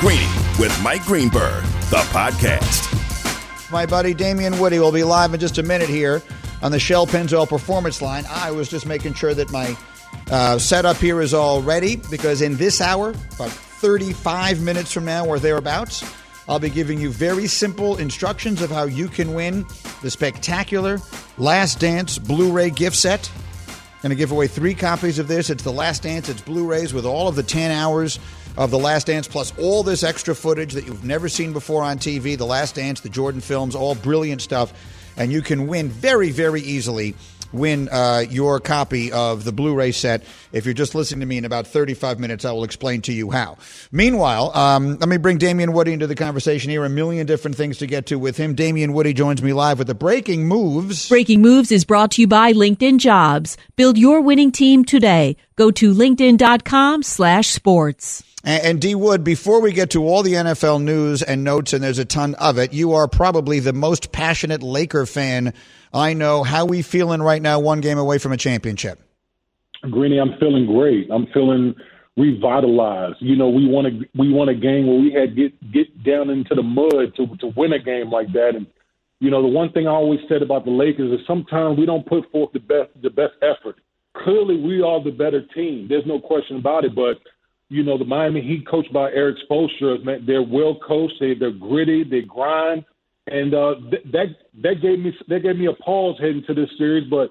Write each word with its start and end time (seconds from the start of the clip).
Greeny 0.00 0.28
with 0.58 0.78
Mike 0.82 1.02
Greenberg, 1.04 1.64
the 1.88 2.04
podcast. 2.12 2.92
My 3.72 3.86
buddy 3.86 4.12
Damien 4.12 4.58
Woody 4.58 4.78
will 4.78 4.92
be 4.92 5.02
live 5.02 5.32
in 5.32 5.40
just 5.40 5.56
a 5.56 5.62
minute 5.62 5.88
here 5.88 6.22
on 6.60 6.70
the 6.70 6.78
Shell 6.78 7.06
Pennzoil 7.06 7.48
Performance 7.48 8.02
Line. 8.02 8.24
I 8.28 8.50
was 8.50 8.68
just 8.68 8.84
making 8.84 9.14
sure 9.14 9.32
that 9.32 9.50
my 9.50 9.74
uh, 10.30 10.58
setup 10.58 10.98
here 10.98 11.22
is 11.22 11.32
all 11.32 11.62
ready 11.62 11.96
because 12.10 12.42
in 12.42 12.56
this 12.56 12.82
hour, 12.82 13.10
about 13.36 13.48
35 13.48 14.60
minutes 14.60 14.92
from 14.92 15.06
now 15.06 15.24
or 15.24 15.38
thereabouts, 15.38 16.04
I'll 16.46 16.58
be 16.58 16.68
giving 16.68 17.00
you 17.00 17.10
very 17.10 17.46
simple 17.46 17.96
instructions 17.96 18.60
of 18.60 18.68
how 18.68 18.84
you 18.84 19.08
can 19.08 19.32
win 19.32 19.64
the 20.02 20.10
spectacular 20.10 20.98
Last 21.38 21.80
Dance 21.80 22.18
Blu 22.18 22.52
ray 22.52 22.68
gift 22.68 22.96
set. 22.96 23.30
Going 24.02 24.10
to 24.10 24.14
give 24.16 24.30
away 24.30 24.46
three 24.46 24.74
copies 24.74 25.18
of 25.18 25.26
this. 25.26 25.48
It's 25.48 25.62
the 25.62 25.72
Last 25.72 26.02
Dance, 26.02 26.28
it's 26.28 26.42
Blu 26.42 26.66
rays 26.66 26.92
with 26.92 27.06
all 27.06 27.28
of 27.28 27.34
the 27.34 27.42
10 27.42 27.70
hours 27.70 28.18
of 28.56 28.70
The 28.70 28.78
Last 28.78 29.08
Dance, 29.08 29.28
plus 29.28 29.52
all 29.58 29.82
this 29.82 30.02
extra 30.02 30.34
footage 30.34 30.74
that 30.74 30.86
you've 30.86 31.04
never 31.04 31.28
seen 31.28 31.52
before 31.52 31.82
on 31.82 31.98
TV 31.98 32.36
The 32.36 32.46
Last 32.46 32.74
Dance, 32.74 33.00
the 33.00 33.08
Jordan 33.08 33.40
films, 33.40 33.74
all 33.74 33.94
brilliant 33.94 34.42
stuff. 34.42 34.72
And 35.16 35.32
you 35.32 35.40
can 35.40 35.66
win 35.66 35.88
very, 35.88 36.30
very 36.30 36.60
easily 36.60 37.14
win 37.52 37.88
uh, 37.90 38.24
your 38.28 38.60
copy 38.60 39.10
of 39.12 39.44
the 39.44 39.52
Blu-ray 39.52 39.92
set. 39.92 40.24
If 40.52 40.64
you're 40.64 40.74
just 40.74 40.94
listening 40.94 41.20
to 41.20 41.26
me 41.26 41.38
in 41.38 41.44
about 41.44 41.66
35 41.66 42.20
minutes, 42.20 42.44
I 42.44 42.52
will 42.52 42.64
explain 42.64 43.00
to 43.02 43.12
you 43.12 43.30
how. 43.30 43.58
Meanwhile, 43.92 44.56
um, 44.56 44.96
let 44.98 45.08
me 45.08 45.16
bring 45.16 45.38
Damien 45.38 45.72
Woody 45.72 45.92
into 45.92 46.06
the 46.06 46.14
conversation 46.14 46.70
here. 46.70 46.84
A 46.84 46.88
million 46.88 47.26
different 47.26 47.56
things 47.56 47.78
to 47.78 47.86
get 47.86 48.06
to 48.06 48.18
with 48.18 48.36
him. 48.36 48.54
Damien 48.54 48.92
Woody 48.92 49.12
joins 49.12 49.42
me 49.42 49.52
live 49.52 49.78
with 49.78 49.88
the 49.88 49.94
breaking 49.94 50.46
moves. 50.46 51.08
Breaking 51.08 51.42
moves 51.42 51.72
is 51.72 51.84
brought 51.84 52.12
to 52.12 52.22
you 52.22 52.28
by 52.28 52.52
LinkedIn 52.52 52.98
Jobs. 52.98 53.56
Build 53.76 53.98
your 53.98 54.20
winning 54.20 54.52
team 54.52 54.84
today. 54.84 55.36
Go 55.56 55.72
to 55.72 55.92
linkedin.com/sports. 55.94 58.25
And, 58.46 58.62
and 58.62 58.80
D 58.80 58.94
Wood, 58.94 59.24
before 59.24 59.60
we 59.60 59.72
get 59.72 59.90
to 59.90 60.06
all 60.06 60.22
the 60.22 60.34
NFL 60.34 60.82
news 60.82 61.22
and 61.22 61.44
notes, 61.44 61.72
and 61.72 61.84
there's 61.84 61.98
a 61.98 62.04
ton 62.04 62.34
of 62.36 62.56
it, 62.56 62.72
you 62.72 62.94
are 62.94 63.08
probably 63.08 63.60
the 63.60 63.74
most 63.74 64.12
passionate 64.12 64.62
Laker 64.62 65.04
fan 65.04 65.52
I 65.92 66.14
know. 66.14 66.44
How 66.44 66.64
we 66.64 66.82
feeling 66.82 67.22
right 67.22 67.42
now, 67.42 67.58
one 67.58 67.80
game 67.80 67.98
away 67.98 68.18
from 68.18 68.32
a 68.32 68.36
championship? 68.36 69.00
Greeny, 69.90 70.18
I'm 70.18 70.38
feeling 70.38 70.66
great. 70.66 71.10
I'm 71.10 71.26
feeling 71.34 71.74
revitalized. 72.16 73.16
You 73.20 73.36
know, 73.36 73.48
we 73.48 73.66
want 73.66 73.88
to 73.88 74.08
we 74.18 74.32
want 74.32 74.50
a 74.50 74.54
game 74.54 74.86
where 74.86 74.98
we 74.98 75.12
had 75.12 75.36
get 75.36 75.52
get 75.72 76.04
down 76.04 76.30
into 76.30 76.54
the 76.54 76.62
mud 76.62 77.14
to 77.16 77.26
to 77.38 77.52
win 77.56 77.72
a 77.72 77.78
game 77.78 78.10
like 78.10 78.32
that. 78.32 78.52
And 78.54 78.66
you 79.20 79.30
know, 79.30 79.42
the 79.42 79.48
one 79.48 79.72
thing 79.72 79.86
I 79.86 79.90
always 79.90 80.20
said 80.28 80.42
about 80.42 80.64
the 80.64 80.70
Lakers 80.70 81.18
is 81.18 81.26
sometimes 81.26 81.78
we 81.78 81.86
don't 81.86 82.06
put 82.06 82.30
forth 82.30 82.52
the 82.52 82.60
best 82.60 82.90
the 83.02 83.10
best 83.10 83.34
effort. 83.42 83.76
Clearly, 84.22 84.56
we 84.60 84.82
are 84.82 85.02
the 85.02 85.10
better 85.10 85.42
team. 85.54 85.86
There's 85.88 86.06
no 86.06 86.20
question 86.20 86.56
about 86.56 86.84
it. 86.84 86.94
But 86.94 87.18
you 87.68 87.82
know, 87.82 87.98
the 87.98 88.04
Miami 88.04 88.42
Heat, 88.42 88.66
coached 88.68 88.92
by 88.92 89.10
Erik 89.10 89.36
Spoelstra, 89.48 90.02
man, 90.04 90.24
they're 90.26 90.42
well 90.42 90.78
coached. 90.86 91.14
They 91.20 91.34
they're 91.34 91.50
gritty. 91.50 92.04
They 92.04 92.22
grind, 92.22 92.84
and 93.26 93.54
uh, 93.54 93.74
th- 93.90 94.04
that 94.12 94.26
that 94.62 94.82
gave 94.82 95.00
me 95.00 95.12
that 95.28 95.40
gave 95.40 95.56
me 95.56 95.66
a 95.66 95.72
pause 95.72 96.16
heading 96.20 96.44
to 96.46 96.54
this 96.54 96.70
series. 96.78 97.08
But 97.10 97.30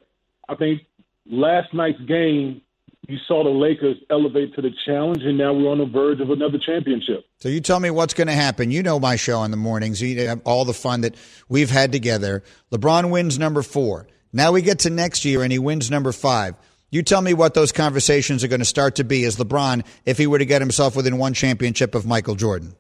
I 0.49 0.55
think 0.55 0.81
last 1.25 1.73
night's 1.73 2.01
game, 2.01 2.61
you 3.07 3.17
saw 3.27 3.43
the 3.43 3.49
Lakers 3.49 3.97
elevate 4.09 4.53
to 4.55 4.61
the 4.61 4.71
challenge, 4.85 5.23
and 5.23 5.37
now 5.37 5.53
we're 5.53 5.71
on 5.71 5.77
the 5.77 5.85
verge 5.85 6.19
of 6.19 6.29
another 6.31 6.57
championship. 6.57 7.25
So 7.37 7.47
you 7.47 7.61
tell 7.61 7.79
me 7.79 7.89
what's 7.89 8.13
going 8.13 8.27
to 8.27 8.33
happen. 8.33 8.71
You 8.71 8.83
know 8.83 8.99
my 8.99 9.15
show 9.15 9.43
in 9.43 9.51
the 9.51 9.57
mornings. 9.57 10.01
You 10.01 10.27
have 10.27 10.41
all 10.43 10.65
the 10.65 10.73
fun 10.73 11.01
that 11.01 11.15
we've 11.47 11.69
had 11.69 11.91
together. 11.93 12.43
LeBron 12.71 13.09
wins 13.09 13.39
number 13.39 13.61
four. 13.61 14.07
Now 14.33 14.51
we 14.51 14.61
get 14.61 14.79
to 14.79 14.89
next 14.89 15.23
year, 15.23 15.43
and 15.43 15.51
he 15.51 15.59
wins 15.59 15.89
number 15.89 16.11
five. 16.11 16.55
You 16.89 17.03
tell 17.03 17.21
me 17.21 17.33
what 17.33 17.53
those 17.53 17.71
conversations 17.71 18.43
are 18.43 18.47
going 18.47 18.59
to 18.59 18.65
start 18.65 18.95
to 18.95 19.03
be 19.03 19.25
as 19.25 19.37
LeBron 19.37 19.85
if 20.05 20.17
he 20.17 20.27
were 20.27 20.39
to 20.39 20.45
get 20.45 20.61
himself 20.61 20.95
within 20.95 21.17
one 21.17 21.33
championship 21.33 21.95
of 21.95 22.05
Michael 22.05 22.35
Jordan. 22.35 22.75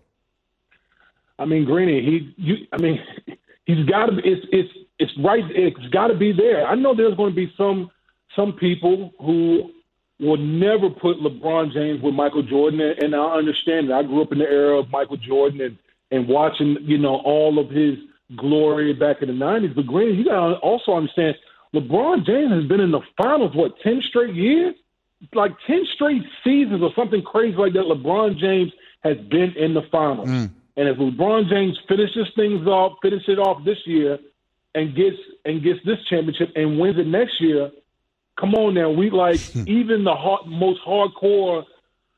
I 1.37 1.45
mean, 1.45 1.65
Greeny, 1.65 2.01
he, 2.01 2.33
you, 2.37 2.55
I 2.71 2.77
mean, 2.77 2.99
he's 3.65 3.85
got 3.85 4.07
to. 4.07 4.17
It's, 4.23 4.45
it's, 4.51 4.69
it's 4.99 5.11
right. 5.23 5.43
It's 5.49 5.77
got 5.91 6.07
to 6.07 6.17
be 6.17 6.31
there. 6.31 6.65
I 6.65 6.75
know 6.75 6.95
there's 6.95 7.15
going 7.15 7.31
to 7.31 7.35
be 7.35 7.51
some, 7.57 7.91
some 8.35 8.53
people 8.53 9.11
who 9.19 9.71
will 10.19 10.37
never 10.37 10.89
put 10.89 11.17
LeBron 11.17 11.73
James 11.73 12.01
with 12.01 12.13
Michael 12.13 12.43
Jordan, 12.43 12.79
and 12.81 13.15
I 13.15 13.35
understand 13.35 13.89
it. 13.89 13.91
I 13.91 14.03
grew 14.03 14.21
up 14.21 14.31
in 14.31 14.39
the 14.39 14.45
era 14.45 14.79
of 14.79 14.89
Michael 14.89 15.17
Jordan 15.17 15.61
and 15.61 15.77
and 16.11 16.27
watching, 16.27 16.77
you 16.81 16.99
know, 16.99 17.15
all 17.25 17.57
of 17.57 17.69
his 17.71 17.95
glory 18.37 18.93
back 18.93 19.17
in 19.21 19.27
the 19.27 19.33
'90s. 19.33 19.75
But 19.75 19.87
Greeny, 19.87 20.13
you 20.13 20.25
got 20.25 20.49
to 20.49 20.55
also 20.57 20.93
understand 20.93 21.35
LeBron 21.75 22.25
James 22.25 22.51
has 22.51 22.65
been 22.65 22.79
in 22.79 22.91
the 22.91 23.01
finals 23.17 23.55
what 23.55 23.79
ten 23.81 24.01
straight 24.07 24.33
years, 24.33 24.75
like 25.33 25.51
ten 25.67 25.85
straight 25.93 26.23
seasons 26.43 26.81
or 26.81 26.91
something 26.95 27.21
crazy 27.21 27.57
like 27.57 27.73
that. 27.73 27.83
LeBron 27.83 28.37
James 28.37 28.71
has 29.03 29.17
been 29.29 29.53
in 29.57 29.73
the 29.73 29.83
finals, 29.91 30.29
mm. 30.29 30.49
and 30.77 30.87
if 30.87 30.97
LeBron 30.97 31.49
James 31.49 31.77
finishes 31.87 32.27
things 32.35 32.65
off, 32.67 32.97
finishes 33.01 33.29
it 33.29 33.39
off 33.39 33.63
this 33.65 33.77
year, 33.85 34.17
and 34.73 34.95
gets 34.95 35.17
and 35.45 35.61
gets 35.63 35.79
this 35.85 35.97
championship 36.09 36.51
and 36.55 36.79
wins 36.79 36.97
it 36.97 37.07
next 37.07 37.41
year, 37.41 37.71
come 38.39 38.53
on 38.53 38.73
now, 38.73 38.89
we 38.89 39.09
like 39.09 39.39
even 39.67 40.03
the 40.03 40.13
hard, 40.13 40.45
most 40.47 40.81
hardcore, 40.85 41.65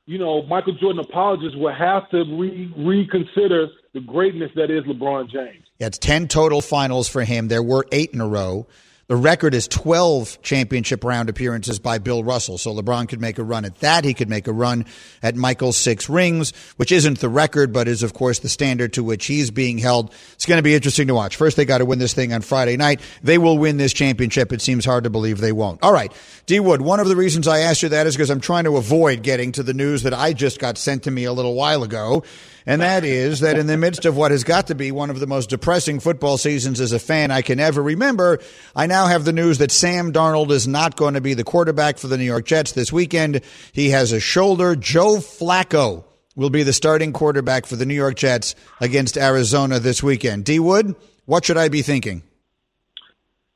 you 0.06 0.18
know, 0.18 0.44
Michael 0.44 0.74
Jordan 0.74 1.00
apologists 1.00 1.58
will 1.58 1.74
have 1.74 2.10
to 2.10 2.24
re- 2.38 2.74
reconsider 2.78 3.68
the 3.94 4.02
greatness 4.02 4.52
that 4.56 4.70
is 4.70 4.84
LeBron 4.84 5.30
James. 5.30 5.66
Yeah, 5.80 5.88
it's 5.88 5.98
ten 5.98 6.28
total 6.28 6.62
finals 6.62 7.08
for 7.08 7.24
him. 7.24 7.48
There 7.48 7.64
were 7.64 7.86
eight 7.92 8.12
in 8.14 8.22
a 8.22 8.28
row. 8.28 8.68
The 9.08 9.16
record 9.16 9.54
is 9.54 9.70
12 9.70 10.42
championship 10.42 11.06
round 11.06 11.30
appearances 11.30 11.80
by 11.80 11.98
Bill 11.98 12.26
Russell. 12.26 12.58
So 12.58 12.76
LeBron 12.76 13.08
could 13.08 13.22
make 13.22 13.38
a 13.38 13.44
run 13.44 13.64
at 13.64 13.80
that. 13.80 14.04
He 14.04 14.14
could 14.14 14.28
make 14.28 14.48
a 14.48 14.52
run 14.52 14.84
at 15.24 15.34
Michael's 15.34 15.78
six 15.78 16.10
rings, 16.10 16.52
which 16.76 16.92
isn't 16.92 17.20
the 17.20 17.30
record, 17.30 17.72
but 17.72 17.88
is, 17.88 18.04
of 18.04 18.14
course, 18.14 18.40
the 18.40 18.50
standard 18.50 18.92
to 18.94 19.04
which 19.06 19.26
he's 19.26 19.50
being 19.50 19.78
held. 19.78 20.14
It's 20.34 20.46
going 20.46 20.58
to 20.58 20.62
be 20.62 20.76
interesting 20.76 21.08
to 21.08 21.16
watch. 21.16 21.38
First, 21.38 21.56
they 21.56 21.64
got 21.64 21.78
to 21.78 21.86
win 21.86 22.00
this 22.00 22.14
thing 22.14 22.34
on 22.34 22.42
Friday 22.42 22.76
night. 22.76 23.00
They 23.24 23.38
will 23.38 23.58
win 23.58 23.78
this 23.78 23.94
championship. 23.94 24.52
It 24.52 24.62
seems 24.62 24.84
hard 24.84 25.06
to 25.06 25.10
believe 25.10 25.38
they 25.38 25.54
won't. 25.54 25.82
All 25.84 25.94
right. 25.94 26.12
D 26.46 26.60
Wood, 26.60 26.82
one 26.82 27.00
of 27.00 27.08
the 27.08 27.16
reasons 27.16 27.48
I 27.48 27.60
asked 27.60 27.84
you 27.84 27.90
that 27.90 28.08
is 28.08 28.16
because 28.18 28.30
I'm 28.30 28.42
trying 28.42 28.66
to 28.66 28.76
avoid 28.76 29.24
getting 29.24 29.54
to 29.54 29.64
the 29.64 29.74
news 29.74 30.04
that 30.04 30.14
I 30.14 30.34
just 30.34 30.60
got 30.60 30.78
sent 30.78 31.04
to 31.04 31.12
me 31.12 31.24
a 31.24 31.32
little 31.32 31.56
while 31.56 31.84
ago 31.84 32.24
and 32.68 32.82
that 32.82 33.06
is 33.06 33.40
that 33.40 33.58
in 33.58 33.66
the 33.66 33.78
midst 33.78 34.06
of 34.06 34.18
what 34.18 34.32
has 34.32 34.44
got 34.44 34.68
to 34.68 34.76
be 34.76 34.92
one 34.92 35.10
of 35.10 35.22
the 35.22 35.26
most 35.26 35.50
depressing 35.50 36.02
football 36.02 36.38
seasons 36.38 36.82
as 36.82 36.92
a 36.92 37.00
fan 37.00 37.32
I 37.32 37.42
can 37.42 37.62
ever 37.62 37.82
remember, 37.82 38.40
I 38.76 38.88
now 38.88 39.08
have 39.08 39.24
the 39.24 39.32
news 39.32 39.58
that 39.60 39.72
Sam 39.72 40.12
Darnold 40.12 40.52
is 40.52 40.68
not 40.68 40.98
going 40.98 41.14
to 41.14 41.22
be 41.22 41.34
the 41.34 41.46
quarterback 41.46 41.98
for 41.98 42.08
the 42.08 42.18
New 42.18 42.26
York 42.26 42.46
Jets 42.46 42.74
this 42.74 42.92
weekend. 42.92 43.40
He 43.72 43.92
has 43.92 44.12
a 44.12 44.20
shoulder. 44.20 44.76
Joe 44.76 45.16
Flacco 45.16 46.04
will 46.36 46.50
be 46.50 46.64
the 46.64 46.74
starting 46.74 47.14
quarterback 47.14 47.66
for 47.66 47.78
the 47.78 47.86
New 47.86 47.96
York 47.96 48.16
Jets 48.16 48.54
against 48.82 49.18
Arizona 49.18 49.80
this 49.80 50.04
weekend. 50.04 50.44
D 50.44 50.60
Wood, 50.60 50.94
what 51.26 51.46
should 51.46 51.58
I 51.58 51.70
be 51.70 51.82
thinking? 51.82 52.22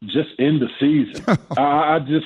Just 0.05 0.29
end 0.39 0.61
the 0.61 0.69
season. 0.79 1.23
I, 1.57 1.95
I 1.95 1.99
just, 1.99 2.25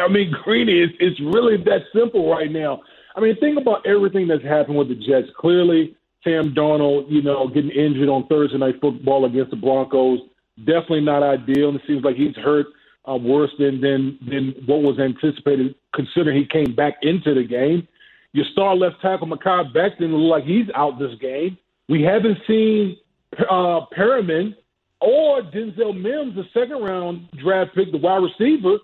I 0.00 0.08
mean, 0.08 0.32
Greeny, 0.44 0.80
it's, 0.80 0.94
it's 1.00 1.20
really 1.20 1.56
that 1.64 1.82
simple 1.92 2.30
right 2.30 2.50
now. 2.50 2.82
I 3.16 3.20
mean, 3.20 3.36
think 3.40 3.58
about 3.58 3.84
everything 3.84 4.28
that's 4.28 4.44
happened 4.44 4.78
with 4.78 4.88
the 4.88 4.94
Jets. 4.94 5.28
Clearly, 5.36 5.96
Sam 6.24 6.54
Darnold, 6.54 7.10
you 7.10 7.22
know, 7.22 7.48
getting 7.48 7.70
injured 7.70 8.08
on 8.08 8.26
Thursday 8.26 8.58
night 8.58 8.80
football 8.80 9.24
against 9.24 9.50
the 9.50 9.56
Broncos. 9.56 10.20
Definitely 10.58 11.02
not 11.02 11.22
ideal. 11.22 11.70
And 11.70 11.80
it 11.80 11.86
seems 11.86 12.04
like 12.04 12.16
he's 12.16 12.36
hurt 12.36 12.66
uh, 13.08 13.16
worse 13.16 13.50
than, 13.58 13.80
than 13.80 14.18
than 14.28 14.54
what 14.66 14.82
was 14.82 14.98
anticipated, 14.98 15.74
considering 15.94 16.36
he 16.36 16.46
came 16.46 16.74
back 16.74 16.94
into 17.02 17.34
the 17.34 17.44
game. 17.44 17.88
Your 18.32 18.44
star 18.52 18.76
left 18.76 19.00
tackle 19.00 19.26
Mekhi 19.26 19.72
Becton 19.74 20.12
look 20.12 20.30
like 20.30 20.44
he's 20.44 20.66
out 20.74 20.98
this 20.98 21.18
game. 21.20 21.56
We 21.88 22.02
haven't 22.02 22.38
seen 22.46 22.96
uh, 23.38 23.86
Perriman 23.96 24.54
or 25.00 25.42
Denzel 25.42 25.98
Mims, 25.98 26.36
the 26.36 26.44
second 26.52 26.82
round 26.82 27.28
draft 27.42 27.74
pick, 27.74 27.90
the 27.90 27.98
wide 27.98 28.22
receiver. 28.22 28.76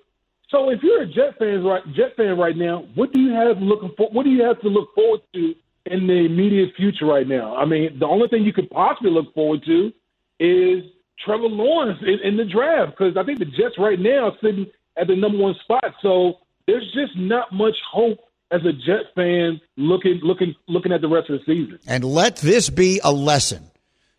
So 0.48 0.70
if 0.70 0.80
you're 0.82 1.02
a 1.02 1.06
Jet 1.06 1.38
fan 1.38 1.62
right 1.64 1.82
Jet 1.94 2.16
fan 2.16 2.38
right 2.38 2.56
now, 2.56 2.86
what 2.94 3.12
do 3.12 3.20
you 3.20 3.32
have 3.32 3.58
looking 3.58 3.92
for? 3.96 4.08
What 4.10 4.24
do 4.24 4.30
you 4.30 4.42
have 4.44 4.60
to 4.62 4.68
look 4.68 4.94
forward 4.94 5.20
to 5.34 5.54
in 5.86 6.06
the 6.06 6.26
immediate 6.26 6.70
future 6.76 7.06
right 7.06 7.26
now. 7.26 7.56
I 7.56 7.64
mean, 7.64 7.98
the 7.98 8.06
only 8.06 8.28
thing 8.28 8.44
you 8.44 8.52
could 8.52 8.70
possibly 8.70 9.10
look 9.10 9.32
forward 9.34 9.62
to 9.66 9.92
is 10.38 10.84
Trevor 11.24 11.48
Lawrence 11.48 11.98
in, 12.02 12.18
in 12.22 12.36
the 12.36 12.44
draft 12.44 12.92
because 12.96 13.16
I 13.16 13.24
think 13.24 13.38
the 13.38 13.46
Jets 13.46 13.78
right 13.78 13.98
now 13.98 14.28
are 14.28 14.36
sitting 14.42 14.66
at 14.96 15.06
the 15.06 15.16
number 15.16 15.38
one 15.38 15.54
spot. 15.62 15.94
So 16.02 16.34
there's 16.66 16.90
just 16.92 17.16
not 17.16 17.52
much 17.52 17.76
hope 17.90 18.18
as 18.50 18.60
a 18.62 18.72
Jet 18.72 19.12
fan 19.14 19.60
looking 19.76 20.20
looking 20.22 20.54
looking 20.68 20.92
at 20.92 21.00
the 21.00 21.08
rest 21.08 21.30
of 21.30 21.40
the 21.40 21.44
season. 21.44 21.78
And 21.86 22.04
let 22.04 22.36
this 22.36 22.70
be 22.70 23.00
a 23.02 23.12
lesson 23.12 23.70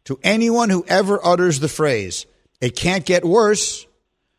to 0.05 0.19
anyone 0.23 0.69
who 0.69 0.85
ever 0.87 1.23
utters 1.25 1.59
the 1.59 1.69
phrase, 1.69 2.25
"It 2.61 2.75
can't 2.75 3.05
get 3.05 3.23
worse." 3.23 3.85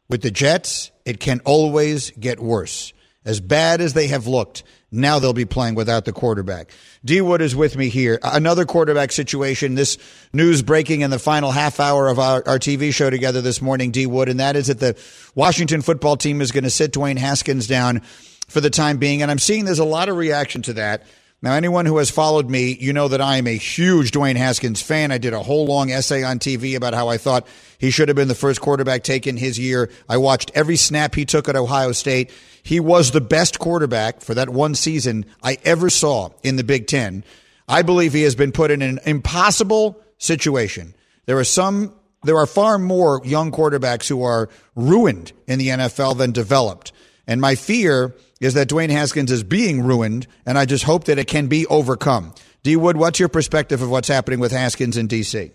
With 0.08 0.22
the 0.22 0.30
Jets, 0.30 0.90
it 1.04 1.20
can 1.20 1.40
always 1.44 2.10
get 2.12 2.40
worse. 2.40 2.94
As 3.26 3.40
bad 3.40 3.82
as 3.82 3.92
they 3.92 4.06
have 4.06 4.26
looked, 4.26 4.62
now 4.90 5.18
they'll 5.18 5.32
be 5.32 5.44
playing 5.44 5.74
without 5.74 6.04
the 6.04 6.12
quarterback. 6.12 6.70
D 7.04 7.20
Wood 7.20 7.42
is 7.42 7.54
with 7.54 7.76
me 7.76 7.88
here. 7.88 8.18
Another 8.22 8.64
quarterback 8.64 9.12
situation. 9.12 9.74
This 9.74 9.98
news 10.32 10.62
breaking 10.62 11.02
in 11.02 11.10
the 11.10 11.18
final 11.18 11.50
half 11.50 11.78
hour 11.80 12.08
of 12.08 12.18
our, 12.18 12.42
our 12.46 12.58
TV 12.58 12.92
show 12.92 13.10
together 13.10 13.40
this 13.42 13.60
morning, 13.60 13.90
D 13.90 14.06
Wood, 14.06 14.28
and 14.28 14.40
that 14.40 14.56
is 14.56 14.68
that 14.68 14.80
the 14.80 14.98
Washington 15.34 15.82
football 15.82 16.16
team 16.16 16.40
is 16.40 16.52
going 16.52 16.64
to 16.64 16.70
sit 16.70 16.92
Dwayne 16.92 17.18
Haskins 17.18 17.66
down 17.66 18.00
for 18.48 18.60
the 18.60 18.70
time 18.70 18.96
being. 18.96 19.22
And 19.22 19.30
I'm 19.30 19.38
seeing 19.38 19.64
there's 19.64 19.78
a 19.78 19.84
lot 19.84 20.08
of 20.08 20.16
reaction 20.16 20.62
to 20.62 20.72
that 20.74 21.02
Now, 21.40 21.52
anyone 21.52 21.86
who 21.86 21.98
has 21.98 22.10
followed 22.10 22.50
me, 22.50 22.76
you 22.80 22.92
know 22.92 23.06
that 23.06 23.20
I 23.20 23.36
am 23.36 23.46
a 23.46 23.56
huge 23.56 24.10
Dwayne 24.10 24.34
Haskins 24.34 24.82
fan. 24.82 25.12
I 25.12 25.18
did 25.18 25.34
a 25.34 25.42
whole 25.42 25.66
long 25.66 25.92
essay 25.92 26.24
on 26.24 26.40
TV 26.40 26.74
about 26.74 26.94
how 26.94 27.08
I 27.08 27.16
thought 27.16 27.46
he 27.78 27.92
should 27.92 28.08
have 28.08 28.16
been 28.16 28.26
the 28.26 28.34
first 28.34 28.60
quarterback 28.60 29.04
taken 29.04 29.36
his 29.36 29.56
year. 29.56 29.88
I 30.08 30.16
watched 30.16 30.50
every 30.56 30.74
snap 30.74 31.14
he 31.14 31.24
took 31.24 31.48
at 31.48 31.54
Ohio 31.54 31.92
State. 31.92 32.32
He 32.64 32.80
was 32.80 33.12
the 33.12 33.20
best 33.20 33.60
quarterback 33.60 34.20
for 34.20 34.34
that 34.34 34.48
one 34.48 34.74
season 34.74 35.26
I 35.40 35.58
ever 35.64 35.90
saw 35.90 36.30
in 36.42 36.56
the 36.56 36.64
Big 36.64 36.88
Ten. 36.88 37.22
I 37.68 37.82
believe 37.82 38.14
he 38.14 38.22
has 38.22 38.34
been 38.34 38.50
put 38.50 38.72
in 38.72 38.82
an 38.82 38.98
impossible 39.04 40.00
situation. 40.18 40.92
There 41.26 41.38
are 41.38 41.44
some, 41.44 41.94
there 42.24 42.38
are 42.38 42.46
far 42.46 42.80
more 42.80 43.20
young 43.24 43.52
quarterbacks 43.52 44.08
who 44.08 44.24
are 44.24 44.48
ruined 44.74 45.32
in 45.46 45.60
the 45.60 45.68
NFL 45.68 46.18
than 46.18 46.32
developed. 46.32 46.90
And 47.28 47.40
my 47.40 47.54
fear 47.54 48.16
is 48.40 48.54
that 48.54 48.68
Dwayne 48.68 48.90
Haskins 48.90 49.30
is 49.30 49.42
being 49.42 49.82
ruined, 49.82 50.26
and 50.46 50.58
I 50.58 50.64
just 50.64 50.84
hope 50.84 51.04
that 51.04 51.18
it 51.18 51.26
can 51.26 51.46
be 51.48 51.66
overcome. 51.66 52.34
D 52.62 52.76
Wood, 52.76 52.96
what's 52.96 53.18
your 53.18 53.28
perspective 53.28 53.82
of 53.82 53.90
what's 53.90 54.08
happening 54.08 54.40
with 54.40 54.52
Haskins 54.52 54.96
in 54.96 55.06
D.C.? 55.06 55.52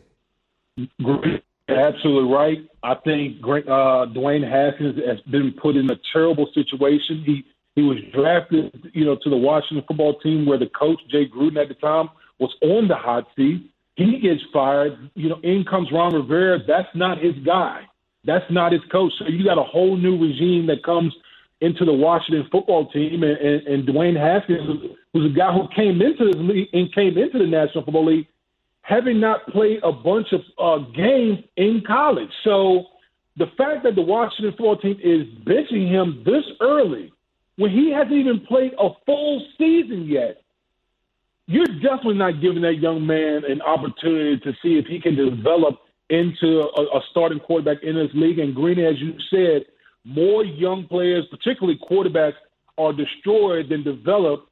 Absolutely 1.69 2.33
right. 2.33 2.57
I 2.83 2.95
think 2.95 3.38
uh, 3.44 4.07
Dwayne 4.12 4.47
Haskins 4.47 5.00
has 5.07 5.19
been 5.31 5.53
put 5.62 5.75
in 5.75 5.89
a 5.89 5.95
terrible 6.12 6.50
situation. 6.53 7.24
He 7.25 7.45
he 7.75 7.81
was 7.81 7.97
drafted, 8.13 8.91
you 8.94 9.03
know, 9.03 9.18
to 9.24 9.29
the 9.29 9.38
Washington 9.38 9.83
football 9.88 10.19
team 10.19 10.45
where 10.45 10.59
the 10.59 10.68
coach 10.68 11.00
Jay 11.09 11.25
Gruden 11.27 11.59
at 11.59 11.69
the 11.69 11.74
time 11.74 12.09
was 12.39 12.53
on 12.62 12.88
the 12.88 12.95
hot 12.95 13.27
seat. 13.36 13.71
He 13.95 14.19
gets 14.19 14.41
fired. 14.51 15.09
You 15.15 15.29
know, 15.29 15.39
in 15.41 15.65
comes 15.68 15.89
Ron 15.91 16.13
Rivera. 16.13 16.59
That's 16.68 16.94
not 16.94 17.18
his 17.19 17.33
guy. 17.45 17.88
That's 18.25 18.45
not 18.51 18.71
his 18.71 18.81
coach. 18.91 19.13
So 19.18 19.25
you 19.27 19.44
got 19.44 19.57
a 19.57 19.63
whole 19.63 19.97
new 19.97 20.18
regime 20.21 20.68
that 20.68 20.83
comes 20.83 21.13
into 21.63 21.86
the 21.86 21.94
Washington 21.94 22.48
football 22.51 22.92
team, 22.92 23.24
and, 23.24 23.38
and, 23.38 23.68
and 23.68 23.88
Dwayne 23.88 24.19
Haskins 24.19 24.95
who's 25.13 25.31
a 25.31 25.36
guy 25.36 25.54
who 25.54 25.68
came 25.75 26.01
into 26.01 26.25
this 26.25 26.36
league 26.36 26.69
and 26.74 26.94
came 26.94 27.18
into 27.18 27.38
the 27.38 27.48
National 27.48 27.83
Football 27.83 28.06
League 28.06 28.27
having 28.81 29.19
not 29.19 29.48
played 29.48 29.80
a 29.81 29.92
bunch 29.92 30.27
of 30.33 30.42
uh, 30.60 30.86
games 30.92 31.39
in 31.56 31.81
college. 31.88 32.30
So 32.44 32.86
the 33.38 33.45
fact 33.57 33.83
that 33.83 33.95
the 33.95 34.01
Washington 34.01 34.51
football 34.51 34.77
team 34.77 35.00
is 35.01 35.25
benching 35.45 35.89
him 35.89 36.21
this 36.25 36.44
early, 36.60 37.13
when 37.56 37.71
he 37.71 37.92
hasn't 37.92 38.13
even 38.13 38.42
played 38.42 38.74
a 38.77 38.89
full 39.06 39.45
season 39.57 40.06
yet, 40.06 40.42
you're 41.48 41.65
definitely 41.65 42.15
not 42.15 42.42
giving 42.42 42.62
that 42.63 42.75
young 42.75 43.06
man 43.06 43.44
an 43.45 43.62
opportunity 43.62 44.38
to 44.39 44.51
see 44.62 44.77
if 44.77 44.86
he 44.86 45.00
can 45.00 45.15
develop 45.15 45.80
into 46.10 46.62
a, 46.62 46.81
a 46.98 47.01
starting 47.12 47.39
quarterback 47.39 47.83
in 47.83 47.95
this 47.95 48.12
league. 48.13 48.39
And 48.39 48.54
Green, 48.54 48.80
as 48.80 49.00
you 49.00 49.13
said, 49.30 49.65
more 50.03 50.44
young 50.44 50.88
players, 50.88 51.25
particularly 51.29 51.79
quarterbacks, 51.79 52.35
are 52.77 52.94
destroyed 52.94 53.69
than 53.69 53.83
developed 53.83 54.50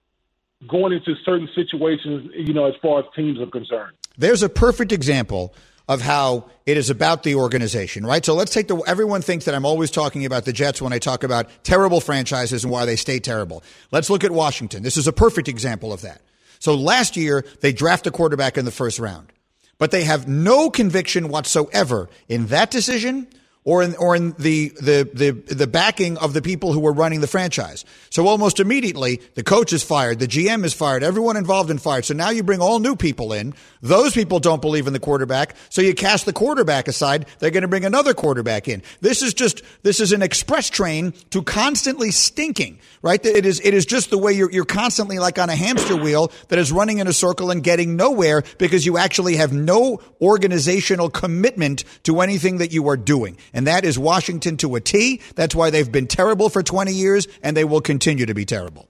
going 0.68 0.94
into 0.94 1.16
certain 1.26 1.50
situations, 1.56 2.32
you 2.36 2.54
know, 2.54 2.66
as 2.66 2.76
far 2.82 3.00
as 3.00 3.06
teams 3.16 3.40
are 3.40 3.48
concerned. 3.48 3.94
There's 4.18 4.44
a 4.44 4.50
perfect 4.50 4.92
example 4.92 5.56
of 5.88 6.02
how 6.02 6.50
it 6.66 6.78
is 6.78 6.90
about 6.90 7.24
the 7.24 7.36
organization, 7.36 8.06
right? 8.06 8.24
So 8.24 8.34
let's 8.34 8.54
take 8.54 8.68
the 8.68 8.78
everyone 8.88 9.22
thinks 9.22 9.46
that 9.46 9.56
I'm 9.56 9.66
always 9.66 9.90
talking 9.92 10.26
about 10.26 10.46
the 10.46 10.54
Jets 10.54 10.82
when 10.82 10.94
I 10.94 11.00
talk 11.00 11.24
about 11.24 11.50
terrible 11.64 12.00
franchises 12.00 12.64
and 12.64 12.72
why 12.72 12.86
they 12.86 12.96
stay 12.96 13.20
terrible. 13.20 13.64
Let's 13.92 14.10
look 14.10 14.24
at 14.24 14.32
Washington. 14.32 14.84
This 14.84 14.98
is 14.98 15.08
a 15.08 15.14
perfect 15.14 15.48
example 15.48 15.92
of 15.92 16.02
that. 16.02 16.22
So 16.60 16.76
last 16.76 17.18
year 17.18 17.44
they 17.62 17.74
draft 17.74 18.06
a 18.08 18.12
quarterback 18.12 18.58
in 18.58 18.66
the 18.66 18.72
first 18.72 19.00
round, 19.00 19.34
but 19.80 19.92
they 19.92 20.04
have 20.04 20.28
no 20.28 20.70
conviction 20.70 21.28
whatsoever 21.28 22.10
in 22.30 22.48
that 22.48 22.70
decision 22.70 23.28
or 23.64 23.84
in 23.84 23.96
or 23.98 24.16
in 24.16 24.32
the, 24.40 24.70
the 24.82 25.10
the 25.14 25.54
the 25.54 25.68
backing 25.68 26.18
of 26.18 26.34
the 26.34 26.42
people 26.42 26.74
who 26.74 26.80
were 26.80 26.94
running 26.94 27.22
the 27.22 27.28
franchise. 27.28 27.86
So 28.10 28.28
almost 28.28 28.60
immediately, 28.60 29.22
the 29.36 29.44
coach 29.44 29.72
is 29.72 29.84
fired, 29.84 30.20
the 30.20 30.28
GM 30.28 30.66
is 30.66 30.74
fired, 30.74 31.04
everyone 31.04 31.38
involved 31.38 31.70
in 31.70 31.78
fired. 31.78 32.06
So 32.06 32.16
now 32.16 32.32
you 32.32 32.42
bring 32.42 32.60
all 32.60 32.80
new 32.80 32.96
people 32.96 33.34
in. 33.34 33.54
Those 33.82 34.14
people 34.14 34.40
don't 34.40 34.62
believe 34.62 34.88
in 34.88 34.94
the 34.94 35.00
quarterback, 35.00 35.56
so 35.70 35.82
you 35.82 35.94
cast 35.94 36.26
the 36.26 36.34
quarterback 36.34 36.88
aside. 36.88 37.28
They're 37.40 37.52
going 37.52 37.62
to 37.62 37.68
bring 37.68 37.86
another 37.86 38.14
quarterback 38.14 38.68
in. 38.68 38.82
This 39.00 39.22
is 39.22 39.34
just 39.34 39.62
this 39.84 40.00
is 40.00 40.12
an 40.12 40.24
express 40.24 40.70
train 40.70 41.14
to 41.30 41.44
constantly 41.44 42.10
stinking. 42.10 42.80
Right? 43.04 43.24
It 43.24 43.46
is 43.46 43.62
it 43.64 43.76
is 43.76 43.86
just 43.86 44.10
the 44.10 44.18
way 44.18 44.34
you're 44.34 44.52
you're 44.52 44.66
constantly 44.66 45.20
like 45.20 45.38
on 45.38 45.50
a 45.50 45.56
hamster 45.56 45.96
wheel 45.96 46.32
that 46.48 46.58
is 46.58 46.72
running 46.72 46.98
in 46.98 47.08
a 47.08 47.14
circle 47.14 47.52
and 47.52 47.64
getting 47.64 47.96
nowhere 47.96 48.42
because 48.58 48.88
you 48.88 48.98
actually 48.98 49.36
have 49.36 49.54
no 49.54 50.02
organizational 50.20 51.12
commitment 51.12 51.84
to 52.04 52.22
anything 52.22 52.58
that 52.58 52.72
you 52.72 52.88
are 52.88 52.98
doing 52.98 53.38
and 53.54 53.68
that 53.68 53.86
is 53.86 53.98
Washington 53.98 54.58
to 54.58 54.76
a 54.76 54.82
T. 54.82 55.22
That's 55.36 55.56
why 55.56 55.70
they've 55.70 55.92
been 55.92 56.08
terrible 56.08 56.50
for 56.50 56.64
20 56.64 56.92
years, 56.92 57.28
and 57.44 57.56
they 57.56 57.64
will 57.64 57.82
continue 57.82 58.26
to 58.26 58.34
be 58.34 58.46
terrible. 58.46 58.88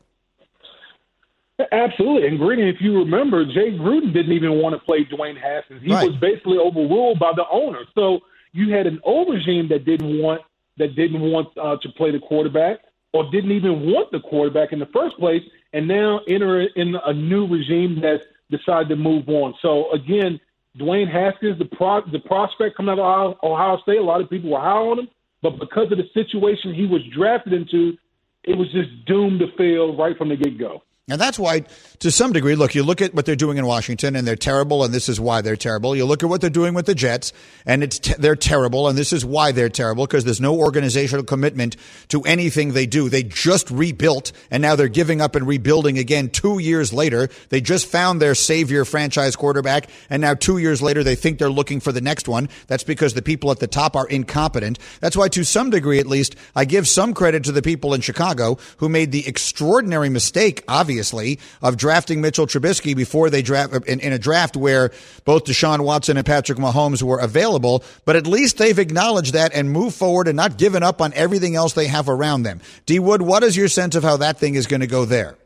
Absolutely. 1.72 2.28
And 2.28 2.40
Green, 2.40 2.68
if 2.68 2.78
you 2.80 2.98
remember, 2.98 3.46
Jay 3.46 3.72
Gruden 3.72 4.14
didn't 4.14 4.32
even 4.32 4.62
want 4.62 4.74
to 4.74 4.80
play 4.80 5.06
Dwayne 5.06 5.40
Haskins. 5.40 5.82
He 5.84 5.94
right. 5.94 6.08
was 6.08 6.18
basically 6.18 6.58
overruled 6.58 7.20
by 7.20 7.34
the 7.36 7.46
owner. 7.52 7.84
So 7.94 8.20
you 8.52 8.74
had 8.74 8.88
an 8.88 9.00
old 9.04 9.30
regime 9.30 9.68
that 9.70 9.86
didn't 9.86 10.20
want 10.20 10.42
that 10.78 10.96
didn't 10.96 11.22
want 11.22 11.50
uh, 11.58 11.78
to 11.82 11.90
play 11.90 12.12
the 12.12 12.20
quarterback 12.20 12.80
or 13.14 13.30
didn't 13.30 13.52
even 13.52 13.92
want 13.92 14.10
the 14.12 14.20
quarterback 14.22 14.72
in 14.72 14.80
the 14.80 14.88
first 14.88 15.18
place, 15.18 15.44
and 15.74 15.88
now 15.88 16.22
enter 16.28 16.62
in 16.62 16.96
a 17.06 17.14
new 17.14 17.46
regime 17.46 18.00
that 18.02 18.22
decided 18.50 18.90
to 18.90 18.96
move 18.96 19.28
on. 19.28 19.54
So 19.62 19.92
again, 19.92 20.40
Dwayne 20.78 21.12
Haskins, 21.12 21.60
the 21.60 21.66
pro, 21.66 22.02
the 22.12 22.20
prospect 22.20 22.78
coming 22.78 22.98
out 22.98 23.00
of 23.00 23.36
Ohio 23.44 23.78
State, 23.84 23.98
a 23.98 24.04
lot 24.04 24.22
of 24.22 24.30
people 24.30 24.52
were 24.52 24.60
high 24.60 24.72
on 24.72 25.00
him, 25.00 25.08
but 25.42 25.60
because 25.60 25.92
of 25.92 25.98
the 25.98 26.10
situation 26.14 26.74
he 26.74 26.86
was 26.86 27.02
drafted 27.14 27.54
into, 27.54 27.98
it 28.44 28.58
was 28.58 28.72
just 28.72 28.90
doomed 29.06 29.40
to 29.40 29.48
fail 29.58 29.96
right 29.96 30.18
from 30.18 30.30
the 30.30 30.36
get 30.36 30.58
go. 30.58 30.82
And 31.10 31.20
that's 31.20 31.40
why, 31.40 31.66
to 32.00 32.12
some 32.12 32.32
degree, 32.32 32.54
look, 32.54 32.76
you 32.76 32.84
look 32.84 33.02
at 33.02 33.16
what 33.16 33.26
they're 33.26 33.36
doing 33.36 33.58
in 33.58 33.66
Washington 33.66 34.16
and 34.16 34.26
they're 34.26 34.36
terrible, 34.36 34.84
and 34.84 34.94
this 34.94 35.10
is 35.10 35.20
why 35.20 35.42
they're 35.42 35.56
terrible. 35.56 35.96
You 35.96 36.06
look 36.06 36.22
at 36.22 36.30
what 36.30 36.42
they're 36.42 36.50
doing 36.52 36.76
with 36.76 36.86
the 36.86 36.94
Jets, 36.94 37.34
and 37.66 37.84
it's 37.84 37.98
te- 37.98 38.14
they're 38.20 38.36
terrible, 38.36 38.88
and 38.88 38.96
this 38.96 39.12
is 39.12 39.26
why 39.26 39.52
they're 39.52 39.68
terrible 39.68 40.06
because 40.06 40.26
there's 40.26 40.40
no 40.40 40.56
organizational 40.60 41.26
commitment 41.26 41.76
to 42.10 42.22
anything 42.22 42.74
they 42.74 42.86
do. 42.86 43.10
They 43.10 43.24
just 43.24 43.72
rebuilt, 43.72 44.32
and 44.52 44.62
now 44.62 44.76
they're 44.76 44.88
giving 44.88 45.22
up 45.22 45.36
and 45.36 45.48
rebuilding 45.48 45.98
again 45.98 46.30
two 46.30 46.60
years 46.60 46.94
later. 46.94 47.30
They 47.50 47.62
just 47.62 47.88
found 47.88 48.22
their 48.22 48.36
savior 48.36 48.86
franchise 48.86 49.36
quarterback, 49.36 49.90
and 50.08 50.22
now 50.22 50.36
two 50.36 50.60
years 50.60 50.84
later, 50.84 51.04
they 51.04 51.16
think 51.16 51.40
they're 51.40 51.50
looking 51.50 51.80
for 51.80 51.92
the 51.92 52.00
next 52.00 52.28
one. 52.28 52.48
That's 52.68 52.84
because 52.84 53.16
the 53.16 53.24
people 53.24 53.50
at 53.50 53.60
the 53.60 53.68
top 53.68 53.96
are 53.96 54.08
incompetent. 54.08 54.78
That's 55.00 55.18
why, 55.18 55.30
to 55.30 55.44
some 55.44 55.72
degree 55.72 55.98
at 55.98 56.06
least, 56.06 56.36
I 56.56 56.66
give 56.66 56.88
some 56.88 57.16
credit 57.16 57.44
to 57.46 57.52
the 57.52 57.64
people 57.64 57.96
in 57.96 58.02
Chicago 58.02 58.60
who 58.78 58.88
made 58.88 59.12
the 59.12 59.28
extraordinary 59.28 60.08
mistake, 60.08 60.64
obviously 60.68 60.91
obviously, 60.92 61.40
of 61.62 61.78
drafting 61.78 62.20
Mitchell 62.20 62.46
Trubisky 62.46 62.96
before 62.96 63.30
they 63.30 63.42
draft 63.42 63.74
in, 63.88 64.02
in, 64.02 64.12
a 64.12 64.20
draft 64.20 64.58
where 64.58 64.92
both 65.24 65.46
Deshaun 65.46 65.80
Watson 65.86 66.18
and 66.18 66.26
Patrick 66.26 66.58
Mahomes 66.58 67.02
were 67.02 67.20
available. 67.20 67.84
But 68.04 68.18
at 68.18 68.28
least 68.28 68.58
they've 68.58 68.78
acknowledged 68.78 69.34
that 69.34 69.54
and 69.54 69.72
moved 69.72 69.96
forward 69.96 70.28
and 70.28 70.36
not 70.36 70.58
given 70.58 70.84
up 70.84 71.02
on 71.02 71.14
everything 71.14 71.56
else 71.56 71.74
they 71.74 71.88
have 71.88 72.10
around 72.10 72.44
them. 72.44 72.60
D 72.86 73.00
Wood, 73.00 73.22
what 73.22 73.42
is 73.42 73.56
your 73.56 73.70
sense 73.70 73.96
of 73.96 74.04
how 74.04 74.18
that 74.18 74.38
thing 74.38 74.56
is 74.56 74.68
going 74.68 74.82
to 74.82 74.88
go 74.88 75.06
there? 75.06 75.38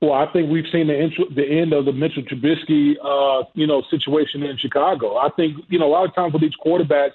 Well, 0.00 0.12
I 0.12 0.30
think 0.32 0.50
we've 0.50 0.70
seen 0.70 0.86
the, 0.86 0.98
intro, 0.98 1.24
the 1.34 1.44
end 1.44 1.72
of 1.72 1.84
the 1.84 1.92
Mitchell 1.92 2.22
Trubisky, 2.22 2.94
uh, 3.02 3.44
you 3.54 3.66
know, 3.66 3.82
situation 3.90 4.42
in 4.42 4.56
Chicago. 4.58 5.16
I 5.16 5.30
think 5.34 5.56
you 5.68 5.78
know 5.78 5.86
a 5.86 5.92
lot 5.92 6.08
of 6.08 6.14
times 6.14 6.32
with 6.32 6.42
each 6.42 6.56
quarterback, 6.60 7.10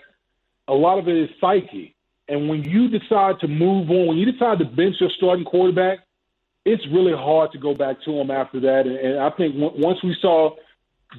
a 0.67 0.73
lot 0.73 0.99
of 0.99 1.07
it 1.07 1.15
is 1.15 1.29
psyche. 1.39 1.95
And 2.27 2.47
when 2.47 2.63
you 2.63 2.87
decide 2.87 3.39
to 3.41 3.47
move 3.47 3.89
on, 3.89 4.07
when 4.07 4.17
you 4.17 4.31
decide 4.31 4.59
to 4.59 4.65
bench 4.65 4.95
your 4.99 5.09
starting 5.17 5.45
quarterback, 5.45 5.99
it's 6.65 6.85
really 6.91 7.13
hard 7.13 7.51
to 7.51 7.57
go 7.57 7.73
back 7.73 7.97
to 8.05 8.11
him 8.11 8.31
after 8.31 8.59
that. 8.59 8.85
And, 8.85 9.19
I 9.19 9.29
think 9.31 9.55
w- 9.55 9.73
once 9.83 9.99
we 10.03 10.15
saw 10.21 10.55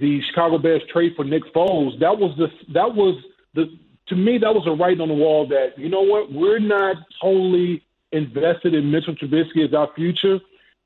the 0.00 0.20
Chicago 0.28 0.58
Bears 0.58 0.82
trade 0.92 1.14
for 1.16 1.24
Nick 1.24 1.42
Foles, 1.54 1.98
that 2.00 2.16
was 2.16 2.36
the 2.38 2.48
that 2.72 2.94
was 2.94 3.22
the 3.54 3.66
to 4.08 4.16
me 4.16 4.38
that 4.38 4.54
was 4.54 4.66
a 4.66 4.70
writing 4.70 5.00
on 5.00 5.08
the 5.08 5.14
wall 5.14 5.46
that 5.48 5.78
you 5.78 5.88
know 5.88 6.02
what 6.02 6.32
we're 6.32 6.58
not 6.58 6.96
totally 7.20 7.82
invested 8.12 8.74
in 8.74 8.90
Mitchell 8.90 9.14
Trubisky 9.14 9.66
as 9.66 9.74
our 9.74 9.88
future. 9.94 10.38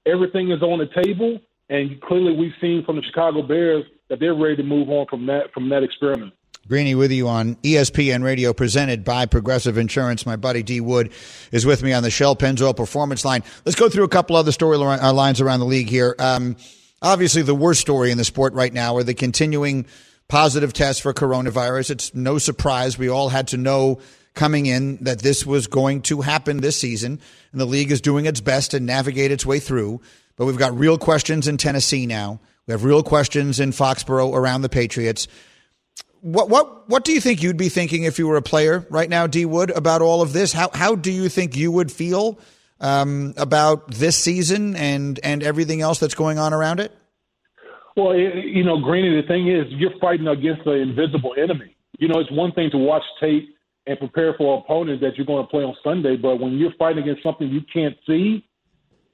Everything 0.07 0.51
is 0.53 0.63
on 0.63 0.79
the 0.79 1.03
table, 1.03 1.41
and 1.69 2.01
clearly 2.01 2.37
we've 2.37 2.55
seen 2.61 2.85
from 2.85 2.97
the 2.97 3.03
Chicago 3.03 3.43
Bears 3.43 3.85
that 4.09 4.21
they're 4.21 4.35
ready 4.35 4.57
to 4.57 4.63
move 4.63 4.89
on 4.89 5.07
from 5.07 5.27
that 5.27 5.53
from 5.53 5.69
that 5.69 5.83
experiment. 5.83 6.33
Greeny 6.69 6.97
with 6.97 7.13
you 7.13 7.29
on 7.29 7.55
ESPN 7.57 8.25
Radio, 8.25 8.53
presented 8.53 9.05
by 9.05 9.27
Progressive 9.27 9.79
Insurance. 9.79 10.27
My 10.27 10.35
buddy 10.35 10.65
D 10.65 10.81
Wood 10.81 11.13
is 11.53 11.65
with 11.65 11.81
me 11.81 11.93
on 11.93 12.03
the 12.03 12.11
Shell 12.11 12.35
Pennzoil 12.35 12.75
Performance 12.77 13.25
Line. 13.25 13.45
Let's 13.65 13.79
go 13.79 13.89
through 13.89 14.03
a 14.03 14.09
couple 14.09 14.35
other 14.35 14.51
storylines 14.51 15.41
uh, 15.41 15.45
around 15.45 15.61
the 15.61 15.67
league 15.67 15.89
here. 15.89 16.17
Um, 16.19 16.57
obviously, 17.01 17.43
the 17.43 17.55
worst 17.55 17.81
story 17.81 18.11
in 18.11 18.19
the 18.19 18.25
sport 18.25 18.53
right 18.55 18.73
now 18.73 18.97
are 18.97 19.05
the 19.05 19.15
continuing 19.15 19.87
positive 20.27 20.73
tests 20.73 21.01
for 21.01 21.15
coronavirus. 21.15 21.91
It's 21.91 22.15
no 22.17 22.39
surprise. 22.39 22.99
We 22.99 23.09
all 23.09 23.29
had 23.29 23.47
to 23.49 23.57
know 23.57 24.01
coming 24.35 24.67
in 24.67 24.97
that 25.03 25.21
this 25.21 25.47
was 25.47 25.69
going 25.69 26.03
to 26.03 26.21
happen 26.23 26.63
this 26.63 26.77
season, 26.77 27.21
and 27.53 27.61
the 27.61 27.65
league 27.65 27.93
is 27.93 28.01
doing 28.01 28.27
its 28.27 28.41
best 28.41 28.73
to 28.73 28.81
navigate 28.81 29.31
its 29.31 29.47
way 29.47 29.61
through. 29.61 30.01
But 30.35 30.47
we've 30.47 30.59
got 30.59 30.77
real 30.77 30.99
questions 30.99 31.47
in 31.47 31.59
Tennessee 31.59 32.07
now. 32.07 32.41
We 32.67 32.73
have 32.73 32.83
real 32.83 33.05
questions 33.05 33.61
in 33.61 33.71
Foxborough 33.71 34.35
around 34.35 34.63
the 34.63 34.69
Patriots 34.69 35.29
what 36.27 36.49
what 36.49 36.89
what 36.89 37.05
do 37.05 37.13
you 37.13 37.21
think 37.21 37.41
you'd 37.41 37.57
be 37.57 37.69
thinking 37.69 38.03
if 38.03 38.19
you 38.19 38.27
were 38.27 38.37
a 38.37 38.43
player 38.43 38.85
right 38.91 39.09
now, 39.09 39.29
D 39.29 39.45
Wood, 39.45 39.71
about 39.71 40.03
all 40.03 40.23
of 40.23 40.33
this? 40.33 40.53
How 40.53 40.71
how 40.75 40.97
do 40.97 41.13
you 41.13 41.29
think 41.29 41.57
you 41.57 41.71
would 41.71 41.93
feel 41.93 42.41
um, 42.81 43.33
about 43.37 43.93
this 43.93 44.17
season 44.17 44.75
and 44.75 45.21
and 45.23 45.45
everything 45.45 45.83
else 45.83 46.01
that's 46.01 46.17
going 46.17 46.39
on 46.39 46.53
around 46.53 46.81
it? 46.81 46.93
Well, 47.97 48.11
it, 48.11 48.45
you 48.45 48.65
know, 48.65 48.81
Greeny, 48.81 49.21
the 49.21 49.27
thing 49.29 49.49
is, 49.49 49.67
you're 49.71 49.97
fighting 50.01 50.27
against 50.27 50.65
the 50.65 50.73
invisible 50.73 51.33
enemy. 51.39 51.77
You 51.99 52.09
know, 52.09 52.19
it's 52.19 52.31
one 52.33 52.53
thing 52.53 52.71
to 52.73 52.77
watch 52.77 53.05
tape 53.21 53.49
and 53.87 53.97
prepare 53.97 54.35
for 54.37 54.59
opponents 54.59 55.03
that 55.03 55.17
you're 55.17 55.27
going 55.27 55.45
to 55.45 55.49
play 55.49 55.63
on 55.63 55.77
Sunday, 55.85 56.17
but 56.17 56.41
when 56.41 56.59
you're 56.59 56.75
fighting 56.77 57.05
against 57.05 57.23
something 57.23 57.47
you 57.49 57.63
can't 57.73 57.97
see, 58.05 58.45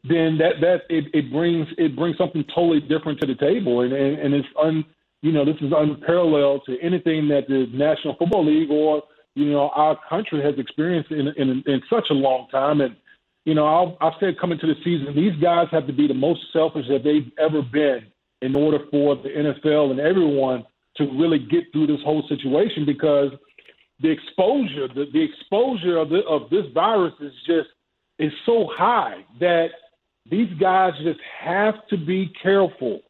then 0.05 0.39
that 0.39 0.63
that 0.63 0.81
it, 0.89 1.05
it 1.13 1.31
brings 1.31 1.69
it 1.77 1.95
brings 1.95 2.17
something 2.17 2.43
totally 2.55 2.81
different 2.81 3.21
to 3.21 3.27
the 3.27 3.35
table, 3.35 3.83
and 3.83 3.93
and, 3.93 4.19
and 4.19 4.35
it's 4.35 4.49
un 4.59 4.83
you 5.23 5.33
know 5.33 5.45
this 5.45 5.57
is 5.61 5.73
unparalleled 5.75 6.63
to 6.67 6.79
anything 6.81 7.29
that 7.29 7.49
the 7.49 7.67
National 7.73 8.15
Football 8.17 8.47
League 8.47 8.71
or 8.71 9.03
you 9.35 9.51
know 9.51 9.71
our 9.71 9.99
country 10.09 10.43
has 10.43 10.55
experienced 10.59 11.11
in 11.11 11.29
in, 11.37 11.63
in 11.67 11.83
such 11.89 12.07
a 12.11 12.15
long 12.15 12.49
time, 12.51 12.81
and 12.81 12.97
you 13.45 13.55
know 13.55 13.67
I'll, 13.67 13.97
I've 14.01 14.19
said 14.21 14.39
coming 14.39 14.59
to 14.59 14.67
the 14.67 14.77
season, 14.85 15.15
these 15.15 15.41
guys 15.41 15.69
have 15.71 15.87
to 15.87 15.93
be 15.93 16.07
the 16.07 16.15
most 16.15 16.41
selfish 16.53 16.87
that 16.89 17.05
they've 17.05 17.33
ever 17.39 17.63
been 17.63 18.07
in 18.43 18.57
order 18.57 18.81
for 18.91 19.17
the 19.17 19.29
NFL 19.29 19.93
and 19.93 20.01
everyone 20.01 20.65
to 20.97 21.05
really 21.19 21.39
get 21.39 21.65
through 21.73 21.87
this 21.87 22.01
whole 22.05 22.23
situation 22.29 22.85
because 22.85 23.31
the 24.01 24.11
exposure, 24.11 24.89
the, 24.89 25.07
the 25.13 25.23
exposure 25.23 25.97
of, 25.97 26.11
the, 26.11 26.23
of 26.29 26.51
this 26.51 26.67
virus 26.75 27.15
is 27.21 27.33
just 27.47 27.69
is 28.19 28.33
so 28.45 28.69
high 28.77 29.25
that 29.41 29.69
these 30.31 30.53
guys 30.61 30.93
just 31.03 31.21
have 31.41 31.75
to 31.89 31.97
be 31.97 32.33
careful, 32.43 33.01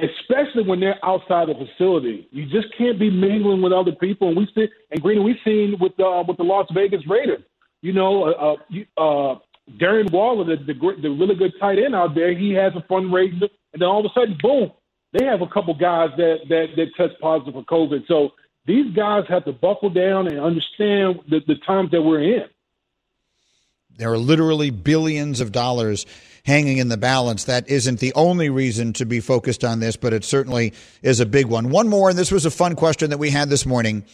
especially 0.00 0.62
when 0.64 0.80
they're 0.80 0.98
outside 1.04 1.48
the 1.48 1.54
facility. 1.54 2.28
You 2.30 2.44
just 2.46 2.76
can't 2.76 2.98
be 2.98 3.10
mingling 3.10 3.62
with 3.62 3.72
other 3.72 3.92
people. 3.92 4.28
And 4.28 4.36
we 4.36 4.48
see, 4.54 4.68
and 4.90 5.02
Green, 5.02 5.22
we've 5.22 5.36
seen 5.44 5.76
with 5.80 5.92
uh, 6.00 6.24
with 6.26 6.36
the 6.36 6.44
Las 6.44 6.66
Vegas 6.74 7.06
Raiders. 7.06 7.42
You 7.82 7.92
know, 7.92 8.24
uh, 8.24 8.56
uh, 8.98 9.00
uh 9.00 9.38
Darren 9.78 10.10
Waller, 10.10 10.44
the, 10.44 10.62
the 10.62 10.74
the 10.74 11.10
really 11.10 11.34
good 11.34 11.52
tight 11.60 11.78
end 11.78 11.94
out 11.94 12.14
there, 12.14 12.36
he 12.36 12.52
has 12.52 12.72
a 12.74 12.80
fundraiser, 12.92 13.48
and 13.72 13.80
then 13.80 13.88
all 13.88 14.04
of 14.04 14.10
a 14.10 14.18
sudden, 14.18 14.36
boom, 14.42 14.72
they 15.12 15.24
have 15.24 15.42
a 15.42 15.46
couple 15.46 15.74
guys 15.74 16.10
that 16.16 16.38
that 16.48 16.66
that 16.76 16.94
test 16.96 17.20
positive 17.20 17.54
for 17.54 17.64
COVID. 17.64 18.06
So 18.06 18.30
these 18.66 18.94
guys 18.94 19.24
have 19.28 19.44
to 19.44 19.52
buckle 19.52 19.90
down 19.90 20.26
and 20.28 20.38
understand 20.38 21.20
the, 21.28 21.40
the 21.46 21.56
times 21.66 21.90
that 21.92 22.02
we're 22.02 22.22
in. 22.22 22.44
There 23.96 24.12
are 24.12 24.18
literally 24.18 24.70
billions 24.70 25.40
of 25.40 25.52
dollars 25.52 26.06
hanging 26.44 26.78
in 26.78 26.88
the 26.88 26.96
balance. 26.96 27.44
That 27.44 27.68
isn't 27.68 28.00
the 28.00 28.12
only 28.14 28.50
reason 28.50 28.92
to 28.94 29.06
be 29.06 29.20
focused 29.20 29.64
on 29.64 29.80
this, 29.80 29.96
but 29.96 30.12
it 30.12 30.24
certainly 30.24 30.72
is 31.02 31.20
a 31.20 31.26
big 31.26 31.46
one. 31.46 31.70
One 31.70 31.88
more, 31.88 32.10
and 32.10 32.18
this 32.18 32.30
was 32.30 32.46
a 32.46 32.50
fun 32.50 32.76
question 32.76 33.10
that 33.10 33.18
we 33.18 33.30
had 33.30 33.48
this 33.48 33.66
morning. 33.66 34.04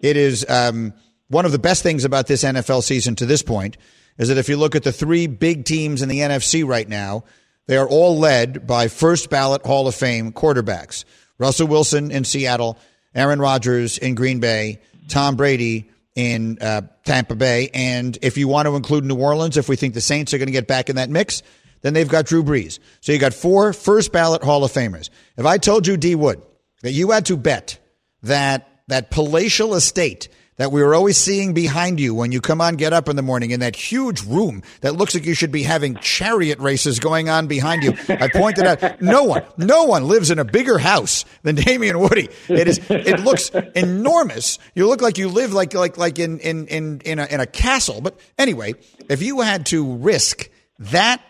It 0.00 0.16
is 0.16 0.48
um, 0.48 0.92
one 1.28 1.44
of 1.44 1.52
the 1.52 1.58
best 1.58 1.82
things 1.82 2.04
about 2.04 2.26
this 2.26 2.44
NFL 2.44 2.82
season 2.82 3.16
to 3.16 3.26
this 3.26 3.42
point 3.42 3.76
is 4.18 4.28
that 4.28 4.38
if 4.38 4.48
you 4.48 4.56
look 4.56 4.74
at 4.74 4.82
the 4.82 4.92
three 4.92 5.26
big 5.26 5.64
teams 5.64 6.02
in 6.02 6.08
the 6.08 6.20
NFC 6.20 6.66
right 6.66 6.88
now, 6.88 7.24
they 7.66 7.76
are 7.76 7.88
all 7.88 8.18
led 8.18 8.66
by 8.66 8.88
first 8.88 9.30
ballot 9.30 9.64
Hall 9.64 9.86
of 9.86 9.94
Fame 9.94 10.32
quarterbacks. 10.32 11.04
Russell 11.38 11.68
Wilson 11.68 12.10
in 12.10 12.24
Seattle, 12.24 12.78
Aaron 13.14 13.40
Rodgers 13.40 13.98
in 13.98 14.14
Green 14.14 14.40
Bay, 14.40 14.80
Tom 15.08 15.36
Brady 15.36 15.88
in 16.14 16.58
uh, 16.60 16.82
Tampa 17.04 17.36
Bay. 17.36 17.70
And 17.72 18.18
if 18.22 18.36
you 18.36 18.48
want 18.48 18.66
to 18.66 18.74
include 18.74 19.04
New 19.04 19.16
Orleans, 19.16 19.56
if 19.56 19.68
we 19.68 19.76
think 19.76 19.94
the 19.94 20.00
Saints 20.00 20.34
are 20.34 20.38
going 20.38 20.48
to 20.48 20.52
get 20.52 20.66
back 20.66 20.90
in 20.90 20.96
that 20.96 21.10
mix, 21.10 21.42
then 21.82 21.94
they've 21.94 22.08
got 22.08 22.26
Drew 22.26 22.42
Brees. 22.42 22.78
So 23.00 23.12
you 23.12 23.18
got 23.18 23.34
four 23.34 23.72
first 23.72 24.12
ballot 24.12 24.42
Hall 24.42 24.64
of 24.64 24.72
Famers. 24.72 25.10
If 25.36 25.46
I 25.46 25.58
told 25.58 25.86
you, 25.86 25.96
D 25.96 26.14
Wood, 26.14 26.42
that 26.82 26.92
you 26.92 27.10
had 27.10 27.26
to 27.26 27.36
bet 27.36 27.78
that 28.22 28.68
that 28.88 29.10
palatial 29.10 29.74
estate 29.74 30.28
that 30.58 30.72
we 30.72 30.82
were 30.82 30.94
always 30.94 31.16
seeing 31.16 31.54
behind 31.54 32.00
you 32.00 32.14
when 32.14 32.32
you 32.32 32.40
come 32.40 32.60
on 32.60 32.74
Get 32.74 32.92
Up 32.92 33.08
in 33.08 33.16
the 33.16 33.22
morning 33.22 33.52
in 33.52 33.60
that 33.60 33.76
huge 33.76 34.22
room 34.24 34.62
that 34.80 34.96
looks 34.96 35.14
like 35.14 35.24
you 35.24 35.34
should 35.34 35.52
be 35.52 35.62
having 35.62 35.94
chariot 35.96 36.58
races 36.58 36.98
going 36.98 37.28
on 37.28 37.46
behind 37.46 37.84
you. 37.84 37.94
I 38.08 38.28
pointed 38.28 38.66
out 38.66 39.00
no 39.00 39.22
one, 39.22 39.44
no 39.56 39.84
one 39.84 40.08
lives 40.08 40.30
in 40.30 40.40
a 40.40 40.44
bigger 40.44 40.76
house 40.78 41.24
than 41.42 41.54
Damien 41.54 42.00
Woody. 42.00 42.28
It 42.48 42.66
is, 42.66 42.80
it 42.90 43.20
looks 43.20 43.50
enormous. 43.50 44.58
You 44.74 44.88
look 44.88 45.00
like 45.00 45.16
you 45.16 45.28
live 45.28 45.52
like, 45.52 45.74
like, 45.74 45.96
like 45.96 46.18
in, 46.18 46.40
in, 46.40 46.66
in, 46.66 47.00
in 47.04 47.18
a, 47.20 47.26
in 47.26 47.38
a 47.38 47.46
castle. 47.46 48.00
But 48.00 48.18
anyway, 48.36 48.74
if 49.08 49.22
you 49.22 49.40
had 49.40 49.66
to 49.66 49.94
risk 49.96 50.50
that 50.80 51.22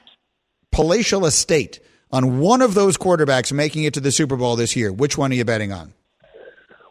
palatial 0.79 1.27
estate 1.27 1.81
on 2.13 2.39
one 2.39 2.63
of 2.63 2.75
those 2.75 2.97
quarterbacks 2.97 3.53
making 3.53 3.83
it 3.83 3.95
to 3.95 4.01
the 4.01 4.13
Super 4.13 4.37
Bowl 4.37 4.55
this 4.55 4.77
year, 4.77 4.93
which 4.93 5.19
one 5.19 5.33
are 5.33 5.35
you 5.35 5.45
betting 5.45 5.73
on? 5.73 5.93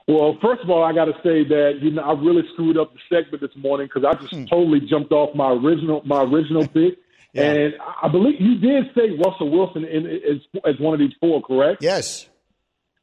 Well, 0.09 0.37
first 0.41 0.61
of 0.61 0.69
all, 0.69 0.83
I 0.83 0.91
got 0.91 1.05
to 1.05 1.13
say 1.23 1.45
that 1.47 1.79
you 1.81 1.91
know 1.91 2.01
I 2.01 2.11
really 2.11 2.43
screwed 2.51 2.77
up 2.77 2.91
the 2.93 2.99
segment 3.09 3.39
this 3.39 3.55
morning 3.55 3.87
because 3.87 4.03
I 4.03 4.19
just 4.19 4.33
hmm. 4.33 4.43
totally 4.43 4.81
jumped 4.81 5.13
off 5.13 5.33
my 5.35 5.51
original 5.51 6.01
my 6.05 6.23
original 6.23 6.67
pick, 6.73 6.97
yeah. 7.31 7.43
and 7.43 7.73
I 8.03 8.09
believe 8.09 8.41
you 8.41 8.57
did 8.57 8.85
say 8.93 9.17
Russell 9.25 9.51
Wilson 9.51 9.85
in, 9.85 10.05
as, 10.05 10.61
as 10.65 10.77
one 10.79 10.93
of 10.93 10.99
these 10.99 11.13
four, 11.21 11.41
correct? 11.41 11.81
Yes. 11.81 12.27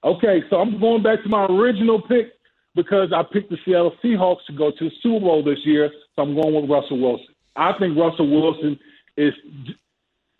Okay, 0.03 0.43
so 0.51 0.57
I'm 0.57 0.79
going 0.79 1.03
back 1.03 1.23
to 1.23 1.31
my 1.31 1.47
original 1.47 2.03
pick 2.03 2.35
because 2.75 3.11
I 3.15 3.23
picked 3.23 3.49
the 3.49 3.57
Seattle 3.65 3.95
Seahawks 4.05 4.45
to 4.49 4.53
go 4.53 4.71
to 4.71 4.85
the 4.85 4.91
Super 5.03 5.21
Bowl 5.25 5.43
this 5.43 5.65
year, 5.65 5.91
so 6.15 6.23
I'm 6.23 6.35
going 6.35 6.55
with 6.55 6.71
Russell 6.71 7.01
Wilson. 7.01 7.35
I 7.57 7.73
think 7.79 7.97
Russell 7.97 8.29
Wilson 8.31 8.79
is. 9.17 9.33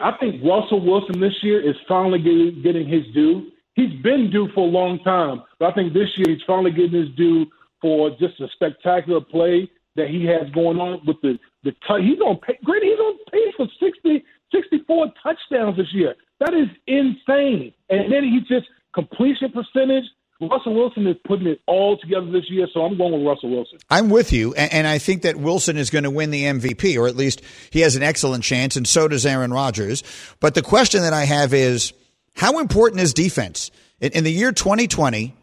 I 0.05 0.17
think 0.19 0.45
Russell 0.45 0.85
Wilson 0.85 1.21
this 1.21 1.35
year 1.43 1.61
is 1.61 1.75
finally 1.89 2.19
getting, 2.19 2.63
getting 2.63 2.87
his 2.87 3.03
due 3.13 3.51
he's 3.75 3.93
been 4.03 4.31
due 4.31 4.49
for 4.55 4.67
a 4.67 4.71
long 4.71 4.99
time. 5.01 5.43
But 5.59 5.73
I 5.73 5.75
think 5.75 5.93
this 5.93 6.09
year 6.17 6.35
he's 6.35 6.45
finally 6.47 6.71
getting 6.71 6.93
his 6.93 7.15
due 7.17 7.47
for 7.81 8.11
just 8.11 8.41
a 8.41 8.49
spectacular 8.55 9.21
play 9.21 9.71
that 9.97 10.09
he 10.09 10.25
has 10.27 10.51
going 10.53 10.79
on 10.79 11.01
with 11.07 11.21
the 11.23 11.39
the 11.63 11.73
t- 11.73 12.09
he's 12.09 12.21
on 12.21 12.39
pay, 12.39 12.59
great 12.65 12.83
he's 12.83 12.99
on 12.99 13.19
pace 13.31 13.55
for 13.57 13.67
60 13.81 14.25
64 14.53 15.13
touchdowns 15.23 15.77
this 15.77 15.93
year. 15.93 16.15
That 16.41 16.55
is 16.55 16.69
insane. 16.87 17.73
And 17.91 18.13
then 18.13 18.25
he 18.25 18.41
just 18.49 18.67
completion 18.95 19.51
percentage. 19.51 20.05
Russell 20.41 20.75
Wilson 20.75 21.07
is 21.07 21.17
putting 21.25 21.47
it 21.47 21.61
all 21.67 21.97
together 21.97 22.31
this 22.31 22.51
year, 22.51 22.67
so 22.73 22.83
I'm 22.83 22.99
going 22.99 23.13
with 23.13 23.27
Russell 23.27 23.51
Wilson. 23.51 23.79
I'm 23.89 24.11
with 24.11 24.33
you, 24.33 24.53
and, 24.55 24.87
I 24.87 24.99
think 24.99 25.23
that 25.23 25.37
Wilson 25.37 25.77
is 25.77 25.91
going 25.91 26.05
to 26.05 26.11
win 26.11 26.31
the 26.31 26.45
MVP, 26.45 26.99
or 26.99 27.07
at 27.07 27.17
least 27.17 27.41
he 27.71 27.81
has 27.81 27.95
an 27.97 28.03
excellent 28.03 28.43
chance, 28.43 28.77
and 28.77 28.87
so 28.87 29.07
does 29.09 29.25
Aaron 29.25 29.53
Rodgers. 29.53 30.03
But 30.41 30.55
the 30.55 30.63
question 30.63 31.03
that 31.03 31.13
I 31.13 31.25
have 31.25 31.55
is 31.55 31.93
how 32.35 32.59
important 32.59 33.01
is 33.01 33.15
defense? 33.15 33.71
In 34.01 34.25
the 34.25 34.33
year 34.33 34.53
2020, 34.53 35.35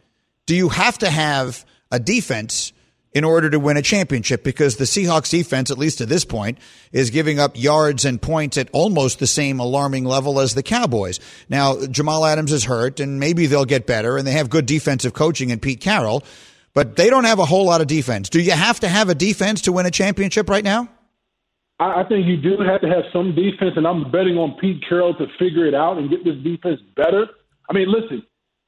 do 0.45 0.55
you 0.55 0.69
have 0.69 0.97
to 0.99 1.09
have 1.09 1.65
a 1.89 1.99
defense 1.99 2.73
in 3.13 3.23
order 3.23 3.49
to 3.49 3.59
win 3.59 3.77
a 3.77 3.81
championship? 3.81 4.43
Because 4.43 4.77
the 4.77 4.85
Seahawks 4.85 5.29
defense, 5.29 5.71
at 5.71 5.77
least 5.77 5.99
to 5.99 6.05
this 6.05 6.25
point, 6.25 6.57
is 6.91 7.09
giving 7.09 7.39
up 7.39 7.57
yards 7.57 8.05
and 8.05 8.21
points 8.21 8.57
at 8.57 8.69
almost 8.71 9.19
the 9.19 9.27
same 9.27 9.59
alarming 9.59 10.05
level 10.05 10.39
as 10.39 10.55
the 10.55 10.63
Cowboys. 10.63 11.19
Now, 11.49 11.85
Jamal 11.85 12.25
Adams 12.25 12.51
is 12.51 12.63
hurt, 12.63 12.99
and 12.99 13.19
maybe 13.19 13.45
they'll 13.45 13.65
get 13.65 13.85
better, 13.85 14.17
and 14.17 14.25
they 14.25 14.33
have 14.33 14.49
good 14.49 14.65
defensive 14.65 15.13
coaching 15.13 15.49
in 15.49 15.59
Pete 15.59 15.81
Carroll, 15.81 16.23
but 16.73 16.95
they 16.95 17.09
don't 17.09 17.25
have 17.25 17.39
a 17.39 17.45
whole 17.45 17.65
lot 17.65 17.81
of 17.81 17.87
defense. 17.87 18.29
Do 18.29 18.39
you 18.39 18.51
have 18.51 18.79
to 18.81 18.87
have 18.87 19.09
a 19.09 19.15
defense 19.15 19.61
to 19.61 19.71
win 19.71 19.85
a 19.85 19.91
championship 19.91 20.49
right 20.49 20.63
now? 20.63 20.89
I, 21.81 22.03
think 22.03 22.27
you 22.27 22.37
do 22.37 22.61
have 22.61 22.81
to 22.81 22.87
have 22.87 23.05
some 23.11 23.33
defense, 23.33 23.73
and 23.75 23.87
I'm 23.87 24.11
betting 24.11 24.37
on 24.37 24.55
Pete 24.61 24.83
Carroll 24.87 25.15
to 25.15 25.25
figure 25.39 25.65
it 25.65 25.73
out 25.73 25.97
and 25.97 26.11
get 26.11 26.23
this 26.23 26.35
defense 26.43 26.79
better. 26.95 27.25
I 27.67 27.73
mean, 27.73 27.91
listen, 27.91 28.21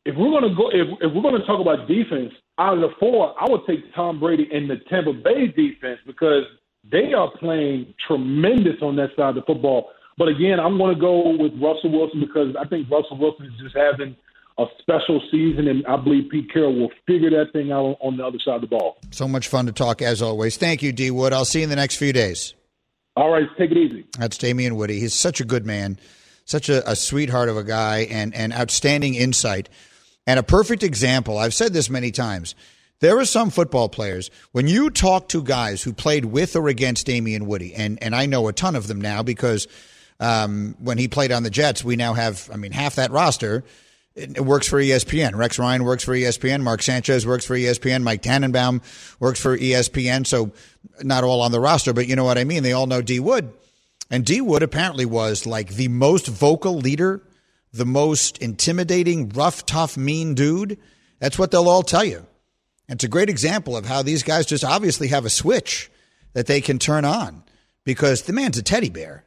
if 0.05 0.15
we're 0.15 0.29
going 0.29 0.49
to 0.49 0.55
go, 0.55 0.69
if, 0.69 0.87
if 1.01 1.11
we're 1.13 1.31
to 1.31 1.45
talk 1.45 1.61
about 1.61 1.87
defense, 1.87 2.33
out 2.59 2.75
of 2.75 2.81
the 2.81 2.89
four, 2.99 3.33
I 3.39 3.49
would 3.49 3.61
take 3.65 3.93
Tom 3.95 4.19
Brady 4.19 4.47
and 4.51 4.69
the 4.69 4.77
Tampa 4.89 5.13
Bay 5.13 5.47
defense 5.47 5.99
because 6.05 6.43
they 6.89 7.13
are 7.13 7.31
playing 7.39 7.93
tremendous 8.07 8.81
on 8.81 8.95
that 8.97 9.09
side 9.15 9.29
of 9.29 9.35
the 9.35 9.41
football. 9.41 9.89
But 10.17 10.27
again, 10.27 10.59
I'm 10.59 10.77
going 10.77 10.93
to 10.93 10.99
go 10.99 11.35
with 11.37 11.53
Russell 11.53 11.91
Wilson 11.91 12.19
because 12.19 12.55
I 12.59 12.67
think 12.67 12.89
Russell 12.89 13.17
Wilson 13.17 13.47
is 13.47 13.53
just 13.61 13.75
having 13.75 14.15
a 14.59 14.65
special 14.79 15.19
season, 15.31 15.67
and 15.67 15.85
I 15.87 15.97
believe 15.97 16.29
Pete 16.29 16.51
Carroll 16.53 16.75
will 16.75 16.91
figure 17.07 17.31
that 17.31 17.51
thing 17.53 17.71
out 17.71 17.97
on 18.01 18.17
the 18.17 18.25
other 18.25 18.37
side 18.45 18.55
of 18.55 18.61
the 18.61 18.67
ball. 18.67 18.97
So 19.09 19.27
much 19.27 19.47
fun 19.47 19.65
to 19.65 19.71
talk 19.71 20.01
as 20.03 20.21
always. 20.21 20.57
Thank 20.57 20.83
you, 20.83 20.91
D 20.91 21.09
Wood. 21.09 21.33
I'll 21.33 21.45
see 21.45 21.59
you 21.59 21.63
in 21.63 21.69
the 21.69 21.75
next 21.75 21.95
few 21.95 22.13
days. 22.13 22.53
All 23.15 23.31
right, 23.31 23.47
take 23.57 23.71
it 23.71 23.77
easy. 23.77 24.05
That's 24.17 24.37
Damien 24.37 24.75
Woody. 24.75 24.99
He's 24.99 25.13
such 25.13 25.39
a 25.39 25.45
good 25.45 25.65
man, 25.65 25.99
such 26.45 26.69
a, 26.69 26.87
a 26.89 26.95
sweetheart 26.95 27.49
of 27.49 27.57
a 27.57 27.63
guy, 27.63 27.99
and, 28.09 28.33
and 28.35 28.53
outstanding 28.53 29.15
insight, 29.15 29.69
and 30.25 30.39
a 30.39 30.43
perfect 30.43 30.83
example. 30.83 31.37
I've 31.37 31.53
said 31.53 31.73
this 31.73 31.89
many 31.89 32.11
times. 32.11 32.55
There 32.99 33.19
are 33.19 33.25
some 33.25 33.49
football 33.49 33.89
players, 33.89 34.31
when 34.53 34.67
you 34.67 34.89
talk 34.89 35.27
to 35.29 35.43
guys 35.43 35.83
who 35.83 35.91
played 35.91 36.25
with 36.25 36.55
or 36.55 36.69
against 36.69 37.05
Damien 37.05 37.47
Woody, 37.47 37.73
and, 37.73 38.01
and 38.01 38.15
I 38.15 38.27
know 38.27 38.47
a 38.47 38.53
ton 38.53 38.75
of 38.75 38.87
them 38.87 39.01
now 39.01 39.23
because 39.23 39.67
um, 40.21 40.75
when 40.79 40.97
he 40.97 41.09
played 41.09 41.33
on 41.33 41.43
the 41.43 41.49
Jets, 41.49 41.83
we 41.83 41.97
now 41.97 42.13
have, 42.13 42.49
I 42.53 42.55
mean, 42.55 42.71
half 42.71 42.95
that 42.95 43.11
roster 43.11 43.63
it 44.15 44.45
works 44.45 44.67
for 44.67 44.79
ESPN. 44.79 45.35
Rex 45.35 45.57
Ryan 45.57 45.83
works 45.83 46.03
for 46.03 46.13
ESPN. 46.13 46.61
Mark 46.61 46.81
Sanchez 46.81 47.25
works 47.25 47.45
for 47.45 47.55
ESPN. 47.55 48.03
Mike 48.03 48.21
Tannenbaum 48.21 48.81
works 49.19 49.39
for 49.39 49.57
ESPN. 49.57 50.27
So 50.27 50.51
not 51.01 51.23
all 51.23 51.41
on 51.41 51.51
the 51.51 51.59
roster, 51.59 51.93
but 51.93 52.07
you 52.07 52.15
know 52.15 52.23
what 52.23 52.37
I 52.37 52.43
mean. 52.43 52.63
They 52.63 52.73
all 52.73 52.85
know 52.85 53.01
D 53.01 53.19
Wood. 53.19 53.51
And 54.11 54.23
D 54.23 54.39
Wood 54.39 54.61
apparently 54.61 55.05
was 55.05 55.47
like 55.47 55.69
the 55.69 55.87
most 55.87 56.27
vocal 56.27 56.75
leader, 56.75 57.23
the 57.73 57.85
most 57.85 58.37
intimidating, 58.37 59.29
rough, 59.29 59.65
tough, 59.65 59.97
mean 59.97 60.35
dude. 60.35 60.77
That's 61.19 61.39
what 61.39 61.51
they'll 61.51 61.67
all 61.67 61.83
tell 61.83 62.03
you. 62.05 62.25
And 62.87 62.97
it's 62.97 63.03
a 63.03 63.09
great 63.09 63.29
example 63.29 63.75
of 63.75 63.85
how 63.85 64.03
these 64.03 64.23
guys 64.23 64.45
just 64.45 64.63
obviously 64.63 65.07
have 65.07 65.25
a 65.25 65.29
switch 65.29 65.89
that 66.33 66.47
they 66.47 66.61
can 66.61 66.79
turn 66.79 67.05
on. 67.05 67.43
because 67.85 68.23
the 68.23 68.33
man's 68.33 68.57
a 68.57 68.63
teddy 68.63 68.89
bear. 68.89 69.25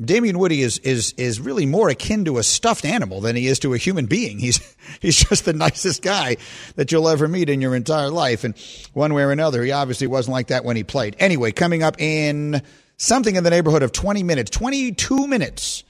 Damien 0.00 0.38
Woody 0.38 0.62
is 0.62 0.78
is 0.78 1.12
is 1.16 1.40
really 1.40 1.66
more 1.66 1.88
akin 1.88 2.24
to 2.24 2.38
a 2.38 2.42
stuffed 2.44 2.84
animal 2.84 3.20
than 3.20 3.34
he 3.34 3.48
is 3.48 3.58
to 3.60 3.74
a 3.74 3.78
human 3.78 4.06
being. 4.06 4.38
He's 4.38 4.60
he's 5.00 5.16
just 5.16 5.44
the 5.44 5.52
nicest 5.52 6.02
guy 6.02 6.36
that 6.76 6.92
you'll 6.92 7.08
ever 7.08 7.26
meet 7.26 7.50
in 7.50 7.60
your 7.60 7.74
entire 7.74 8.10
life. 8.10 8.44
And 8.44 8.54
one 8.92 9.12
way 9.12 9.24
or 9.24 9.32
another, 9.32 9.62
he 9.64 9.72
obviously 9.72 10.06
wasn't 10.06 10.34
like 10.34 10.48
that 10.48 10.64
when 10.64 10.76
he 10.76 10.84
played. 10.84 11.16
Anyway, 11.18 11.50
coming 11.50 11.82
up 11.82 12.00
in 12.00 12.62
something 12.96 13.34
in 13.34 13.42
the 13.42 13.50
neighborhood 13.50 13.82
of 13.82 13.90
20 13.90 14.22
minutes, 14.22 14.50
22 14.50 15.26
minutes, 15.26 15.82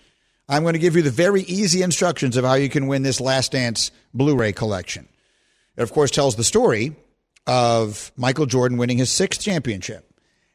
I'm 0.49 0.63
going 0.63 0.75
to 0.75 0.79
give 0.79 0.97
you 0.97 1.03
the 1.03 1.11
very 1.11 1.43
easy 1.43 1.83
instructions 1.83 2.37
of 2.37 2.45
how 2.45 2.55
you 2.55 2.69
can 2.69 2.87
win 2.87 3.03
this 3.03 3.21
Last 3.21 3.53
Dance 3.53 3.91
Blu-ray 4.15 4.53
collection. 4.53 5.09
It 5.77 5.83
of 5.83 5.93
course 5.93 6.11
tells 6.11 6.37
the 6.37 6.45
story 6.45 6.97
of 7.47 8.13
Michael 8.17 8.47
Jordan 8.47 8.79
winning 8.79 8.99
his 8.99 9.11
sixth 9.11 9.41
championship. 9.41 10.05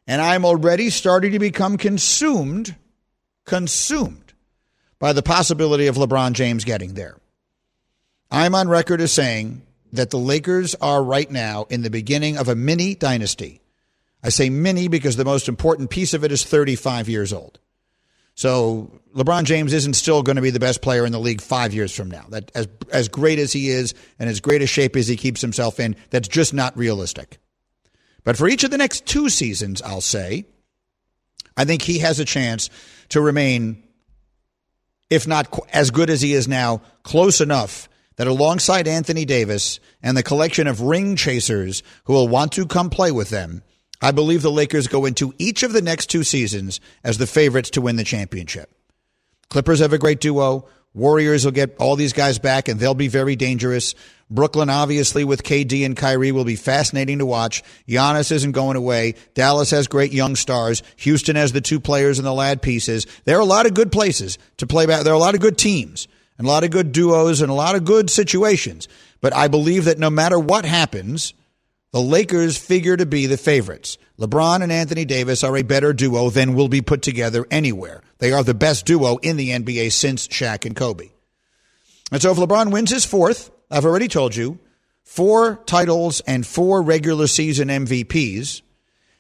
And 0.08 0.22
I'm 0.22 0.46
already 0.46 0.90
starting 0.90 1.32
to 1.34 1.40
become 1.40 1.78
consumed 1.78 2.76
consumed 3.46 4.34
by 5.00 5.14
the 5.14 5.22
possibility 5.22 5.88
of 5.88 5.96
LeBron 5.96 6.34
James 6.34 6.64
getting 6.64 6.94
there. 6.94 7.18
I'm 8.32 8.56
on 8.56 8.70
record 8.70 9.02
as 9.02 9.12
saying 9.12 9.62
that 9.92 10.10
the 10.10 10.18
Lakers 10.18 10.76
are 10.76 11.04
right 11.04 11.30
now 11.30 11.66
in 11.70 11.82
the 11.82 11.90
beginning 11.90 12.38
of 12.38 12.48
a 12.48 12.56
mini 12.56 12.96
dynasty. 12.96 13.62
I 14.24 14.30
say 14.30 14.50
mini 14.50 14.88
because 14.88 15.18
the 15.18 15.26
most 15.26 15.50
important 15.50 15.90
piece 15.90 16.14
of 16.14 16.24
it 16.24 16.32
is 16.32 16.44
35 16.46 17.10
years 17.10 17.34
old. 17.34 17.60
So 18.36 19.00
LeBron 19.16 19.44
James 19.44 19.74
isn't 19.74 19.94
still 19.94 20.24
going 20.24 20.38
to 20.38 20.42
be 20.42 20.50
the 20.50 20.60
best 20.60 20.82
player 20.82 21.06
in 21.06 21.12
the 21.12 21.20
league 21.20 21.42
five 21.42 21.74
years 21.74 21.96
from 21.96 22.10
now. 22.10 22.26
That 22.30 22.52
as 22.56 22.68
as 22.92 23.08
great 23.08 23.40
as 23.40 23.54
he 23.54 23.70
is 23.70 23.94
and 24.20 24.30
as 24.30 24.40
great 24.40 24.62
a 24.62 24.68
shape 24.68 24.96
as 24.96 25.08
he 25.08 25.16
keeps 25.16 25.42
himself 25.42 25.80
in, 25.80 25.96
that's 26.10 26.28
just 26.28 26.54
not 26.54 26.76
realistic. 26.78 27.38
But 28.24 28.38
for 28.38 28.48
each 28.48 28.64
of 28.64 28.72
the 28.72 28.78
next 28.78 29.06
two 29.06 29.30
seasons, 29.30 29.82
I'll 29.82 30.02
say, 30.02 30.46
I 31.56 31.66
think 31.66 31.82
he 31.82 32.00
has 32.00 32.20
a 32.20 32.26
chance 32.26 32.70
to 33.10 33.22
remain, 33.22 33.84
if 35.10 35.28
not 35.28 35.48
as 35.72 35.92
good 35.92 36.10
as 36.10 36.22
he 36.22 36.34
is 36.34 36.48
now, 36.48 36.82
close 37.04 37.42
enough 37.42 37.90
that 38.16 38.28
alongside 38.28 38.88
Anthony 38.88 39.26
Davis 39.26 39.80
and 40.02 40.16
the 40.16 40.24
collection 40.24 40.68
of 40.68 40.82
ring 40.82 41.16
chasers 41.16 41.84
who 42.06 42.14
will 42.14 42.28
want 42.28 42.54
to 42.54 42.66
come 42.66 42.90
play 42.90 43.12
with 43.12 43.30
them, 43.30 43.64
I 44.04 44.12
believe 44.12 44.42
the 44.42 44.52
Lakers 44.52 44.90
go 44.90 45.06
into 45.06 45.34
each 45.40 45.64
of 45.64 45.72
the 45.72 45.82
next 45.82 46.08
two 46.08 46.26
seasons 46.26 46.82
as 47.06 47.18
the 47.18 47.26
favorites 47.26 47.70
to 47.72 47.82
win 47.82 47.96
the 47.96 48.04
championship. 48.04 48.70
Clippers 49.50 49.80
have 49.80 49.94
a 49.94 49.98
great 49.98 50.20
duo. 50.20 50.68
Warriors 50.94 51.46
will 51.46 51.54
get 51.54 51.78
all 51.80 51.96
these 51.96 52.12
guys 52.12 52.38
back 52.38 52.68
and 52.68 52.78
they'll 52.78 52.96
be 52.96 53.08
very 53.08 53.38
dangerous. 53.38 53.96
Brooklyn, 54.30 54.70
obviously, 54.70 55.24
with 55.24 55.44
KD 55.44 55.86
and 55.86 55.96
Kyrie, 55.96 56.34
will 56.34 56.44
be 56.44 56.58
fascinating 56.58 57.20
to 57.20 57.26
watch. 57.26 57.64
Giannis 57.88 58.30
isn't 58.34 58.52
going 58.52 58.76
away. 58.76 59.16
Dallas 59.36 59.72
has 59.72 59.88
great 59.88 60.12
young 60.12 60.36
stars. 60.36 60.84
Houston 60.98 61.38
has 61.38 61.54
the 61.54 61.62
two 61.62 61.80
players 61.80 62.20
and 62.20 62.28
the 62.28 62.34
lad 62.34 62.62
pieces. 62.62 63.08
There 63.24 63.38
are 63.38 63.42
a 63.42 63.46
lot 63.46 63.68
of 63.68 63.74
good 63.74 63.92
places 63.92 64.38
to 64.58 64.68
play 64.68 64.86
back. 64.86 65.06
There 65.06 65.14
are 65.14 65.16
a 65.16 65.20
lot 65.20 65.34
of 65.34 65.40
good 65.40 65.58
teams 65.58 66.10
and 66.38 66.46
a 66.46 66.50
lot 66.50 66.66
of 66.66 66.72
good 66.72 66.92
duos 66.92 67.40
and 67.40 67.50
a 67.50 67.56
lot 67.56 67.76
of 67.76 67.86
good 67.86 68.10
situations. 68.10 68.90
But 69.22 69.34
I 69.34 69.48
believe 69.48 69.86
that 69.86 69.98
no 69.98 70.10
matter 70.10 70.38
what 70.38 70.66
happens, 70.66 71.34
the 71.94 72.02
Lakers 72.02 72.58
figure 72.58 72.98
to 72.98 73.06
be 73.06 73.28
the 73.28 73.38
favorites. 73.38 74.00
LeBron 74.20 74.64
and 74.64 74.72
Anthony 74.72 75.06
Davis 75.06 75.44
are 75.44 75.56
a 75.56 75.62
better 75.62 75.94
duo 75.94 76.32
than 76.32 76.56
will 76.56 76.68
be 76.68 76.82
put 76.82 77.04
together 77.04 77.46
anywhere. 77.52 78.02
They 78.18 78.32
are 78.32 78.44
the 78.44 78.56
best 78.56 78.88
duo 78.88 79.18
in 79.18 79.38
the 79.38 79.52
NBA 79.52 79.92
since 79.92 80.28
Shaq 80.28 80.66
and 80.66 80.76
Kobe. 80.76 81.12
And 82.12 82.20
so 82.20 82.32
if 82.32 82.38
LeBron 82.38 82.72
wins 82.72 82.90
his 82.90 83.06
fourth, 83.06 83.52
I've 83.70 83.86
already 83.86 84.08
told 84.08 84.36
you, 84.36 84.58
four 85.04 85.58
titles 85.68 86.20
and 86.22 86.48
four 86.48 86.82
regular 86.82 87.28
season 87.28 87.68
MVPs, 87.68 88.64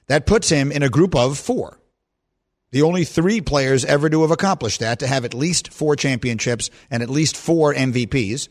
that 0.08 0.25
puts 0.25 0.50
him 0.50 0.72
in 0.72 0.82
a 0.82 0.89
group 0.89 1.15
of 1.15 1.38
four. 1.38 1.80
The 2.72 2.82
only 2.82 3.06
three 3.06 3.39
players 3.39 3.86
ever 3.86 4.10
to 4.10 4.24
have 4.24 4.32
accomplished 4.32 4.80
that, 4.80 4.98
to 4.98 5.08
have 5.08 5.25
at 5.25 5.36
least 5.36 5.72
four 5.72 5.96
championships 5.96 6.72
and 6.89 7.03
at 7.03 7.10
least 7.10 7.38
four 7.38 7.72
MVPs, 7.72 8.50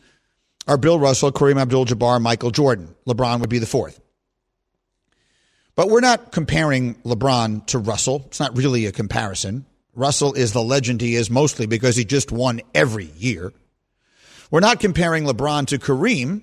are 0.69 0.79
Bill 0.79 1.01
Russell, 1.01 1.33
Kareem 1.33 1.61
Abdul 1.61 1.87
Jabbar, 1.87 2.23
Michael 2.23 2.53
Jordan. 2.53 2.95
LeBron 3.05 3.41
would 3.41 3.51
be 3.51 3.59
the 3.59 3.67
fourth. 3.67 3.99
But 5.75 5.89
we're 5.89 6.01
not 6.01 6.33
comparing 6.33 6.97
LeBron 6.97 7.67
to 7.67 7.79
Russell. 7.79 8.25
It's 8.27 8.41
not 8.41 8.57
really 8.57 8.87
a 8.87 8.93
comparison. 8.93 9.65
Russell 9.95 10.35
is 10.35 10.53
the 10.53 10.63
legend 10.63 11.01
he 11.01 11.15
is 11.15 11.31
mostly 11.31 11.67
because 11.67 11.97
he 11.97 12.05
just 12.05 12.33
won 12.33 12.61
every 12.75 13.11
year. 13.17 13.53
We're 14.51 14.61
not 14.61 14.81
comparing 14.81 15.25
LeBron 15.25 15.67
to 15.69 15.79
Kareem 15.79 16.43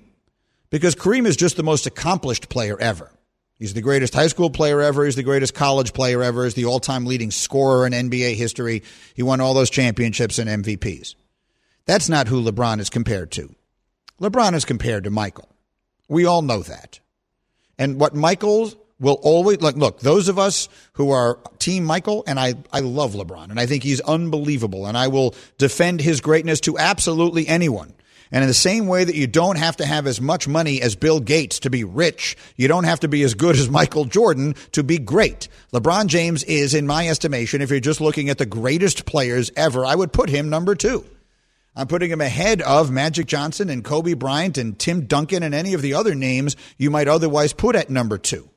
because 0.70 0.94
Kareem 0.94 1.26
is 1.26 1.36
just 1.36 1.56
the 1.56 1.62
most 1.62 1.86
accomplished 1.86 2.48
player 2.48 2.80
ever. 2.80 3.10
He's 3.58 3.74
the 3.74 3.82
greatest 3.82 4.14
high 4.14 4.28
school 4.28 4.50
player 4.50 4.80
ever. 4.80 5.04
He's 5.04 5.16
the 5.16 5.22
greatest 5.22 5.54
college 5.54 5.92
player 5.92 6.22
ever. 6.22 6.44
He's 6.44 6.54
the 6.54 6.64
all 6.64 6.80
time 6.80 7.04
leading 7.04 7.30
scorer 7.30 7.86
in 7.86 7.92
NBA 7.92 8.34
history. 8.34 8.82
He 9.14 9.22
won 9.22 9.40
all 9.40 9.52
those 9.52 9.70
championships 9.70 10.38
and 10.38 10.64
MVPs. 10.64 11.14
That's 11.84 12.08
not 12.08 12.26
who 12.26 12.42
LeBron 12.42 12.80
is 12.80 12.88
compared 12.88 13.30
to. 13.32 13.54
LeBron 14.20 14.54
is 14.54 14.64
compared 14.64 15.04
to 15.04 15.10
Michael. 15.10 15.48
We 16.08 16.24
all 16.24 16.42
know 16.42 16.62
that. 16.62 17.00
And 17.78 18.00
what 18.00 18.14
Michael 18.14 18.72
will 19.00 19.18
always 19.22 19.60
look, 19.60 19.76
look, 19.76 20.00
those 20.00 20.28
of 20.28 20.38
us 20.38 20.68
who 20.92 21.10
are 21.10 21.38
team 21.58 21.84
Michael, 21.84 22.22
and 22.26 22.38
I, 22.38 22.54
I 22.72 22.80
love 22.80 23.14
LeBron 23.14 23.50
and 23.50 23.58
I 23.58 23.66
think 23.66 23.82
he's 23.82 24.00
unbelievable 24.00 24.86
and 24.86 24.96
I 24.96 25.08
will 25.08 25.34
defend 25.58 26.00
his 26.00 26.20
greatness 26.20 26.60
to 26.60 26.78
absolutely 26.78 27.48
anyone. 27.48 27.94
And 28.32 28.42
in 28.42 28.48
the 28.48 28.54
same 28.54 28.86
way 28.86 29.02
that 29.02 29.16
you 29.16 29.26
don't 29.26 29.58
have 29.58 29.76
to 29.78 29.86
have 29.86 30.06
as 30.06 30.20
much 30.20 30.46
money 30.46 30.80
as 30.80 30.94
Bill 30.94 31.18
Gates 31.18 31.58
to 31.60 31.70
be 31.70 31.82
rich, 31.82 32.36
you 32.56 32.68
don't 32.68 32.84
have 32.84 33.00
to 33.00 33.08
be 33.08 33.22
as 33.24 33.34
good 33.34 33.56
as 33.56 33.68
Michael 33.70 34.04
Jordan 34.04 34.54
to 34.72 34.84
be 34.84 34.98
great. 34.98 35.48
LeBron 35.72 36.06
James 36.06 36.44
is, 36.44 36.74
in 36.74 36.86
my 36.86 37.08
estimation, 37.08 37.60
if 37.60 37.70
you're 37.70 37.80
just 37.80 38.00
looking 38.00 38.28
at 38.28 38.38
the 38.38 38.46
greatest 38.46 39.04
players 39.04 39.50
ever, 39.56 39.84
I 39.84 39.96
would 39.96 40.12
put 40.12 40.28
him 40.28 40.48
number 40.48 40.76
two. 40.76 41.04
I'm 41.74 41.86
putting 41.86 42.10
him 42.10 42.20
ahead 42.20 42.62
of 42.62 42.90
Magic 42.90 43.26
Johnson 43.26 43.70
and 43.70 43.84
Kobe 43.84 44.14
Bryant 44.14 44.58
and 44.58 44.78
Tim 44.78 45.06
Duncan 45.06 45.42
and 45.42 45.54
any 45.54 45.74
of 45.74 45.82
the 45.82 45.94
other 45.94 46.14
names 46.14 46.56
you 46.76 46.90
might 46.90 47.08
otherwise 47.08 47.52
put 47.52 47.76
at 47.76 47.90
number 47.90 48.18
two. 48.18 48.49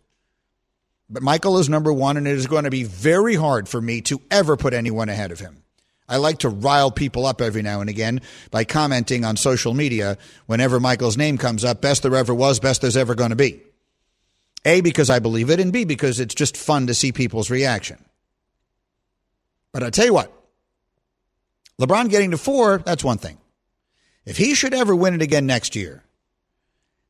But 1.10 1.24
Michael 1.24 1.58
is 1.60 1.70
number 1.70 1.92
one, 1.92 2.18
and 2.18 2.28
it 2.28 2.36
is 2.36 2.48
going 2.48 2.63
to 2.63 2.70
be 2.70 2.84
very 2.84 3.36
hard 3.36 3.70
for 3.70 3.82
me 3.82 4.02
to 4.02 4.22
ever 4.32 4.58
put 4.58 4.74
anyone 4.74 5.10
ahead 5.10 5.32
of 5.32 5.39
him. 5.39 5.63
I 6.08 6.18
like 6.18 6.39
to 6.39 6.50
rile 6.50 6.92
people 6.92 7.26
up 7.26 7.42
every 7.42 7.62
now 7.62 7.82
and 7.82 7.89
again 7.89 8.22
by 8.52 8.66
commenting 8.66 9.24
on 9.24 9.38
social 9.38 9.74
media 9.74 10.18
whenever 10.46 10.80
Michael's 10.80 11.18
name 11.18 11.38
comes 11.38 11.63
up 11.63 11.82
best 11.82 12.04
there 12.04 12.16
ever 12.16 12.34
was, 12.34 12.60
best 12.60 12.82
there's 12.82 12.98
ever 12.98 13.16
going 13.16 13.30
to 13.30 13.36
be. 13.36 13.62
A, 14.66 14.82
because 14.82 15.10
I 15.10 15.20
believe 15.20 15.50
it, 15.50 15.60
and 15.60 15.74
B, 15.74 15.86
because 15.86 16.20
it's 16.20 16.36
just 16.36 16.56
fun 16.56 16.88
to 16.88 16.94
see 16.94 17.12
people's 17.12 17.50
reaction. 17.50 18.04
But 19.72 19.84
I 19.84 19.89
tell 19.89 20.06
you 20.06 20.13
what, 20.13 20.32
LeBron 21.82 22.10
getting 22.10 22.32
to 22.32 22.38
four, 22.38 22.78
that's 22.80 23.04
one 23.04 23.18
thing. 23.18 23.38
If 24.26 24.38
he 24.38 24.56
should 24.56 24.74
ever 24.74 24.96
win 24.96 25.16
it 25.16 25.22
again 25.22 25.46
next 25.46 25.76
year, 25.76 26.04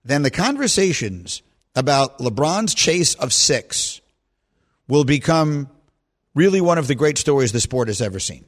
then 0.04 0.24
the 0.24 0.32
conversations 0.32 1.42
about 1.76 2.20
LeBron's 2.20 2.74
chase 2.74 3.16
of 3.16 3.34
six 3.34 4.02
will 4.88 5.04
become 5.04 5.70
really 6.36 6.62
one 6.62 6.78
of 6.78 6.88
the 6.88 6.96
great 6.96 7.18
stories 7.18 7.52
the 7.52 7.60
sport 7.60 7.88
has 7.88 8.02
ever 8.02 8.20
seen. 8.20 8.46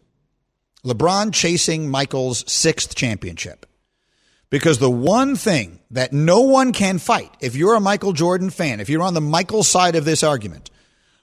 LeBron 0.83 1.33
chasing 1.33 1.89
Michael's 1.89 2.49
sixth 2.51 2.95
championship. 2.95 3.65
Because 4.51 4.77
the 4.77 4.91
one 4.91 5.35
thing 5.35 5.79
that 5.91 6.13
no 6.13 6.41
one 6.41 6.71
can 6.71 6.99
fight, 6.99 7.31
if 7.41 7.55
you're 7.55 7.75
a 7.75 7.79
Michael 7.79 8.13
Jordan 8.13 8.51
fan, 8.51 8.79
if 8.79 8.89
you're 8.89 9.01
on 9.01 9.15
the 9.15 9.21
Michael 9.21 9.63
side 9.63 9.95
of 9.95 10.05
this 10.05 10.23
argument, 10.23 10.69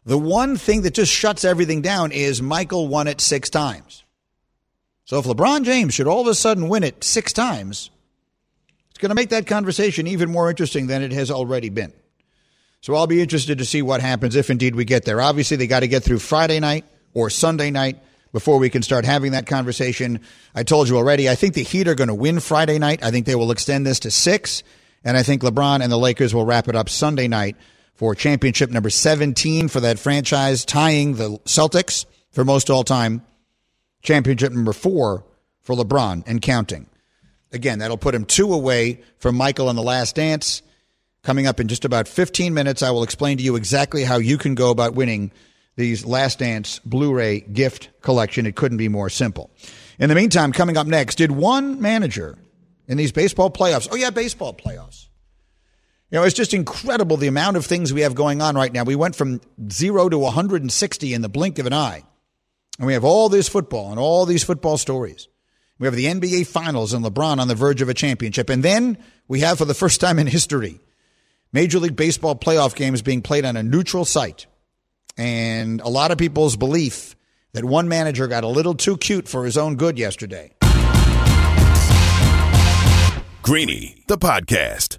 the 0.05 0.19
one 0.19 0.57
thing 0.57 0.83
that 0.83 0.95
just 0.95 1.12
shuts 1.12 1.45
everything 1.45 1.81
down 1.83 2.11
is 2.11 2.43
Michael 2.43 2.88
won 2.88 3.07
it 3.07 3.21
six 3.21 3.49
times. 3.49 4.03
So 5.05 5.19
if 5.19 5.25
LeBron 5.25 5.65
James 5.65 5.95
should 5.95 6.09
all 6.09 6.23
of 6.23 6.27
a 6.27 6.35
sudden 6.35 6.69
win 6.69 6.83
it 6.83 7.05
six 7.05 7.33
times, 7.33 7.91
going 9.03 9.11
to 9.11 9.17
make 9.17 9.31
that 9.31 9.47
conversation 9.47 10.07
even 10.07 10.31
more 10.31 10.49
interesting 10.49 10.87
than 10.87 11.03
it 11.03 11.12
has 11.12 11.31
already 11.31 11.69
been. 11.69 11.93
So 12.81 12.95
I'll 12.95 13.07
be 13.07 13.21
interested 13.21 13.59
to 13.59 13.65
see 13.65 13.83
what 13.83 14.01
happens 14.01 14.37
if 14.37 14.49
indeed 14.49 14.75
we 14.75 14.85
get 14.85 15.05
there. 15.05 15.21
Obviously, 15.21 15.57
they 15.57 15.67
got 15.67 15.81
to 15.81 15.88
get 15.88 16.03
through 16.03 16.21
Friday 16.21 16.61
night 16.61 16.85
or 17.12 17.29
Sunday 17.29 17.71
night 17.71 17.99
before 18.33 18.59
we 18.59 18.71
can 18.71 18.83
start 18.83 19.05
having 19.05 19.33
that 19.33 19.47
conversation. 19.47 20.21
I 20.55 20.62
told 20.62 20.88
you 20.88 20.97
already, 20.97 21.29
I 21.29 21.35
think 21.35 21.55
the 21.55 21.62
Heat 21.62 21.88
are 21.88 21.95
going 21.95 22.09
to 22.09 22.15
win 22.15 22.41
Friday 22.41 22.79
night. 22.79 23.03
I 23.03 23.11
think 23.11 23.27
they 23.27 23.35
will 23.35 23.51
extend 23.51 23.87
this 23.87 24.01
to 24.01 24.11
six. 24.11 24.62
And 25.05 25.17
I 25.17 25.23
think 25.23 25.43
LeBron 25.43 25.83
and 25.83 25.91
the 25.91 25.99
Lakers 25.99 26.33
will 26.33 26.47
wrap 26.47 26.69
it 26.69 26.77
up 26.77 26.88
Sunday 26.88 27.29
night 27.29 27.57
for 27.95 28.15
championship 28.15 28.71
number 28.71 28.88
17 28.88 29.69
for 29.69 29.81
that 29.81 29.99
franchise, 29.99 30.65
tying 30.65 31.15
the 31.15 31.38
Celtics 31.45 32.07
for 32.31 32.45
most 32.45 32.71
all 32.71 32.85
time. 32.85 33.23
Championship 34.03 34.53
number 34.53 34.73
four 34.73 35.25
for 35.61 35.75
LeBron 35.75 36.25
and 36.27 36.41
counting. 36.41 36.87
Again, 37.53 37.81
that'll 37.81 37.99
put 37.99 38.15
him 38.15 38.25
two 38.25 38.53
away 38.53 39.01
from 39.19 39.37
Michael 39.37 39.69
in 39.71 39.77
the 39.77 39.83
last 39.83 40.17
dance. 40.17 40.62
Coming 41.23 41.47
up 41.47 41.61
in 41.61 41.69
just 41.69 41.85
about 41.85 42.09
15 42.09 42.53
minutes, 42.55 42.83
I 42.83 42.91
will 42.91 43.03
explain 43.03 43.38
to 43.38 43.45
you 43.45 43.57
exactly 43.57 44.03
how 44.03 44.17
you 44.17 44.38
can 44.38 44.55
go 44.55 44.71
about 44.71 44.95
winning 44.95 45.31
these 45.77 46.05
Last 46.05 46.41
Dance 46.41 46.81
Blu 46.81 47.15
ray 47.15 47.41
gift 47.41 47.91
collection. 48.01 48.47
It 48.47 48.57
couldn't 48.57 48.79
be 48.79 48.88
more 48.88 49.09
simple. 49.09 49.51
In 49.99 50.09
the 50.09 50.15
meantime, 50.15 50.53
coming 50.53 50.77
up 50.77 50.87
next, 50.87 51.17
did 51.17 51.31
one 51.31 51.81
manager 51.81 52.38
in 52.88 52.97
these 52.97 53.12
baseball 53.12 53.51
playoffs, 53.51 53.88
oh, 53.91 53.97
yeah, 53.97 54.11
baseball 54.11 54.53
playoffs, 54.53 55.07
You 56.11 56.19
know, 56.19 56.25
it's 56.25 56.35
just 56.35 56.55
incredible 56.55 57.17
the 57.17 57.29
amount 57.29 57.57
of 57.57 57.65
things 57.65 57.93
we 57.93 58.01
have 58.01 58.15
going 58.15 58.43
on 58.43 58.57
right 58.57 58.73
now. 58.73 58.83
We 58.83 58.97
went 58.97 59.15
from 59.15 59.41
zero 59.71 60.09
to 60.09 60.19
160 60.19 61.15
in 61.15 61.23
the 61.23 61.29
blink 61.29 61.59
of 61.59 61.67
an 61.67 61.73
eye. 61.73 62.03
And 62.79 62.87
we 62.87 62.95
have 62.95 63.05
all 63.05 63.29
this 63.29 63.49
football 63.49 63.91
and 63.91 64.01
all 64.01 64.27
these 64.27 64.43
football 64.43 64.77
stories. 64.79 65.29
We 65.83 65.87
have 65.87 65.97
the 65.97 66.05
NBA 66.05 66.47
Finals 66.47 66.92
and 66.92 67.05
LeBron 67.05 67.40
on 67.40 67.49
the 67.49 67.57
verge 67.57 67.83
of 67.83 67.88
a 67.88 67.95
championship. 67.95 68.51
And 68.51 68.62
then 68.62 68.97
we 69.27 69.40
have, 69.40 69.59
for 69.59 69.64
the 69.64 69.75
first 69.75 70.01
time 70.01 70.21
in 70.21 70.29
history, 70.29 70.79
Major 71.53 71.81
League 71.81 71.97
Baseball 71.97 72.37
playoff 72.37 72.77
games 72.77 73.03
being 73.03 73.21
played 73.21 73.45
on 73.45 73.57
a 73.57 73.64
neutral 73.64 74.05
site. 74.05 74.47
And 75.16 75.81
a 75.81 75.88
lot 75.88 76.12
of 76.12 76.18
people's 76.18 76.57
belief 76.57 77.16
that 77.53 77.64
one 77.64 77.88
manager 77.88 78.29
got 78.29 78.45
a 78.45 78.47
little 78.47 78.75
too 78.75 78.97
cute 78.97 79.27
for 79.27 79.45
his 79.45 79.59
own 79.59 79.75
good 79.75 79.99
yesterday. 79.99 80.53
Greeny, 83.42 84.05
the 84.07 84.18
podcast. 84.18 84.99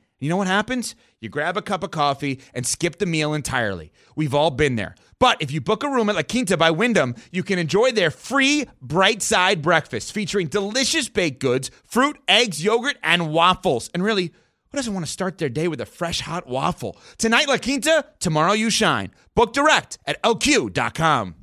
You 0.21 0.29
know 0.29 0.37
what 0.37 0.45
happens? 0.45 0.95
You 1.19 1.29
grab 1.29 1.57
a 1.57 1.63
cup 1.63 1.83
of 1.83 1.89
coffee 1.89 2.41
and 2.53 2.65
skip 2.65 2.99
the 2.99 3.07
meal 3.07 3.33
entirely. 3.33 3.91
We've 4.15 4.35
all 4.35 4.51
been 4.51 4.75
there. 4.75 4.93
But 5.17 5.41
if 5.41 5.51
you 5.51 5.61
book 5.61 5.83
a 5.83 5.89
room 5.89 6.09
at 6.09 6.15
La 6.15 6.21
Quinta 6.21 6.55
by 6.57 6.69
Wyndham, 6.69 7.15
you 7.31 7.41
can 7.41 7.57
enjoy 7.57 7.91
their 7.91 8.11
free 8.11 8.65
bright 8.83 9.23
side 9.23 9.63
breakfast 9.63 10.13
featuring 10.13 10.45
delicious 10.45 11.09
baked 11.09 11.39
goods, 11.39 11.71
fruit, 11.83 12.19
eggs, 12.27 12.63
yogurt, 12.63 12.97
and 13.01 13.33
waffles. 13.33 13.89
And 13.95 14.03
really, 14.03 14.27
who 14.69 14.77
doesn't 14.77 14.93
want 14.93 15.07
to 15.07 15.11
start 15.11 15.39
their 15.39 15.49
day 15.49 15.67
with 15.67 15.81
a 15.81 15.87
fresh 15.87 16.21
hot 16.21 16.45
waffle? 16.45 16.97
Tonight, 17.17 17.47
La 17.47 17.57
Quinta, 17.57 18.05
tomorrow, 18.19 18.53
you 18.53 18.69
shine. 18.69 19.09
Book 19.33 19.53
direct 19.53 19.97
at 20.05 20.21
lq.com. 20.21 21.33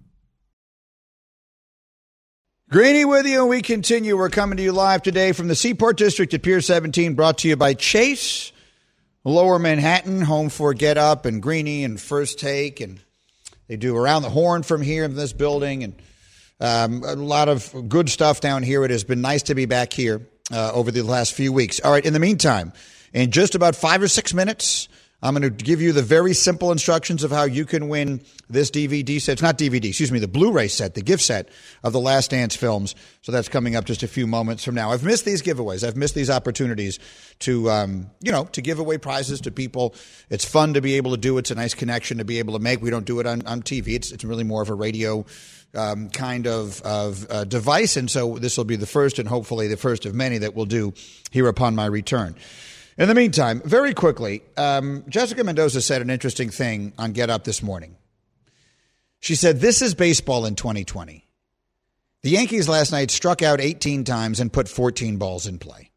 Greeny 2.70 3.04
with 3.04 3.26
you, 3.26 3.40
and 3.40 3.48
we 3.48 3.60
continue. 3.60 4.16
We're 4.16 4.28
coming 4.28 4.56
to 4.58 4.62
you 4.62 4.72
live 4.72 5.02
today 5.02 5.32
from 5.32 5.48
the 5.48 5.56
Seaport 5.56 5.96
District 5.96 6.32
at 6.32 6.42
Pier 6.42 6.60
17, 6.60 7.14
brought 7.14 7.38
to 7.38 7.48
you 7.48 7.56
by 7.56 7.74
Chase. 7.74 8.52
Lower 9.24 9.59
Manhattan, 9.59 10.22
home 10.22 10.48
for 10.48 10.72
Get 10.74 10.96
Up 10.96 11.26
and 11.26 11.42
Greeny 11.42 11.85
and 11.85 12.00
First 12.00 12.38
Take, 12.38 12.81
and 12.81 13.00
they 13.66 13.76
do 13.76 13.96
around 13.96 14.22
the 14.22 14.31
horn 14.31 14.62
from 14.62 14.81
here 14.81 15.04
in 15.04 15.14
this 15.14 15.33
building, 15.33 15.83
and 15.83 15.94
um, 16.61 17.02
a 17.04 17.14
lot 17.14 17.48
of 17.48 17.88
good 17.88 18.09
stuff 18.09 18.40
down 18.40 18.62
here. 18.62 18.85
It 18.85 18.90
has 18.90 19.04
been 19.04 19.20
nice 19.20 19.42
to 19.44 19.54
be 19.54 19.66
back 19.66 19.92
here 19.92 20.26
uh, 20.52 20.72
over 20.72 20.90
the 20.90 21.02
last 21.02 21.35
few 21.35 21.52
weeks. 21.52 21.81
All 21.81 21.90
right, 21.90 22.04
in 22.04 22.12
the 22.12 22.20
meantime, 22.20 22.72
in 23.12 23.33
just 23.33 23.54
about 23.57 23.74
five 23.74 24.02
or 24.02 24.09
six 24.09 24.33
minutes, 24.33 24.88
I'm 25.20 25.35
going 25.35 25.42
to 25.42 25.64
give 25.64 25.83
you 25.83 25.92
the 25.92 26.02
very 26.02 26.33
simple 26.33 26.70
instructions 26.70 27.24
of 27.24 27.33
how 27.33 27.42
you 27.42 27.64
can 27.64 27.88
win 27.88 28.20
this 28.48 28.70
DVD 28.70 29.20
set. 29.20 29.33
It's 29.33 29.42
not 29.42 29.59
DVD, 29.59 29.87
excuse 29.87 30.12
me, 30.12 30.20
the 30.20 30.28
Blu 30.28 30.52
ray 30.52 30.68
set, 30.68 30.94
the 30.94 31.02
gift 31.02 31.24
set 31.24 31.48
of 31.83 31.92
the 31.92 31.98
Last 31.98 32.31
Dance 32.31 32.54
films. 32.54 32.94
So 33.22 33.33
that's 33.33 33.48
coming 33.48 33.74
up 33.74 33.85
just 33.85 34.04
a 34.04 34.09
few 34.09 34.28
moments 34.28 34.62
from 34.62 34.76
now. 34.76 34.92
I've 34.92 35.02
missed 35.02 35.24
these 35.24 35.42
giveaways. 35.42 35.87
I've 35.87 35.96
missed 35.96 36.14
these 36.14 36.31
opportunities 36.31 37.00
to, 37.40 37.68
um, 37.68 38.11
you 38.20 38.31
know, 38.31 38.44
to 38.44 38.62
give 38.62 38.78
away 38.78 38.96
prizes 38.96 39.40
to 39.40 39.50
people. 39.50 39.96
It's 40.31 40.44
fun 40.44 40.74
to 40.74 40.81
be 40.81 40.94
able 40.94 41.11
to 41.11 41.16
do. 41.16 41.37
It's 41.38 41.50
a 41.50 41.57
nice 41.57 41.74
connection 41.74 42.18
to 42.18 42.24
be 42.24 42.38
able 42.38 42.52
to 42.52 42.61
make. 42.61 42.81
We 42.81 42.90
don't 42.90 43.07
do 43.07 43.18
it 43.18 43.26
on, 43.26 43.44
on 43.44 43.62
TV. 43.62 43.94
It's, 43.94 44.12
it's 44.12 44.22
really 44.22 44.44
more 44.44 44.62
of 44.62 44.70
a 44.70 44.74
radio 44.74 45.26
um, 45.74 46.11
kind 46.11 46.46
of, 46.46 46.81
of 46.83 47.26
uh, 47.28 47.42
device. 47.42 47.96
And 47.96 48.09
so 48.09 48.38
this 48.38 48.57
will 48.57 48.64
be 48.64 48.76
the 48.76 48.87
first 48.87 49.18
and 49.18 49.28
hopefully 49.28 49.66
the 49.66 49.76
first 49.76 50.07
of 50.07 50.14
many 50.14 50.38
that 50.38 50.54
we'll 50.54 50.64
do 50.64 50.94
here 51.33 51.48
upon 51.48 51.74
my 51.74 51.87
return. 51.87 52.37
In 52.98 53.06
the 53.06 53.14
meantime, 53.14 53.62
very 53.64 53.94
quickly, 53.94 54.42
um, 54.56 55.04
Jessica 55.08 55.44
Mendoza 55.44 55.80
said 55.80 56.02
an 56.02 56.11
interesting 56.11 56.50
thing 56.50 56.92
on 56.98 57.12
Get 57.12 57.30
Up 57.30 57.44
this 57.44 57.62
morning. 57.62 57.96
She 59.20 59.37
said, 59.37 59.61
This 59.61 59.82
is 59.82 59.94
baseball 59.94 60.44
in 60.46 60.56
2020. 60.56 61.24
The 62.22 62.30
Yankees 62.30 62.68
last 62.68 62.90
night 62.90 63.12
struck 63.12 63.40
out 63.40 63.61
18 63.61 64.02
times 64.02 64.40
and 64.40 64.52
put 64.52 64.68
14 64.68 65.16
balls 65.16 65.46
in 65.46 65.61
play. 65.61 65.92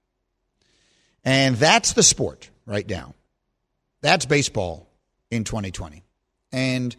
And 1.26 1.56
that's 1.56 1.94
the 1.94 2.04
sport 2.04 2.52
right 2.68 2.88
now. 2.88 3.16
That's 4.02 4.28
baseball 4.28 4.88
in 5.32 5.44
2020. 5.44 6.04
And 6.52 6.96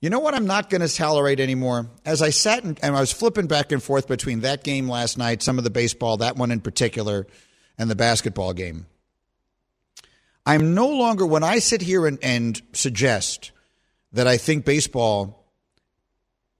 you 0.00 0.08
know 0.08 0.20
what 0.20 0.34
I'm 0.34 0.46
not 0.46 0.70
going 0.70 0.80
to 0.80 0.88
tolerate 0.88 1.40
anymore? 1.40 1.90
As 2.06 2.22
I 2.22 2.30
sat 2.30 2.64
and, 2.64 2.78
and 2.82 2.96
I 2.96 3.00
was 3.00 3.12
flipping 3.12 3.46
back 3.46 3.72
and 3.72 3.82
forth 3.82 4.08
between 4.08 4.40
that 4.40 4.64
game 4.64 4.88
last 4.88 5.18
night, 5.18 5.42
some 5.42 5.58
of 5.58 5.64
the 5.64 5.70
baseball, 5.70 6.16
that 6.18 6.36
one 6.36 6.50
in 6.50 6.62
particular, 6.62 7.26
and 7.76 7.90
the 7.90 7.96
basketball 7.96 8.54
game. 8.54 8.86
I'm 10.48 10.72
no 10.72 10.88
longer, 10.88 11.26
when 11.26 11.44
I 11.44 11.58
sit 11.58 11.82
here 11.82 12.06
and, 12.06 12.18
and 12.22 12.60
suggest 12.72 13.52
that 14.12 14.26
I 14.26 14.38
think 14.38 14.64
baseball 14.64 15.44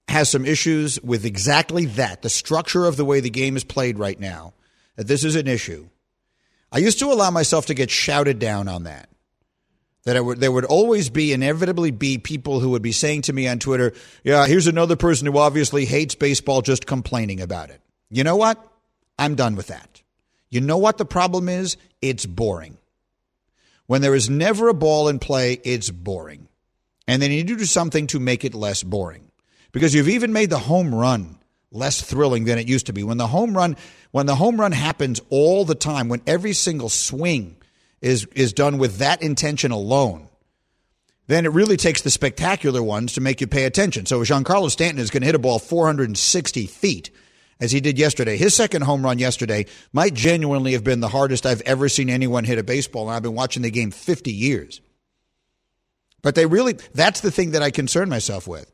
has 0.07 0.29
some 0.29 0.45
issues 0.45 1.01
with 1.01 1.25
exactly 1.25 1.85
that, 1.85 2.21
the 2.21 2.29
structure 2.29 2.85
of 2.85 2.97
the 2.97 3.05
way 3.05 3.19
the 3.19 3.31
game 3.31 3.57
is 3.57 3.63
played 3.63 3.97
right 3.97 4.19
now, 4.19 4.53
that 4.95 5.07
this 5.07 5.23
is 5.23 5.35
an 5.35 5.47
issue. 5.47 5.89
I 6.71 6.77
used 6.77 6.99
to 6.99 7.11
allow 7.11 7.31
myself 7.31 7.65
to 7.65 7.73
get 7.73 7.89
shouted 7.89 8.37
down 8.37 8.67
on 8.67 8.83
that. 8.83 9.09
That 10.03 10.23
would, 10.23 10.39
there 10.39 10.51
would 10.51 10.65
always 10.65 11.09
be, 11.09 11.33
inevitably 11.33 11.89
be 11.89 12.19
people 12.19 12.59
who 12.59 12.69
would 12.69 12.83
be 12.83 12.91
saying 12.91 13.23
to 13.23 13.33
me 13.33 13.47
on 13.47 13.57
Twitter, 13.57 13.93
yeah, 14.23 14.45
here's 14.45 14.67
another 14.67 14.97
person 14.97 15.25
who 15.25 15.39
obviously 15.39 15.85
hates 15.85 16.13
baseball 16.13 16.61
just 16.61 16.85
complaining 16.85 17.41
about 17.41 17.71
it. 17.71 17.81
You 18.11 18.23
know 18.23 18.35
what? 18.35 18.63
I'm 19.17 19.33
done 19.33 19.55
with 19.55 19.67
that. 19.67 20.03
You 20.51 20.61
know 20.61 20.77
what 20.77 20.99
the 20.99 21.05
problem 21.05 21.49
is? 21.49 21.75
It's 22.03 22.27
boring. 22.27 22.77
When 23.89 24.03
there 24.03 24.13
is 24.13 24.29
never 24.29 24.69
a 24.69 24.75
ball 24.75 25.07
in 25.07 25.17
play, 25.17 25.53
it's 25.63 25.89
boring. 25.89 26.47
And 27.07 27.19
then 27.19 27.31
you 27.31 27.37
need 27.37 27.47
to 27.47 27.55
do 27.55 27.65
something 27.65 28.05
to 28.05 28.19
make 28.19 28.45
it 28.45 28.53
less 28.53 28.83
boring. 28.83 29.31
Because 29.71 29.95
you've 29.95 30.09
even 30.09 30.31
made 30.31 30.51
the 30.51 30.59
home 30.59 30.93
run 30.93 31.39
less 31.71 31.99
thrilling 31.99 32.45
than 32.45 32.59
it 32.59 32.67
used 32.67 32.85
to 32.85 32.93
be. 32.93 33.01
When 33.01 33.17
the 33.17 33.25
home 33.25 33.57
run 33.57 33.77
when 34.11 34.27
the 34.27 34.35
home 34.35 34.61
run 34.61 34.73
happens 34.73 35.19
all 35.31 35.65
the 35.65 35.73
time, 35.73 36.07
when 36.07 36.21
every 36.27 36.53
single 36.53 36.89
swing 36.89 37.57
is 37.99 38.27
is 38.35 38.53
done 38.53 38.77
with 38.77 38.97
that 38.97 39.23
intention 39.23 39.71
alone, 39.71 40.29
then 41.25 41.47
it 41.47 41.51
really 41.51 41.75
takes 41.75 42.03
the 42.03 42.11
spectacular 42.11 42.83
ones 42.83 43.13
to 43.13 43.21
make 43.21 43.41
you 43.41 43.47
pay 43.47 43.63
attention. 43.63 44.05
So 44.05 44.19
Giancarlo 44.19 44.69
Stanton 44.69 45.01
is 45.01 45.09
going 45.09 45.21
to 45.21 45.25
hit 45.25 45.33
a 45.33 45.39
ball 45.39 45.57
460 45.57 46.67
feet 46.67 47.09
as 47.59 47.71
he 47.71 47.81
did 47.81 47.99
yesterday. 47.99 48.37
His 48.37 48.55
second 48.55 48.83
home 48.83 49.03
run 49.03 49.19
yesterday 49.19 49.65
might 49.91 50.13
genuinely 50.13 50.73
have 50.73 50.83
been 50.83 50.99
the 50.99 51.09
hardest 51.09 51.45
I've 51.45 51.61
ever 51.61 51.89
seen 51.89 52.09
anyone 52.09 52.45
hit 52.45 52.57
a 52.57 52.63
baseball, 52.63 53.07
and 53.07 53.15
I've 53.15 53.23
been 53.23 53.35
watching 53.35 53.63
the 53.63 53.71
game 53.71 53.91
50 53.91 54.31
years. 54.31 54.81
But 56.21 56.35
they 56.35 56.45
really, 56.45 56.73
that's 56.93 57.21
the 57.21 57.31
thing 57.31 57.51
that 57.51 57.63
I 57.63 57.71
concern 57.71 58.09
myself 58.09 58.47
with, 58.47 58.71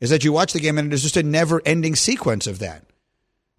is 0.00 0.10
that 0.10 0.24
you 0.24 0.32
watch 0.32 0.52
the 0.52 0.60
game 0.60 0.78
and 0.78 0.92
it 0.92 0.94
is 0.94 1.02
just 1.02 1.16
a 1.16 1.22
never 1.22 1.62
ending 1.64 1.94
sequence 1.94 2.46
of 2.46 2.58
that. 2.58 2.84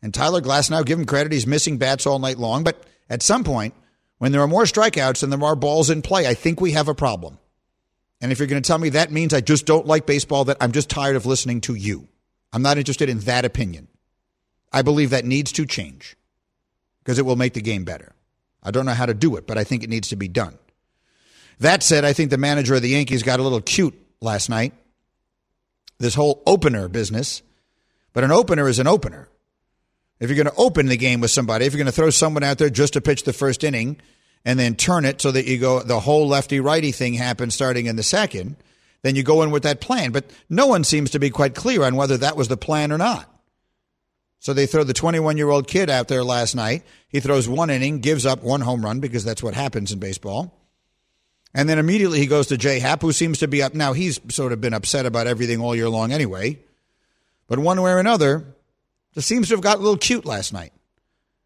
And 0.02 0.14
Tyler 0.14 0.42
Glasnow, 0.42 0.86
give 0.86 1.00
him 1.00 1.06
credit, 1.06 1.32
he's 1.32 1.48
missing 1.48 1.78
bats 1.78 2.06
all 2.06 2.20
night 2.20 2.38
long. 2.38 2.64
But 2.64 2.84
at 3.10 3.24
some 3.24 3.44
point, 3.44 3.74
when 4.20 4.32
there 4.32 4.42
are 4.42 4.48
more 4.48 4.64
strikeouts 4.64 5.24
and 5.24 5.32
there 5.32 5.44
are 5.44 5.56
balls 5.56 5.90
in 5.90 6.02
play, 6.02 6.28
I 6.28 6.34
think 6.34 6.62
we 6.62 6.74
have 6.74 6.88
a 6.88 6.96
problem. 6.96 7.38
And 8.22 8.32
if 8.32 8.40
you're 8.40 8.48
going 8.48 8.62
to 8.62 8.68
tell 8.68 8.78
me 8.78 8.90
that 8.90 9.12
means 9.12 9.34
I 9.34 9.42
just 9.42 9.66
don't 9.66 9.86
like 9.86 10.06
baseball, 10.06 10.46
that 10.46 10.58
I'm 10.62 10.72
just 10.72 10.90
tired 10.90 11.16
of 11.16 11.26
listening 11.26 11.62
to 11.62 11.76
you. 11.76 12.08
I'm 12.54 12.62
not 12.62 12.78
interested 12.78 13.10
in 13.10 13.20
that 13.22 13.46
opinion. 13.46 13.88
I 14.72 14.82
believe 14.82 15.10
that 15.12 15.26
needs 15.26 15.52
to 15.54 15.66
change 15.66 16.16
because 17.04 17.20
it 17.20 17.26
will 17.26 17.36
make 17.36 17.54
the 17.54 17.62
game 17.62 17.86
better. 17.86 18.14
I 18.62 18.72
don't 18.72 18.86
know 18.86 18.94
how 18.94 19.06
to 19.06 19.14
do 19.14 19.36
it, 19.38 19.48
but 19.48 19.58
I 19.58 19.64
think 19.64 19.84
it 19.84 19.90
needs 19.90 20.10
to 20.10 20.16
be 20.16 20.28
done. 20.28 20.58
That 21.60 21.84
said, 21.84 22.06
I 22.06 22.14
think 22.14 22.30
the 22.30 22.38
manager 22.38 22.76
of 22.76 22.82
the 22.82 22.90
Yankees 22.90 23.24
got 23.24 23.40
a 23.40 23.44
little 23.44 23.62
cute 23.62 23.96
last 24.22 24.50
night. 24.50 24.74
This 26.00 26.16
whole 26.16 26.44
opener 26.46 26.88
business. 26.88 27.42
But 28.14 28.24
an 28.24 28.32
opener 28.32 28.68
is 28.68 28.80
an 28.80 28.88
opener. 28.88 29.30
If 30.20 30.30
you're 30.30 30.44
going 30.44 30.54
to 30.54 30.62
open 30.62 30.88
the 30.88 30.98
game 30.98 31.22
with 31.22 31.32
somebody, 31.32 31.66
if 31.66 31.74
you're 31.74 31.78
going 31.78 31.86
to 31.86 31.92
throw 31.92 32.10
someone 32.10 32.44
out 32.44 32.58
there 32.58 32.70
just 32.70 32.94
to 32.94 33.02
pitch 33.02 33.24
the 33.24 33.34
first 33.34 33.64
inning 33.64 34.02
and 34.44 34.60
then 34.60 34.76
turn 34.76 35.06
it 35.06 35.22
so 35.22 35.32
that 35.32 35.46
you 35.46 35.60
go, 35.60 35.82
the 35.82 36.00
whole 36.00 36.28
lefty 36.28 36.60
righty 36.60 36.92
thing 36.92 37.14
happens 37.14 37.54
starting 37.54 37.86
in 37.86 37.96
the 37.96 38.04
second, 38.04 38.56
then 39.04 39.16
you 39.16 39.24
go 39.24 39.44
in 39.44 39.52
with 39.52 39.64
that 39.64 39.82
plan. 39.82 40.12
But 40.12 40.26
no 40.50 40.68
one 40.68 40.84
seems 40.84 41.12
to 41.12 41.20
be 41.20 41.30
quite 41.30 41.56
clear 41.56 41.84
on 41.84 41.96
whether 41.96 42.18
that 42.18 42.36
was 42.36 42.48
the 42.48 42.58
plan 42.58 42.92
or 42.92 42.98
not. 42.98 43.32
So 44.40 44.54
they 44.54 44.66
throw 44.66 44.84
the 44.84 44.94
21 44.94 45.38
year 45.38 45.50
old 45.50 45.68
kid 45.68 45.90
out 45.90 46.08
there 46.08 46.24
last 46.24 46.56
night. 46.56 46.84
He 47.10 47.20
throws 47.20 47.48
one 47.50 47.70
inning, 47.70 48.00
gives 48.00 48.26
up 48.26 48.44
one 48.44 48.62
home 48.62 48.84
run 48.84 49.00
because 49.00 49.24
that's 49.24 49.44
what 49.44 49.54
happens 49.54 49.92
in 49.92 50.00
baseball. 50.00 50.54
And 51.54 51.68
then 51.68 51.80
immediately 51.80 52.20
he 52.20 52.28
goes 52.28 52.48
to 52.48 52.58
J 52.58 52.80
Happ, 52.80 53.02
who 53.02 53.12
seems 53.12 53.40
to 53.40 53.48
be 53.48 53.64
up. 53.64 53.74
Now, 53.74 53.94
he's 53.94 54.20
sort 54.30 54.54
of 54.54 54.62
been 54.62 54.74
upset 54.74 55.06
about 55.06 55.28
everything 55.28 55.60
all 55.60 55.76
year 55.76 55.90
long 55.90 56.12
anyway. 56.12 56.60
But 57.48 57.60
one 57.60 57.82
way 57.82 57.92
or 57.92 58.00
another, 58.00 58.46
just 59.14 59.28
seems 59.28 59.48
to 59.48 59.56
have 59.56 59.62
got 59.62 59.78
a 59.78 59.82
little 59.82 59.98
cute 59.98 60.26
last 60.26 60.54
night. 60.54 60.74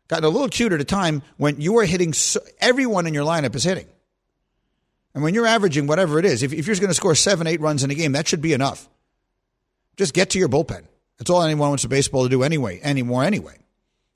Gotten 0.10 0.26
a 0.26 0.30
little 0.30 0.50
cute 0.50 0.74
at 0.74 0.82
a 0.82 0.86
time 0.86 1.22
when 1.38 1.62
you 1.62 1.78
are 1.78 1.86
hitting, 1.86 2.12
so, 2.12 2.42
everyone 2.60 3.08
in 3.08 3.14
your 3.14 3.24
lineup 3.24 3.56
is 3.56 3.64
hitting. 3.64 3.88
And 5.14 5.24
when 5.24 5.34
you're 5.34 5.46
averaging 5.46 5.88
whatever 5.88 6.20
it 6.20 6.26
is, 6.26 6.44
if, 6.44 6.52
if 6.52 6.68
you're 6.68 6.76
going 6.76 6.90
to 6.90 6.94
score 6.94 7.16
seven, 7.16 7.48
eight 7.48 7.62
runs 7.62 7.84
in 7.84 7.92
a 7.92 7.96
game, 7.96 8.12
that 8.14 8.28
should 8.28 8.42
be 8.42 8.52
enough. 8.52 8.90
Just 9.96 10.14
get 10.14 10.32
to 10.32 10.40
your 10.40 10.50
bullpen. 10.50 10.84
That's 11.22 11.30
all 11.30 11.44
anyone 11.44 11.70
wants 11.70 11.84
a 11.84 11.88
baseball 11.88 12.24
to 12.24 12.30
do 12.30 12.42
anyway, 12.42 12.80
anymore 12.82 13.24
anyway. 13.24 13.56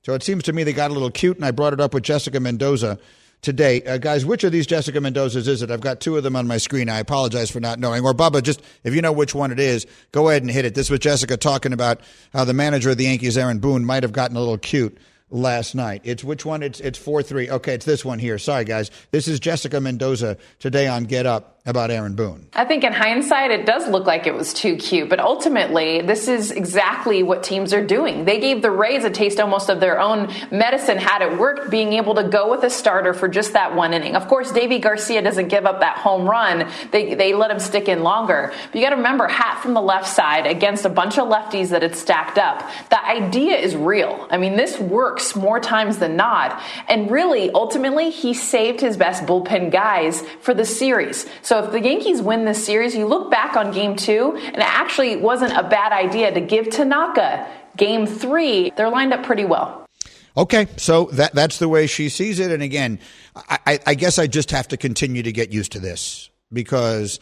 So 0.07 0.15
it 0.15 0.23
seems 0.23 0.41
to 0.45 0.53
me 0.53 0.63
they 0.63 0.73
got 0.73 0.89
a 0.89 0.93
little 0.95 1.11
cute, 1.11 1.37
and 1.37 1.45
I 1.45 1.51
brought 1.51 1.71
it 1.71 1.79
up 1.79 1.93
with 1.93 2.01
Jessica 2.01 2.39
Mendoza 2.39 2.97
today. 3.43 3.83
Uh, 3.83 3.99
guys, 3.99 4.25
which 4.25 4.43
of 4.43 4.51
these 4.51 4.65
Jessica 4.65 4.97
Mendozas 4.97 5.47
is 5.47 5.61
it? 5.61 5.69
I've 5.69 5.81
got 5.81 5.99
two 5.99 6.17
of 6.17 6.23
them 6.23 6.35
on 6.35 6.47
my 6.47 6.57
screen. 6.57 6.89
I 6.89 6.97
apologize 6.97 7.51
for 7.51 7.59
not 7.59 7.77
knowing. 7.77 8.03
Or 8.03 8.15
Bubba, 8.15 8.41
just 8.41 8.59
if 8.83 8.95
you 8.95 9.03
know 9.03 9.11
which 9.11 9.35
one 9.35 9.51
it 9.51 9.59
is, 9.59 9.85
go 10.13 10.29
ahead 10.29 10.41
and 10.41 10.49
hit 10.49 10.65
it. 10.65 10.73
This 10.73 10.89
was 10.89 10.97
Jessica 10.97 11.37
talking 11.37 11.73
about 11.73 12.01
how 12.33 12.43
the 12.43 12.55
manager 12.55 12.89
of 12.89 12.97
the 12.97 13.03
Yankees, 13.03 13.37
Aaron 13.37 13.59
Boone, 13.59 13.85
might 13.85 14.01
have 14.01 14.11
gotten 14.11 14.35
a 14.35 14.39
little 14.39 14.57
cute 14.57 14.97
last 15.29 15.75
night. 15.75 16.01
It's 16.05 16.23
which 16.23 16.43
one? 16.43 16.63
It's 16.63 16.79
it's 16.79 16.97
four 16.97 17.21
three. 17.21 17.51
Okay, 17.51 17.75
it's 17.75 17.85
this 17.85 18.03
one 18.03 18.17
here. 18.17 18.39
Sorry, 18.39 18.65
guys. 18.65 18.89
This 19.11 19.27
is 19.27 19.39
Jessica 19.39 19.79
Mendoza 19.79 20.37
today 20.57 20.87
on 20.87 21.03
Get 21.03 21.27
Up 21.27 21.54
about 21.65 21.89
Aaron 21.89 22.13
Boone. 22.13 22.47
I 22.53 22.63
think 22.65 22.83
in 22.83 22.93
hindsight, 22.93 23.49
it 23.49 23.65
does 23.65 23.87
look 23.89 24.05
like 24.05 24.27
it 24.27 24.35
was 24.35 24.53
too 24.53 24.75
cute, 24.75 25.09
but 25.09 25.19
ultimately, 25.19 26.01
this 26.01 26.27
is 26.27 26.51
exactly 26.51 27.23
what 27.23 27.41
teams 27.41 27.73
are 27.73 27.83
doing. 27.83 28.25
They 28.25 28.39
gave 28.39 28.61
the 28.61 28.69
Rays 28.69 29.03
a 29.03 29.09
taste 29.09 29.39
almost 29.39 29.69
of 29.69 29.79
their 29.79 29.99
own 29.99 30.31
medicine 30.51 30.97
had 30.97 31.23
it 31.23 31.39
worked, 31.39 31.71
being 31.71 31.93
able 31.93 32.15
to 32.15 32.23
go 32.23 32.51
with 32.51 32.63
a 32.63 32.69
starter 32.69 33.13
for 33.15 33.27
just 33.27 33.53
that 33.53 33.75
one 33.75 33.93
inning. 33.93 34.15
Of 34.15 34.27
course, 34.27 34.51
Deivi 34.51 34.79
Garcia 34.79 35.23
doesn't 35.23 35.47
give 35.47 35.65
up 35.65 35.79
that 35.79 35.97
home 35.97 36.29
run. 36.29 36.69
They, 36.91 37.15
they 37.15 37.33
let 37.33 37.49
him 37.49 37.59
stick 37.59 37.89
in 37.89 38.03
longer. 38.03 38.53
But 38.67 38.75
you 38.75 38.81
got 38.81 38.91
to 38.91 38.97
remember, 38.97 39.27
Happ 39.27 39.61
from 39.63 39.73
the 39.73 39.81
left 39.81 40.07
side 40.07 40.45
against 40.45 40.85
a 40.85 40.89
bunch 40.89 41.17
of 41.17 41.27
lefties 41.27 41.69
that 41.69 41.81
had 41.81 41.95
stacked 41.95 42.37
up. 42.37 42.69
The 42.89 43.03
idea 43.03 43.57
is 43.57 43.75
real. 43.75 44.27
I 44.29 44.37
mean, 44.37 44.55
this 44.55 44.79
works 44.79 45.35
more 45.35 45.59
times 45.59 45.97
than 45.97 46.15
not. 46.15 46.61
And 46.87 47.09
really, 47.09 47.49
ultimately, 47.51 48.11
he 48.11 48.35
saved 48.35 48.81
his 48.81 48.97
best 48.97 49.23
bullpen 49.23 49.71
guys 49.71 50.21
for 50.41 50.53
the 50.53 50.65
series. 50.65 51.25
So 51.41 51.54
if 51.63 51.71
the 51.71 51.79
Yankees 51.79 52.21
win 52.21 52.45
this 52.45 52.63
series, 52.63 52.95
you 52.95 53.05
look 53.05 53.29
back 53.31 53.55
on 53.55 53.71
game 53.71 53.95
two, 53.95 54.33
and 54.35 54.55
it 54.55 54.61
actually 54.61 55.15
wasn't 55.15 55.53
a 55.53 55.63
bad 55.63 55.91
idea 55.91 56.33
to 56.33 56.41
give 56.41 56.69
Tanaka 56.69 57.47
game 57.77 58.05
three. 58.05 58.71
They're 58.75 58.89
lined 58.89 59.13
up 59.13 59.23
pretty 59.23 59.45
well. 59.45 59.85
Okay, 60.37 60.67
so 60.75 61.05
that 61.13 61.33
that's 61.33 61.59
the 61.59 61.69
way 61.69 61.87
she 61.87 62.09
sees 62.09 62.39
it. 62.39 62.51
And 62.51 62.61
again, 62.61 62.99
I, 63.35 63.79
I 63.85 63.95
guess 63.95 64.19
I 64.19 64.27
just 64.27 64.51
have 64.51 64.67
to 64.69 64.77
continue 64.77 65.23
to 65.23 65.31
get 65.31 65.53
used 65.53 65.71
to 65.73 65.79
this 65.79 66.29
because 66.51 67.19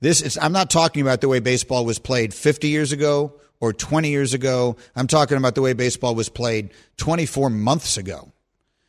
this 0.00 0.20
is. 0.20 0.36
I'm 0.36 0.52
not 0.52 0.70
talking 0.70 1.02
about 1.02 1.20
the 1.20 1.28
way 1.28 1.38
baseball 1.38 1.84
was 1.84 1.98
played 1.98 2.34
50 2.34 2.68
years 2.68 2.92
ago 2.92 3.34
or 3.60 3.72
20 3.72 4.10
years 4.10 4.34
ago. 4.34 4.76
I'm 4.96 5.06
talking 5.06 5.36
about 5.36 5.54
the 5.54 5.62
way 5.62 5.74
baseball 5.74 6.14
was 6.14 6.28
played 6.28 6.72
24 6.96 7.50
months 7.50 7.96
ago. 7.96 8.32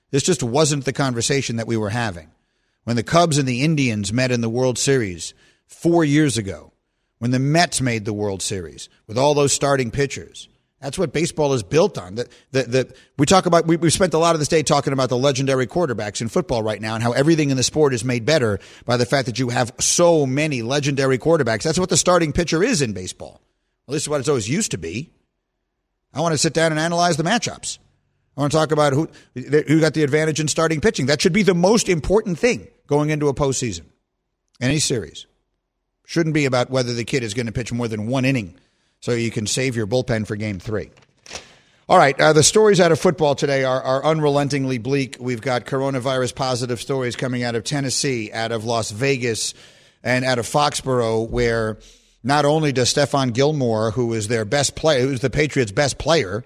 This 0.09 0.23
just 0.23 0.41
wasn't 0.41 0.85
the 0.85 0.93
conversation 0.93 1.57
that 1.57 1.67
we 1.67 1.77
were 1.77 1.89
having 1.89 2.31
when 2.87 2.95
the 2.95 3.03
Cubs 3.03 3.37
and 3.37 3.45
the 3.45 3.63
Indians 3.63 4.13
met 4.13 4.31
in 4.31 4.39
the 4.39 4.47
World 4.47 4.77
Series 4.77 5.33
four 5.65 6.05
years 6.05 6.37
ago, 6.37 6.71
when 7.17 7.31
the 7.31 7.37
Mets 7.37 7.81
made 7.81 8.05
the 8.05 8.13
World 8.13 8.41
Series 8.41 8.87
with 9.07 9.17
all 9.17 9.33
those 9.33 9.51
starting 9.51 9.91
pitchers. 9.91 10.47
That's 10.79 10.97
what 10.97 11.11
baseball 11.11 11.51
is 11.51 11.63
built 11.63 11.97
on. 11.97 12.15
That 12.15 12.29
the, 12.51 12.95
we 13.17 13.25
talk 13.25 13.45
about. 13.45 13.67
We, 13.67 13.75
we've 13.75 13.91
spent 13.91 14.13
a 14.13 14.17
lot 14.17 14.35
of 14.35 14.39
this 14.39 14.47
day 14.47 14.63
talking 14.63 14.93
about 14.93 15.09
the 15.09 15.17
legendary 15.17 15.67
quarterbacks 15.67 16.21
in 16.21 16.29
football 16.29 16.63
right 16.63 16.79
now, 16.79 16.93
and 16.93 17.03
how 17.03 17.11
everything 17.11 17.49
in 17.49 17.57
the 17.57 17.63
sport 17.63 17.93
is 17.93 18.05
made 18.05 18.25
better 18.25 18.57
by 18.85 18.95
the 18.95 19.05
fact 19.05 19.25
that 19.25 19.37
you 19.37 19.49
have 19.49 19.73
so 19.81 20.25
many 20.25 20.61
legendary 20.61 21.17
quarterbacks. 21.17 21.63
That's 21.63 21.79
what 21.79 21.89
the 21.89 21.97
starting 21.97 22.31
pitcher 22.31 22.63
is 22.63 22.81
in 22.81 22.93
baseball. 22.93 23.41
This 23.89 24.03
is 24.03 24.07
what 24.07 24.21
it's 24.21 24.29
always 24.29 24.47
used 24.47 24.71
to 24.71 24.77
be. 24.77 25.09
I 26.13 26.21
want 26.21 26.31
to 26.31 26.37
sit 26.37 26.53
down 26.53 26.71
and 26.71 26.79
analyze 26.79 27.17
the 27.17 27.23
matchups. 27.23 27.79
I 28.37 28.39
want 28.39 28.53
to 28.53 28.57
talk 28.57 28.71
about 28.71 28.93
who 28.93 29.09
who 29.33 29.81
got 29.81 29.93
the 29.93 30.03
advantage 30.03 30.39
in 30.39 30.47
starting 30.47 30.79
pitching. 30.79 31.07
That 31.07 31.19
should 31.19 31.33
be 31.33 31.43
the 31.43 31.53
most 31.53 31.89
important 31.89 32.39
thing 32.39 32.69
going 32.87 33.09
into 33.09 33.27
a 33.27 33.33
postseason, 33.33 33.85
any 34.59 34.79
series. 34.79 35.27
Shouldn't 36.05 36.33
be 36.33 36.45
about 36.45 36.69
whether 36.69 36.93
the 36.93 37.03
kid 37.03 37.21
is 37.23 37.33
going 37.33 37.47
to 37.47 37.51
pitch 37.51 37.71
more 37.73 37.87
than 37.87 38.07
one 38.07 38.25
inning 38.25 38.55
so 39.01 39.11
you 39.11 39.29
can 39.29 39.45
save 39.45 39.75
your 39.75 39.85
bullpen 39.85 40.25
for 40.25 40.35
game 40.35 40.59
three. 40.59 40.89
All 41.89 41.97
right, 41.97 42.19
uh, 42.19 42.33
the 42.33 42.43
stories 42.43 42.81
out 42.81 42.91
of 42.91 42.99
football 42.99 43.35
today 43.35 43.63
are, 43.63 43.81
are 43.81 44.03
unrelentingly 44.03 44.77
bleak. 44.77 45.17
We've 45.19 45.39
got 45.39 45.65
coronavirus 45.65 46.35
positive 46.35 46.81
stories 46.81 47.15
coming 47.15 47.43
out 47.43 47.55
of 47.55 47.63
Tennessee, 47.63 48.31
out 48.33 48.51
of 48.51 48.65
Las 48.65 48.91
Vegas, 48.91 49.53
and 50.03 50.25
out 50.25 50.39
of 50.39 50.45
Foxborough, 50.45 51.29
where 51.29 51.77
not 52.23 52.43
only 52.43 52.73
does 52.73 52.93
Stephon 52.93 53.33
Gilmore, 53.33 53.91
who 53.91 54.13
is 54.13 54.27
their 54.27 54.43
best 54.43 54.75
player, 54.75 55.01
who's 55.01 55.21
the 55.21 55.29
Patriots' 55.29 55.71
best 55.71 55.97
player, 55.97 56.43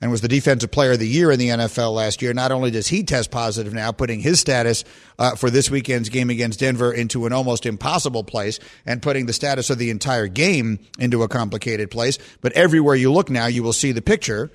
and 0.00 0.10
was 0.10 0.20
the 0.20 0.28
defensive 0.28 0.70
player 0.70 0.92
of 0.92 0.98
the 0.98 1.08
year 1.08 1.30
in 1.32 1.38
the 1.38 1.48
NFL 1.48 1.92
last 1.92 2.22
year. 2.22 2.32
Not 2.32 2.52
only 2.52 2.70
does 2.70 2.86
he 2.86 3.02
test 3.02 3.30
positive 3.30 3.74
now, 3.74 3.90
putting 3.90 4.20
his 4.20 4.38
status 4.38 4.84
uh, 5.18 5.34
for 5.34 5.50
this 5.50 5.70
weekend's 5.70 6.08
game 6.08 6.30
against 6.30 6.60
Denver 6.60 6.92
into 6.92 7.26
an 7.26 7.32
almost 7.32 7.66
impossible 7.66 8.22
place 8.22 8.60
and 8.86 9.02
putting 9.02 9.26
the 9.26 9.32
status 9.32 9.70
of 9.70 9.78
the 9.78 9.90
entire 9.90 10.28
game 10.28 10.78
into 10.98 11.22
a 11.22 11.28
complicated 11.28 11.90
place, 11.90 12.18
but 12.40 12.52
everywhere 12.52 12.94
you 12.94 13.12
look 13.12 13.28
now, 13.28 13.46
you 13.46 13.62
will 13.62 13.72
see 13.72 13.92
the 13.92 14.02
picture 14.02 14.50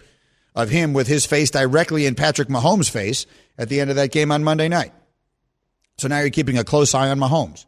of 0.55 0.69
him 0.69 0.93
with 0.93 1.07
his 1.07 1.25
face 1.25 1.49
directly 1.51 2.05
in 2.05 2.15
Patrick 2.15 2.47
Mahomes' 2.47 2.89
face 2.89 3.25
at 3.57 3.69
the 3.69 3.81
end 3.81 3.89
of 3.89 3.95
that 3.97 4.11
game 4.11 4.31
on 4.31 4.43
Monday 4.43 4.69
night. 4.69 4.93
So 5.97 6.07
now 6.07 6.19
you're 6.19 6.29
keeping 6.29 6.57
a 6.57 6.63
close 6.63 6.93
eye 6.93 7.09
on 7.09 7.19
Mahomes. 7.19 7.65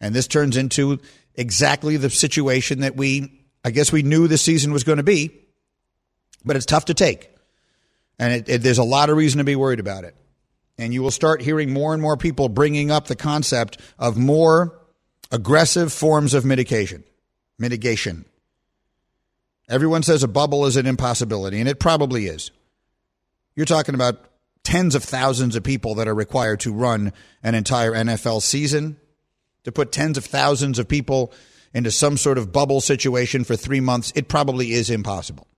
And 0.00 0.14
this 0.14 0.26
turns 0.26 0.56
into 0.56 0.98
exactly 1.34 1.96
the 1.96 2.10
situation 2.10 2.80
that 2.80 2.96
we, 2.96 3.44
I 3.64 3.70
guess 3.70 3.92
we 3.92 4.02
knew 4.02 4.28
the 4.28 4.38
season 4.38 4.72
was 4.72 4.84
going 4.84 4.98
to 4.98 5.02
be 5.02 5.45
but 6.46 6.56
it's 6.56 6.64
tough 6.64 6.86
to 6.86 6.94
take. 6.94 7.30
And 8.18 8.32
it, 8.32 8.48
it, 8.48 8.62
there's 8.62 8.78
a 8.78 8.84
lot 8.84 9.10
of 9.10 9.16
reason 9.16 9.38
to 9.38 9.44
be 9.44 9.56
worried 9.56 9.80
about 9.80 10.04
it. 10.04 10.14
And 10.78 10.94
you 10.94 11.02
will 11.02 11.10
start 11.10 11.42
hearing 11.42 11.72
more 11.72 11.92
and 11.92 12.00
more 12.02 12.16
people 12.16 12.48
bringing 12.48 12.90
up 12.90 13.06
the 13.06 13.16
concept 13.16 13.78
of 13.98 14.16
more 14.16 14.78
aggressive 15.30 15.92
forms 15.92 16.32
of 16.32 16.44
mitigation. 16.44 17.04
Mitigation. 17.58 18.24
Everyone 19.68 20.02
says 20.02 20.22
a 20.22 20.28
bubble 20.28 20.66
is 20.66 20.76
an 20.76 20.86
impossibility, 20.86 21.58
and 21.58 21.68
it 21.68 21.80
probably 21.80 22.26
is. 22.26 22.52
You're 23.56 23.66
talking 23.66 23.94
about 23.94 24.30
tens 24.62 24.94
of 24.94 25.02
thousands 25.02 25.56
of 25.56 25.64
people 25.64 25.96
that 25.96 26.06
are 26.06 26.14
required 26.14 26.60
to 26.60 26.72
run 26.72 27.12
an 27.42 27.54
entire 27.54 27.92
NFL 27.92 28.42
season, 28.42 28.98
to 29.64 29.72
put 29.72 29.90
tens 29.90 30.18
of 30.18 30.24
thousands 30.24 30.78
of 30.78 30.86
people 30.86 31.32
into 31.74 31.90
some 31.90 32.16
sort 32.16 32.38
of 32.38 32.52
bubble 32.52 32.80
situation 32.80 33.44
for 33.44 33.56
three 33.56 33.80
months. 33.80 34.12
It 34.14 34.28
probably 34.28 34.72
is 34.72 34.90
impossible. 34.90 35.48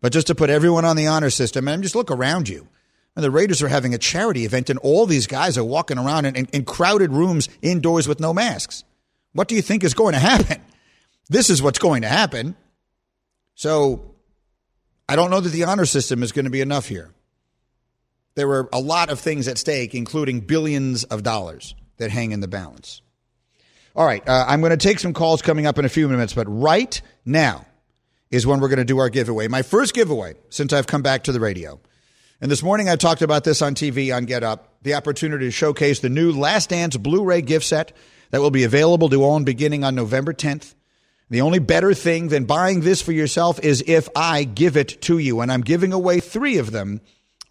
But 0.00 0.12
just 0.12 0.26
to 0.28 0.34
put 0.34 0.50
everyone 0.50 0.84
on 0.84 0.96
the 0.96 1.06
honor 1.06 1.30
system, 1.30 1.68
and 1.68 1.82
just 1.82 1.94
look 1.94 2.10
around 2.10 2.48
you. 2.48 2.68
And 3.14 3.24
the 3.24 3.30
Raiders 3.30 3.62
are 3.62 3.68
having 3.68 3.94
a 3.94 3.98
charity 3.98 4.44
event, 4.44 4.68
and 4.68 4.78
all 4.80 5.06
these 5.06 5.26
guys 5.26 5.56
are 5.56 5.64
walking 5.64 5.98
around 5.98 6.26
in, 6.26 6.36
in, 6.36 6.46
in 6.52 6.64
crowded 6.64 7.12
rooms 7.12 7.48
indoors 7.62 8.06
with 8.06 8.20
no 8.20 8.34
masks. 8.34 8.84
What 9.32 9.48
do 9.48 9.54
you 9.54 9.62
think 9.62 9.84
is 9.84 9.94
going 9.94 10.12
to 10.12 10.18
happen? 10.18 10.60
This 11.28 11.50
is 11.50 11.62
what's 11.62 11.78
going 11.78 12.02
to 12.02 12.08
happen. 12.08 12.56
So 13.54 14.14
I 15.08 15.16
don't 15.16 15.30
know 15.30 15.40
that 15.40 15.48
the 15.48 15.64
honor 15.64 15.86
system 15.86 16.22
is 16.22 16.32
going 16.32 16.44
to 16.44 16.50
be 16.50 16.60
enough 16.60 16.86
here. 16.88 17.10
There 18.34 18.46
were 18.46 18.68
a 18.72 18.80
lot 18.80 19.08
of 19.08 19.18
things 19.18 19.48
at 19.48 19.56
stake, 19.56 19.94
including 19.94 20.40
billions 20.40 21.04
of 21.04 21.22
dollars 21.22 21.74
that 21.96 22.10
hang 22.10 22.32
in 22.32 22.40
the 22.40 22.48
balance. 22.48 23.00
All 23.94 24.04
right, 24.04 24.26
uh, 24.28 24.44
I'm 24.46 24.60
going 24.60 24.70
to 24.70 24.76
take 24.76 24.98
some 24.98 25.14
calls 25.14 25.40
coming 25.40 25.66
up 25.66 25.78
in 25.78 25.86
a 25.86 25.88
few 25.88 26.06
minutes, 26.06 26.34
but 26.34 26.46
right 26.46 27.00
now, 27.24 27.64
is 28.30 28.46
when 28.46 28.60
we're 28.60 28.68
going 28.68 28.78
to 28.78 28.84
do 28.84 28.98
our 28.98 29.08
giveaway. 29.08 29.48
My 29.48 29.62
first 29.62 29.94
giveaway 29.94 30.34
since 30.48 30.72
I've 30.72 30.86
come 30.86 31.02
back 31.02 31.24
to 31.24 31.32
the 31.32 31.40
radio. 31.40 31.80
And 32.40 32.50
this 32.50 32.62
morning 32.62 32.88
I 32.88 32.96
talked 32.96 33.22
about 33.22 33.44
this 33.44 33.62
on 33.62 33.74
TV 33.74 34.14
on 34.14 34.26
Get 34.26 34.42
Up, 34.42 34.74
the 34.82 34.94
opportunity 34.94 35.46
to 35.46 35.50
showcase 35.50 36.00
the 36.00 36.08
new 36.08 36.32
Last 36.32 36.68
Dance 36.68 36.96
Blu-ray 36.96 37.42
gift 37.42 37.64
set 37.64 37.96
that 38.30 38.40
will 38.40 38.50
be 38.50 38.64
available 38.64 39.08
to 39.08 39.24
own 39.24 39.44
beginning 39.44 39.84
on 39.84 39.94
November 39.94 40.34
10th. 40.34 40.74
The 41.30 41.40
only 41.40 41.58
better 41.58 41.94
thing 41.94 42.28
than 42.28 42.44
buying 42.44 42.80
this 42.80 43.02
for 43.02 43.12
yourself 43.12 43.58
is 43.60 43.82
if 43.86 44.08
I 44.14 44.44
give 44.44 44.76
it 44.76 45.00
to 45.02 45.18
you. 45.18 45.40
And 45.40 45.50
I'm 45.50 45.62
giving 45.62 45.92
away 45.92 46.20
three 46.20 46.58
of 46.58 46.72
them 46.72 47.00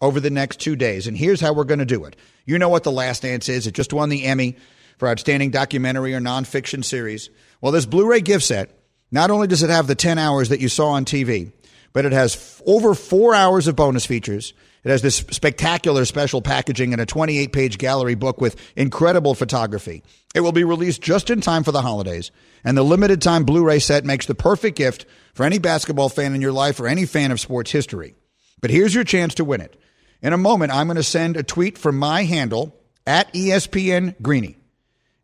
over 0.00 0.20
the 0.20 0.30
next 0.30 0.60
two 0.60 0.76
days. 0.76 1.06
And 1.06 1.16
here's 1.16 1.40
how 1.40 1.52
we're 1.52 1.64
going 1.64 1.80
to 1.80 1.84
do 1.84 2.04
it. 2.04 2.16
You 2.44 2.58
know 2.58 2.68
what 2.68 2.84
The 2.84 2.92
Last 2.92 3.22
Dance 3.22 3.48
is. 3.48 3.66
It 3.66 3.74
just 3.74 3.92
won 3.92 4.08
the 4.08 4.24
Emmy 4.24 4.56
for 4.98 5.08
Outstanding 5.08 5.50
Documentary 5.50 6.14
or 6.14 6.20
Nonfiction 6.20 6.84
Series. 6.84 7.28
Well, 7.60 7.72
this 7.72 7.86
Blu 7.86 8.08
ray 8.08 8.20
gift 8.20 8.44
set 8.44 8.70
not 9.10 9.30
only 9.30 9.46
does 9.46 9.62
it 9.62 9.70
have 9.70 9.86
the 9.86 9.94
10 9.94 10.18
hours 10.18 10.48
that 10.48 10.60
you 10.60 10.68
saw 10.68 10.90
on 10.90 11.04
TV, 11.04 11.52
but 11.92 12.04
it 12.04 12.12
has 12.12 12.34
f- 12.34 12.62
over 12.66 12.94
four 12.94 13.34
hours 13.34 13.68
of 13.68 13.76
bonus 13.76 14.04
features. 14.04 14.52
It 14.84 14.90
has 14.90 15.02
this 15.02 15.16
spectacular 15.16 16.04
special 16.04 16.42
packaging 16.42 16.92
and 16.92 17.00
a 17.00 17.06
28 17.06 17.52
page 17.52 17.78
gallery 17.78 18.14
book 18.14 18.40
with 18.40 18.56
incredible 18.76 19.34
photography. 19.34 20.02
It 20.34 20.40
will 20.40 20.52
be 20.52 20.64
released 20.64 21.00
just 21.00 21.30
in 21.30 21.40
time 21.40 21.64
for 21.64 21.72
the 21.72 21.82
holidays, 21.82 22.30
and 22.64 22.76
the 22.76 22.82
limited 22.82 23.22
time 23.22 23.44
Blu 23.44 23.64
ray 23.64 23.78
set 23.78 24.04
makes 24.04 24.26
the 24.26 24.34
perfect 24.34 24.76
gift 24.76 25.06
for 25.34 25.44
any 25.44 25.58
basketball 25.58 26.08
fan 26.08 26.34
in 26.34 26.42
your 26.42 26.52
life 26.52 26.78
or 26.78 26.86
any 26.86 27.06
fan 27.06 27.30
of 27.30 27.40
sports 27.40 27.70
history. 27.70 28.14
But 28.60 28.70
here's 28.70 28.94
your 28.94 29.04
chance 29.04 29.34
to 29.36 29.44
win 29.44 29.60
it. 29.60 29.80
In 30.22 30.32
a 30.32 30.38
moment, 30.38 30.72
I'm 30.72 30.86
going 30.86 30.96
to 30.96 31.02
send 31.02 31.36
a 31.36 31.42
tweet 31.42 31.78
from 31.78 31.98
my 31.98 32.24
handle 32.24 32.74
at 33.06 33.32
ESPN 33.32 34.20
Greeny. 34.20 34.56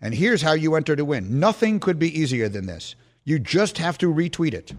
And 0.00 0.14
here's 0.14 0.42
how 0.42 0.52
you 0.52 0.74
enter 0.74 0.96
to 0.96 1.04
win. 1.04 1.38
Nothing 1.40 1.80
could 1.80 1.98
be 1.98 2.20
easier 2.20 2.48
than 2.48 2.66
this. 2.66 2.94
You 3.24 3.38
just 3.38 3.78
have 3.78 3.98
to 3.98 4.12
retweet 4.12 4.54
it. 4.54 4.72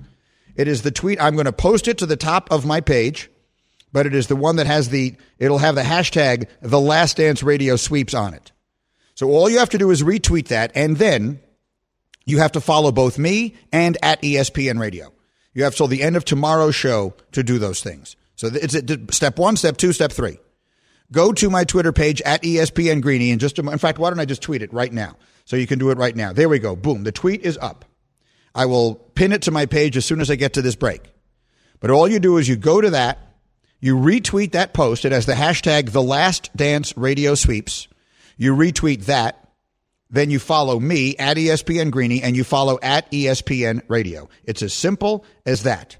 It 0.55 0.67
is 0.67 0.81
the 0.81 0.91
tweet. 0.91 1.21
I'm 1.21 1.35
going 1.35 1.45
to 1.45 1.53
post 1.53 1.87
it 1.87 1.97
to 1.99 2.05
the 2.05 2.17
top 2.17 2.51
of 2.51 2.65
my 2.65 2.81
page, 2.81 3.29
but 3.91 4.05
it 4.05 4.13
is 4.13 4.27
the 4.27 4.35
one 4.35 4.57
that 4.57 4.67
has 4.67 4.89
the, 4.89 5.15
it'll 5.39 5.57
have 5.59 5.75
the 5.75 5.81
hashtag 5.81 6.47
the 6.61 6.79
last 6.79 7.17
dance 7.17 7.41
radio 7.41 7.75
sweeps 7.75 8.13
on 8.13 8.33
it. 8.33 8.51
So 9.15 9.29
all 9.29 9.49
you 9.49 9.59
have 9.59 9.69
to 9.69 9.77
do 9.77 9.91
is 9.91 10.03
retweet 10.03 10.47
that, 10.47 10.71
and 10.75 10.97
then 10.97 11.39
you 12.25 12.39
have 12.39 12.53
to 12.53 12.61
follow 12.61 12.91
both 12.91 13.17
me 13.17 13.55
and 13.71 13.97
at 14.01 14.21
ESPN 14.21 14.79
Radio. 14.79 15.13
You 15.53 15.63
have 15.63 15.75
till 15.75 15.87
the 15.87 16.01
end 16.01 16.15
of 16.15 16.25
tomorrow's 16.25 16.75
show 16.75 17.13
to 17.31 17.43
do 17.43 17.59
those 17.59 17.81
things. 17.81 18.15
So 18.35 18.49
it's 18.51 18.75
step 19.15 19.37
one, 19.37 19.55
step 19.55 19.77
two, 19.77 19.93
step 19.93 20.11
three. 20.11 20.39
Go 21.11 21.31
to 21.33 21.49
my 21.49 21.63
Twitter 21.63 21.93
page 21.93 22.21
at 22.23 22.41
ESPN 22.41 23.01
Greeny 23.01 23.29
and 23.31 23.39
just 23.39 23.59
in 23.59 23.77
fact, 23.77 23.99
why 23.99 24.09
don't 24.09 24.19
I 24.19 24.25
just 24.25 24.41
tweet 24.41 24.63
it 24.63 24.73
right 24.73 24.91
now? 24.91 25.15
So 25.45 25.55
you 25.55 25.67
can 25.67 25.77
do 25.77 25.91
it 25.91 25.97
right 25.97 26.15
now. 26.15 26.33
There 26.33 26.49
we 26.49 26.57
go. 26.57 26.75
Boom. 26.75 27.03
The 27.03 27.11
tweet 27.11 27.41
is 27.41 27.57
up. 27.61 27.85
I 28.55 28.65
will 28.65 28.95
pin 28.95 29.31
it 29.31 29.43
to 29.43 29.51
my 29.51 29.65
page 29.65 29.97
as 29.97 30.05
soon 30.05 30.21
as 30.21 30.29
I 30.29 30.35
get 30.35 30.53
to 30.53 30.61
this 30.61 30.75
break. 30.75 31.01
But 31.79 31.91
all 31.91 32.07
you 32.07 32.19
do 32.19 32.37
is 32.37 32.47
you 32.47 32.55
go 32.55 32.79
to 32.79 32.91
that, 32.91 33.19
you 33.79 33.97
retweet 33.97 34.51
that 34.51 34.73
post. 34.73 35.05
It 35.05 35.11
has 35.11 35.25
the 35.25 35.33
hashtag 35.33 35.91
the 35.91 36.01
last 36.01 36.55
dance 36.55 36.95
radio 36.95 37.35
sweeps. 37.35 37.87
You 38.37 38.55
retweet 38.55 39.05
that. 39.05 39.39
Then 40.09 40.29
you 40.29 40.39
follow 40.39 40.79
me 40.79 41.17
at 41.17 41.37
ESPN 41.37 41.91
Greeny 41.91 42.21
and 42.21 42.35
you 42.35 42.43
follow 42.43 42.77
at 42.81 43.11
ESPN 43.11 43.81
Radio. 43.87 44.29
It's 44.43 44.61
as 44.61 44.73
simple 44.73 45.25
as 45.45 45.63
that 45.63 45.97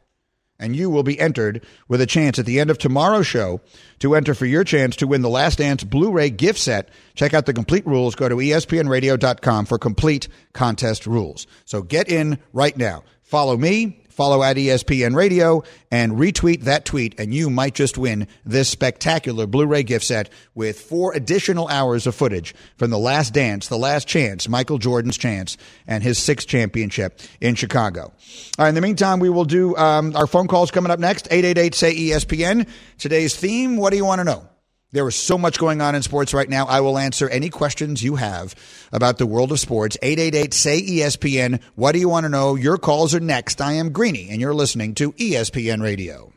and 0.63 0.77
you 0.77 0.89
will 0.89 1.03
be 1.03 1.19
entered 1.19 1.61
with 1.89 1.99
a 1.99 2.05
chance 2.05 2.39
at 2.39 2.45
the 2.45 2.61
end 2.61 2.69
of 2.69 2.77
tomorrow's 2.77 3.27
show 3.27 3.59
to 3.99 4.15
enter 4.15 4.33
for 4.33 4.45
your 4.45 4.63
chance 4.63 4.95
to 4.95 5.05
win 5.05 5.21
the 5.21 5.29
Last 5.29 5.57
Dance 5.57 5.83
Blu-ray 5.83 6.29
gift 6.29 6.57
set. 6.57 6.89
Check 7.15 7.33
out 7.33 7.45
the 7.45 7.53
complete 7.53 7.85
rules. 7.85 8.15
Go 8.15 8.29
to 8.29 8.37
espnradio.com 8.37 9.65
for 9.65 9.77
complete 9.77 10.29
contest 10.53 11.05
rules. 11.05 11.47
So 11.65 11.81
get 11.81 12.07
in 12.07 12.39
right 12.53 12.77
now. 12.77 13.03
Follow 13.23 13.57
me 13.57 14.02
follow 14.13 14.43
at 14.43 14.57
ESPN 14.57 15.15
Radio, 15.15 15.63
and 15.91 16.13
retweet 16.13 16.61
that 16.61 16.85
tweet, 16.85 17.19
and 17.19 17.33
you 17.33 17.49
might 17.49 17.73
just 17.73 17.97
win 17.97 18.27
this 18.45 18.69
spectacular 18.69 19.47
Blu 19.47 19.65
ray 19.65 19.83
gift 19.83 20.05
set 20.05 20.29
with 20.55 20.79
four 20.79 21.13
additional 21.13 21.67
hours 21.67 22.07
of 22.07 22.15
footage 22.15 22.55
from 22.77 22.91
The 22.91 22.99
Last 22.99 23.33
Dance, 23.33 23.67
The 23.67 23.77
Last 23.77 24.07
Chance, 24.07 24.47
Michael 24.47 24.77
Jordan's 24.77 25.17
chance, 25.17 25.57
and 25.87 26.03
his 26.03 26.17
sixth 26.17 26.47
championship 26.47 27.19
in 27.41 27.55
Chicago. 27.55 28.03
All 28.03 28.11
right, 28.59 28.69
in 28.69 28.75
the 28.75 28.81
meantime, 28.81 29.19
we 29.19 29.29
will 29.29 29.45
do 29.45 29.75
um, 29.75 30.15
our 30.15 30.27
phone 30.27 30.47
calls 30.47 30.71
coming 30.71 30.91
up 30.91 30.99
next 30.99 31.27
888 31.31 31.75
say 31.75 31.95
ESPN. 31.95 32.69
Today's 32.97 33.35
theme 33.35 33.77
what 33.77 33.89
do 33.89 33.97
you 33.97 34.05
want 34.05 34.19
to 34.19 34.23
know? 34.23 34.47
There 34.93 35.07
is 35.07 35.15
so 35.15 35.39
much 35.39 35.57
going 35.57 35.81
on 35.81 35.95
in 35.95 36.03
sports 36.03 36.35
right 36.35 36.47
now. 36.47 36.67
I 36.67 36.79
will 36.81 36.99
answer 36.99 37.27
any 37.27 37.49
questions 37.49 38.03
you 38.03 38.17
have 38.17 38.53
about 38.91 39.17
the 39.17 39.25
world 39.25 39.51
of 39.51 39.59
sports. 39.59 39.97
888 40.03 40.53
say 40.53 40.81
ESPN. 40.81 41.63
What 41.73 41.93
do 41.93 41.99
you 41.99 42.07
want 42.07 42.25
to 42.25 42.29
know? 42.29 42.53
Your 42.53 42.77
calls 42.77 43.15
are 43.15 43.19
next. 43.19 43.59
I 43.59 43.73
am 43.73 43.91
Greeny, 43.91 44.29
and 44.29 44.39
you're 44.39 44.53
listening 44.53 44.93
to 44.95 45.11
ESPN 45.13 45.81
Radio. 45.81 46.31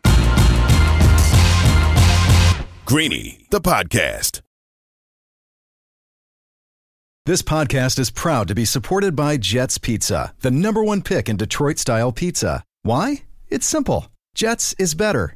Greeny, 2.86 3.46
the 3.50 3.60
podcast. 3.60 4.40
This 7.26 7.42
podcast 7.42 7.98
is 7.98 8.10
proud 8.10 8.48
to 8.48 8.54
be 8.54 8.64
supported 8.64 9.14
by 9.14 9.36
Jets 9.36 9.76
Pizza, 9.76 10.32
the 10.40 10.50
number 10.50 10.82
one 10.82 11.02
pick 11.02 11.28
in 11.28 11.36
Detroit 11.36 11.78
style 11.78 12.12
pizza. 12.12 12.64
Why? 12.84 13.24
It's 13.48 13.66
simple. 13.66 14.06
Jets 14.34 14.74
is 14.78 14.94
better. 14.94 15.35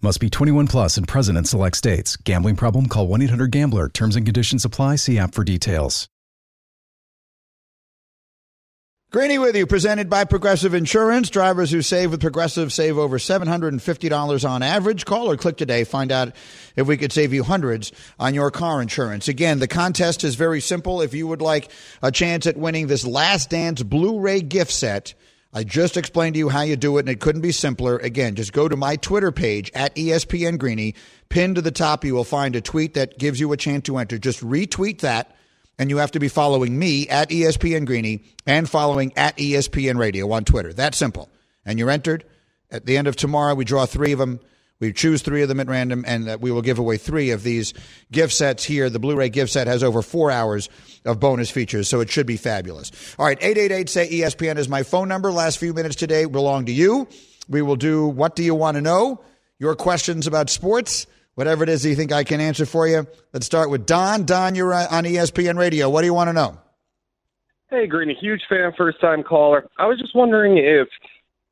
Must 0.00 0.20
be 0.20 0.30
21 0.30 0.68
plus 0.68 0.96
and 0.96 1.08
present 1.08 1.36
in 1.36 1.44
select 1.44 1.76
states. 1.76 2.16
Gambling 2.16 2.54
problem? 2.54 2.86
Call 2.86 3.08
1 3.08 3.22
800 3.22 3.50
GAMBLER. 3.50 3.88
Terms 3.88 4.14
and 4.14 4.24
conditions 4.24 4.64
apply. 4.64 4.94
See 4.94 5.18
app 5.18 5.34
for 5.34 5.42
details. 5.42 6.08
Greeny 9.10 9.38
with 9.38 9.56
you, 9.56 9.66
presented 9.66 10.08
by 10.10 10.24
Progressive 10.24 10.74
Insurance. 10.74 11.30
Drivers 11.30 11.72
who 11.72 11.82
save 11.82 12.12
with 12.12 12.20
Progressive 12.20 12.72
save 12.72 12.96
over 12.96 13.18
$750 13.18 14.48
on 14.48 14.62
average. 14.62 15.04
Call 15.04 15.30
or 15.30 15.36
click 15.36 15.56
today. 15.56 15.82
Find 15.82 16.12
out 16.12 16.32
if 16.76 16.86
we 16.86 16.96
could 16.96 17.10
save 17.10 17.32
you 17.32 17.42
hundreds 17.42 17.90
on 18.20 18.34
your 18.34 18.50
car 18.52 18.80
insurance. 18.80 19.26
Again, 19.26 19.58
the 19.58 19.66
contest 19.66 20.22
is 20.22 20.36
very 20.36 20.60
simple. 20.60 21.00
If 21.00 21.14
you 21.14 21.26
would 21.26 21.42
like 21.42 21.72
a 22.02 22.12
chance 22.12 22.46
at 22.46 22.56
winning 22.56 22.86
this 22.86 23.06
Last 23.06 23.50
Dance 23.50 23.82
Blu 23.82 24.20
ray 24.20 24.42
gift 24.42 24.70
set, 24.70 25.14
I 25.52 25.64
just 25.64 25.96
explained 25.96 26.34
to 26.34 26.38
you 26.38 26.50
how 26.50 26.60
you 26.60 26.76
do 26.76 26.98
it, 26.98 27.00
and 27.00 27.08
it 27.08 27.20
couldn't 27.20 27.40
be 27.40 27.52
simpler. 27.52 27.96
Again, 27.96 28.34
just 28.34 28.52
go 28.52 28.68
to 28.68 28.76
my 28.76 28.96
Twitter 28.96 29.32
page 29.32 29.70
at 29.74 29.94
ESPN 29.96 30.58
Greeny. 30.58 30.94
Pinned 31.30 31.56
to 31.56 31.62
the 31.62 31.70
top, 31.70 32.04
you 32.04 32.14
will 32.14 32.24
find 32.24 32.54
a 32.54 32.60
tweet 32.60 32.94
that 32.94 33.18
gives 33.18 33.40
you 33.40 33.52
a 33.52 33.56
chance 33.56 33.84
to 33.84 33.96
enter. 33.96 34.18
Just 34.18 34.40
retweet 34.40 35.00
that, 35.00 35.34
and 35.78 35.88
you 35.88 35.96
have 35.98 36.10
to 36.12 36.20
be 36.20 36.28
following 36.28 36.78
me 36.78 37.08
at 37.08 37.30
ESPN 37.30 37.86
Greeny 37.86 38.24
and 38.46 38.68
following 38.68 39.12
at 39.16 39.36
ESPN 39.38 39.96
Radio 39.96 40.30
on 40.32 40.44
Twitter. 40.44 40.72
That 40.72 40.94
simple. 40.94 41.30
And 41.64 41.78
you're 41.78 41.90
entered. 41.90 42.24
At 42.70 42.84
the 42.84 42.98
end 42.98 43.08
of 43.08 43.16
tomorrow, 43.16 43.54
we 43.54 43.64
draw 43.64 43.86
three 43.86 44.12
of 44.12 44.18
them. 44.18 44.40
We 44.80 44.92
choose 44.92 45.22
three 45.22 45.42
of 45.42 45.48
them 45.48 45.58
at 45.58 45.66
random, 45.66 46.04
and 46.06 46.28
uh, 46.28 46.38
we 46.40 46.52
will 46.52 46.62
give 46.62 46.78
away 46.78 46.98
three 46.98 47.30
of 47.30 47.42
these 47.42 47.74
gift 48.12 48.32
sets 48.32 48.62
here. 48.62 48.88
The 48.88 49.00
Blu 49.00 49.16
ray 49.16 49.28
gift 49.28 49.52
set 49.52 49.66
has 49.66 49.82
over 49.82 50.02
four 50.02 50.30
hours 50.30 50.68
of 51.04 51.18
bonus 51.18 51.50
features, 51.50 51.88
so 51.88 52.00
it 52.00 52.10
should 52.10 52.26
be 52.26 52.36
fabulous. 52.36 52.92
All 53.18 53.26
right, 53.26 53.38
888 53.40 53.88
say 53.88 54.08
ESPN 54.08 54.56
is 54.56 54.68
my 54.68 54.84
phone 54.84 55.08
number. 55.08 55.32
Last 55.32 55.58
few 55.58 55.74
minutes 55.74 55.96
today 55.96 56.26
belong 56.26 56.66
to 56.66 56.72
you. 56.72 57.08
We 57.48 57.62
will 57.62 57.76
do 57.76 58.06
What 58.06 58.36
Do 58.36 58.44
You 58.44 58.54
Want 58.54 58.76
to 58.76 58.80
Know? 58.80 59.20
Your 59.58 59.74
questions 59.74 60.28
about 60.28 60.48
sports, 60.50 61.08
whatever 61.34 61.64
it 61.64 61.68
is 61.68 61.84
you 61.84 61.96
think 61.96 62.12
I 62.12 62.22
can 62.22 62.40
answer 62.40 62.64
for 62.64 62.86
you. 62.86 63.08
Let's 63.32 63.46
start 63.46 63.70
with 63.70 63.86
Don. 63.86 64.24
Don, 64.24 64.54
you're 64.54 64.72
uh, 64.72 64.86
on 64.90 65.04
ESPN 65.04 65.58
Radio. 65.58 65.90
What 65.90 66.02
do 66.02 66.06
you 66.06 66.14
want 66.14 66.28
to 66.28 66.32
know? 66.32 66.58
Hey, 67.70 67.86
Green, 67.86 68.10
a 68.10 68.14
huge 68.14 68.42
fan, 68.48 68.72
first 68.78 69.00
time 69.00 69.24
caller. 69.24 69.66
I 69.76 69.86
was 69.86 69.98
just 69.98 70.14
wondering 70.14 70.56
if 70.56 70.88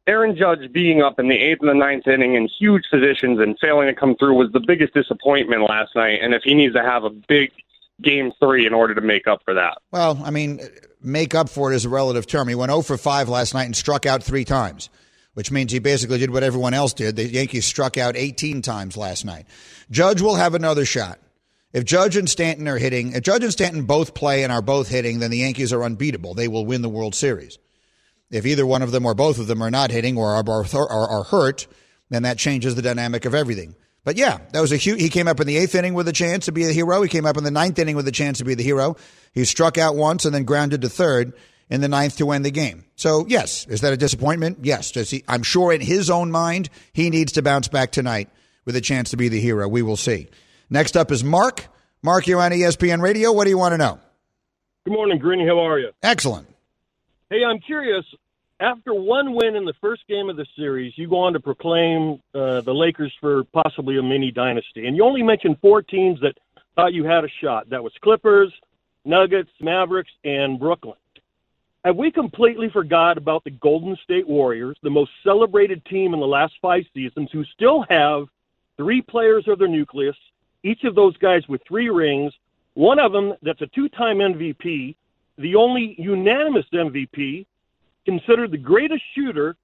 Aaron 0.06 0.36
Judge 0.36 0.72
being 0.72 1.02
up 1.02 1.18
in 1.18 1.28
the 1.28 1.36
eighth 1.36 1.60
and 1.60 1.68
the 1.68 1.74
ninth 1.74 2.06
inning 2.06 2.34
in 2.34 2.48
huge 2.58 2.84
positions 2.90 3.40
and 3.40 3.58
failing 3.58 3.88
to 3.88 3.94
come 3.94 4.16
through 4.16 4.34
was 4.34 4.52
the 4.52 4.62
biggest 4.64 4.94
disappointment 4.94 5.62
last 5.68 5.96
night. 5.96 6.20
And 6.22 6.32
if 6.32 6.42
he 6.44 6.54
needs 6.54 6.74
to 6.74 6.82
have 6.82 7.02
a 7.02 7.10
big 7.10 7.50
game 8.02 8.32
three 8.38 8.66
in 8.66 8.74
order 8.74 8.94
to 8.94 9.00
make 9.00 9.26
up 9.26 9.42
for 9.44 9.54
that. 9.54 9.78
Well, 9.90 10.20
I 10.22 10.30
mean, 10.30 10.60
make 11.02 11.34
up 11.34 11.48
for 11.48 11.72
it 11.72 11.76
is 11.76 11.84
a 11.84 11.88
relative 11.88 12.26
term. 12.26 12.48
He 12.48 12.54
went 12.54 12.70
0 12.70 12.82
for 12.82 12.96
5 12.96 13.28
last 13.28 13.54
night 13.54 13.64
and 13.64 13.76
struck 13.76 14.06
out 14.06 14.22
three 14.22 14.44
times, 14.44 14.90
which 15.34 15.50
means 15.50 15.72
he 15.72 15.78
basically 15.80 16.18
did 16.18 16.30
what 16.30 16.42
everyone 16.42 16.74
else 16.74 16.92
did. 16.92 17.16
The 17.16 17.26
Yankees 17.26 17.64
struck 17.64 17.96
out 17.96 18.16
18 18.16 18.62
times 18.62 18.96
last 18.96 19.24
night. 19.24 19.46
Judge 19.90 20.20
will 20.20 20.36
have 20.36 20.54
another 20.54 20.84
shot. 20.84 21.18
If 21.72 21.84
Judge 21.84 22.16
and 22.16 22.28
Stanton 22.28 22.68
are 22.68 22.78
hitting, 22.78 23.12
if 23.12 23.22
Judge 23.22 23.42
and 23.42 23.52
Stanton 23.52 23.84
both 23.84 24.14
play 24.14 24.44
and 24.44 24.52
are 24.52 24.62
both 24.62 24.88
hitting, 24.88 25.18
then 25.18 25.30
the 25.30 25.38
Yankees 25.38 25.72
are 25.72 25.82
unbeatable. 25.82 26.34
They 26.34 26.48
will 26.48 26.64
win 26.64 26.82
the 26.82 26.88
World 26.88 27.14
Series. 27.14 27.58
If 28.30 28.46
either 28.46 28.66
one 28.66 28.82
of 28.82 28.90
them 28.90 29.06
or 29.06 29.14
both 29.14 29.38
of 29.38 29.46
them 29.46 29.62
are 29.62 29.70
not 29.70 29.90
hitting 29.90 30.16
or 30.18 30.34
are, 30.34 30.44
are, 30.48 31.08
are 31.08 31.24
hurt, 31.24 31.66
then 32.10 32.24
that 32.24 32.38
changes 32.38 32.74
the 32.74 32.82
dynamic 32.82 33.24
of 33.24 33.34
everything. 33.34 33.74
But 34.04 34.16
yeah, 34.16 34.38
that 34.52 34.60
was 34.60 34.72
a 34.72 34.76
huge. 34.76 35.00
He 35.00 35.08
came 35.08 35.26
up 35.26 35.40
in 35.40 35.46
the 35.46 35.56
eighth 35.56 35.74
inning 35.74 35.94
with 35.94 36.06
a 36.06 36.12
chance 36.12 36.46
to 36.46 36.52
be 36.52 36.64
the 36.64 36.72
hero. 36.72 37.02
He 37.02 37.08
came 37.08 37.26
up 37.26 37.36
in 37.36 37.44
the 37.44 37.50
ninth 37.50 37.78
inning 37.78 37.96
with 37.96 38.06
a 38.06 38.12
chance 38.12 38.38
to 38.38 38.44
be 38.44 38.54
the 38.54 38.62
hero. 38.62 38.96
He 39.32 39.44
struck 39.44 39.78
out 39.78 39.96
once 39.96 40.24
and 40.24 40.34
then 40.34 40.44
grounded 40.44 40.82
to 40.82 40.88
third 40.88 41.32
in 41.68 41.80
the 41.80 41.88
ninth 41.88 42.16
to 42.18 42.30
end 42.30 42.44
the 42.44 42.52
game. 42.52 42.84
So 42.94 43.26
yes, 43.28 43.66
is 43.66 43.80
that 43.80 43.92
a 43.92 43.96
disappointment? 43.96 44.58
Yes. 44.62 44.92
Does 44.92 45.10
he, 45.10 45.24
I'm 45.26 45.42
sure 45.42 45.72
in 45.72 45.80
his 45.80 46.08
own 46.08 46.30
mind 46.30 46.70
he 46.92 47.10
needs 47.10 47.32
to 47.32 47.42
bounce 47.42 47.66
back 47.66 47.90
tonight 47.90 48.28
with 48.64 48.76
a 48.76 48.80
chance 48.80 49.10
to 49.10 49.16
be 49.16 49.28
the 49.28 49.40
hero. 49.40 49.66
We 49.66 49.82
will 49.82 49.96
see. 49.96 50.28
Next 50.68 50.96
up 50.96 51.10
is 51.10 51.24
Mark. 51.24 51.66
Mark, 52.02 52.26
you're 52.26 52.40
on 52.40 52.52
ESPN 52.52 53.00
Radio. 53.00 53.32
What 53.32 53.44
do 53.44 53.50
you 53.50 53.58
want 53.58 53.72
to 53.72 53.78
know? 53.78 53.98
Good 54.84 54.92
morning, 54.92 55.18
Greeny. 55.18 55.46
How 55.46 55.58
are 55.58 55.78
you? 55.78 55.90
Excellent. 56.02 56.48
Hey, 57.28 57.44
I'm 57.44 57.58
curious. 57.58 58.04
After 58.60 58.94
one 58.94 59.34
win 59.34 59.56
in 59.56 59.64
the 59.64 59.74
first 59.80 60.06
game 60.08 60.30
of 60.30 60.36
the 60.36 60.46
series, 60.54 60.96
you 60.96 61.08
go 61.08 61.18
on 61.18 61.32
to 61.32 61.40
proclaim 61.40 62.22
uh, 62.32 62.60
the 62.60 62.72
Lakers 62.72 63.12
for 63.20 63.42
possibly 63.52 63.98
a 63.98 64.02
mini 64.02 64.30
dynasty, 64.30 64.86
and 64.86 64.96
you 64.96 65.04
only 65.04 65.24
mentioned 65.24 65.56
four 65.60 65.82
teams 65.82 66.20
that 66.20 66.38
thought 66.76 66.94
you 66.94 67.04
had 67.04 67.24
a 67.24 67.28
shot. 67.42 67.68
That 67.68 67.82
was 67.82 67.92
Clippers, 68.00 68.52
Nuggets, 69.04 69.50
Mavericks, 69.60 70.12
and 70.24 70.60
Brooklyn. 70.60 70.94
have 71.84 71.96
we 71.96 72.12
completely 72.12 72.70
forgot 72.70 73.18
about 73.18 73.42
the 73.42 73.50
Golden 73.50 73.96
State 74.04 74.28
Warriors, 74.28 74.76
the 74.84 74.90
most 74.90 75.10
celebrated 75.24 75.84
team 75.86 76.14
in 76.14 76.20
the 76.20 76.26
last 76.26 76.54
five 76.62 76.84
seasons, 76.94 77.30
who 77.32 77.44
still 77.56 77.84
have 77.90 78.26
three 78.76 79.02
players 79.02 79.48
of 79.48 79.58
their 79.58 79.66
nucleus, 79.68 80.16
each 80.62 80.84
of 80.84 80.94
those 80.94 81.16
guys 81.16 81.42
with 81.48 81.60
three 81.66 81.88
rings, 81.88 82.32
one 82.74 83.00
of 83.00 83.10
them 83.10 83.34
that's 83.42 83.62
a 83.62 83.66
two 83.66 83.88
time 83.88 84.18
MVP, 84.18 84.94
the 85.38 85.54
only 85.54 85.94
unanimous 85.98 86.66
MVP, 86.72 87.46
considered 88.04 88.50
the 88.50 88.58
greatest 88.58 89.02
shooter, 89.14 89.56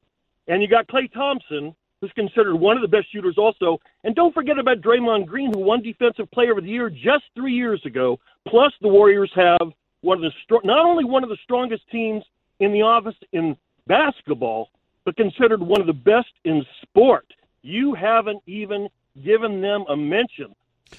and 0.48 0.62
you 0.62 0.68
got 0.68 0.86
Klay 0.88 1.10
Thompson, 1.12 1.74
who's 2.00 2.12
considered 2.12 2.56
one 2.56 2.76
of 2.76 2.82
the 2.82 2.88
best 2.88 3.10
shooters 3.12 3.38
also. 3.38 3.80
And 4.04 4.14
don't 4.14 4.34
forget 4.34 4.58
about 4.58 4.80
Draymond 4.80 5.26
Green, 5.26 5.52
who 5.52 5.60
won 5.60 5.82
Defensive 5.82 6.30
Player 6.32 6.58
of 6.58 6.64
the 6.64 6.70
Year 6.70 6.90
just 6.90 7.24
three 7.34 7.54
years 7.54 7.84
ago. 7.86 8.18
Plus, 8.46 8.72
the 8.80 8.88
Warriors 8.88 9.30
have 9.36 9.72
one 10.00 10.18
of 10.18 10.22
the 10.22 10.32
str- 10.42 10.64
not 10.64 10.84
only 10.84 11.04
one 11.04 11.22
of 11.22 11.30
the 11.30 11.38
strongest 11.44 11.88
teams 11.90 12.24
in 12.58 12.72
the 12.72 12.82
office 12.82 13.14
in 13.32 13.56
basketball, 13.86 14.70
but 15.04 15.16
considered 15.16 15.62
one 15.62 15.80
of 15.80 15.86
the 15.86 15.92
best 15.92 16.32
in 16.44 16.64
sport. 16.82 17.32
You 17.62 17.94
haven't 17.94 18.42
even 18.46 18.88
given 19.24 19.60
them 19.60 19.84
a 19.88 19.96
mention. 19.96 20.54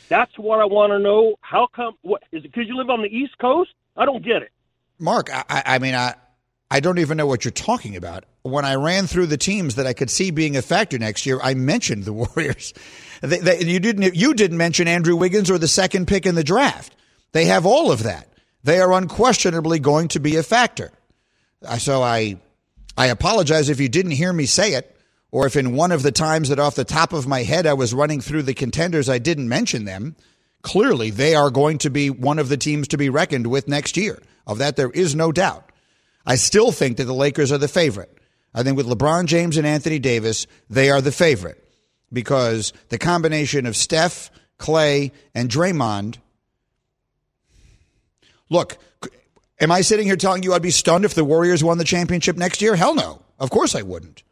That's 0.07 0.37
what 0.37 0.59
I 0.59 0.65
want 0.65 0.91
to 0.91 0.99
know. 0.99 1.35
How 1.41 1.67
come? 1.67 1.95
What 2.01 2.23
is 2.31 2.45
it? 2.45 2.51
Because 2.51 2.67
you 2.67 2.77
live 2.77 2.89
on 2.89 3.01
the 3.01 3.09
East 3.09 3.37
Coast? 3.37 3.71
I 3.95 4.05
don't 4.05 4.23
get 4.23 4.41
it. 4.41 4.51
Mark, 4.99 5.29
I, 5.31 5.63
I 5.65 5.79
mean, 5.79 5.95
I 5.95 6.15
I 6.73 6.79
don't 6.79 6.97
even 6.97 7.17
know 7.17 7.27
what 7.27 7.45
you're 7.45 7.51
talking 7.51 7.95
about. 7.95 8.25
When 8.41 8.65
I 8.65 8.75
ran 8.75 9.05
through 9.05 9.27
the 9.27 9.37
teams 9.37 9.75
that 9.75 9.85
I 9.85 9.93
could 9.93 10.09
see 10.09 10.31
being 10.31 10.57
a 10.57 10.61
factor 10.63 10.97
next 10.97 11.25
year, 11.25 11.39
I 11.41 11.53
mentioned 11.53 12.05
the 12.05 12.13
Warriors. 12.13 12.73
They, 13.21 13.37
they, 13.37 13.63
you 13.63 13.79
didn't 13.79 14.15
you 14.15 14.33
didn't 14.33 14.57
mention 14.57 14.87
Andrew 14.87 15.15
Wiggins 15.15 15.51
or 15.51 15.57
the 15.57 15.67
second 15.67 16.07
pick 16.07 16.25
in 16.25 16.35
the 16.35 16.43
draft. 16.43 16.95
They 17.31 17.45
have 17.45 17.65
all 17.65 17.91
of 17.91 18.03
that. 18.03 18.27
They 18.63 18.79
are 18.79 18.91
unquestionably 18.93 19.79
going 19.79 20.07
to 20.09 20.19
be 20.19 20.35
a 20.35 20.43
factor. 20.43 20.91
So 21.77 22.01
I 22.01 22.37
I 22.97 23.07
apologize 23.07 23.69
if 23.69 23.79
you 23.79 23.89
didn't 23.89 24.11
hear 24.11 24.33
me 24.33 24.45
say 24.45 24.73
it 24.73 24.95
or 25.31 25.45
if 25.45 25.55
in 25.55 25.75
one 25.75 25.91
of 25.91 26.03
the 26.03 26.11
times 26.11 26.49
that 26.49 26.59
off 26.59 26.75
the 26.75 26.83
top 26.83 27.13
of 27.13 27.27
my 27.27 27.43
head 27.43 27.65
I 27.65 27.73
was 27.73 27.93
running 27.93 28.21
through 28.21 28.43
the 28.43 28.53
contenders, 28.53 29.09
I 29.09 29.19
didn't 29.19 29.49
mention 29.49 29.85
them, 29.85 30.15
clearly 30.61 31.09
they 31.09 31.35
are 31.35 31.49
going 31.49 31.77
to 31.79 31.89
be 31.89 32.09
one 32.09 32.39
of 32.39 32.49
the 32.49 32.57
teams 32.57 32.87
to 32.89 32.97
be 32.97 33.09
reckoned 33.09 33.47
with 33.47 33.67
next 33.67 33.97
year. 33.97 34.21
Of 34.45 34.57
that, 34.57 34.75
there 34.75 34.91
is 34.91 35.15
no 35.15 35.31
doubt. 35.31 35.71
I 36.25 36.35
still 36.35 36.71
think 36.71 36.97
that 36.97 37.05
the 37.05 37.13
Lakers 37.13 37.51
are 37.51 37.57
the 37.57 37.67
favorite. 37.67 38.17
I 38.53 38.63
think 38.63 38.77
with 38.77 38.87
LeBron 38.87 39.25
James 39.25 39.57
and 39.57 39.65
Anthony 39.65 39.99
Davis, 39.99 40.47
they 40.69 40.89
are 40.89 41.01
the 41.01 41.11
favorite 41.11 41.63
because 42.11 42.71
the 42.89 42.97
combination 42.97 43.65
of 43.65 43.75
Steph, 43.75 44.29
Klay, 44.59 45.11
and 45.33 45.49
Draymond. 45.49 46.17
Look, 48.49 48.77
am 49.59 49.71
I 49.71 49.81
sitting 49.81 50.05
here 50.05 50.15
telling 50.15 50.43
you 50.43 50.53
I'd 50.53 50.61
be 50.61 50.71
stunned 50.71 51.05
if 51.05 51.15
the 51.15 51.25
Warriors 51.25 51.63
won 51.63 51.79
the 51.79 51.83
championship 51.83 52.37
next 52.37 52.61
year? 52.61 52.75
Hell 52.75 52.95
no. 52.95 53.21
Of 53.39 53.49
course 53.49 53.75
I 53.75 53.81
wouldn't. 53.81 54.23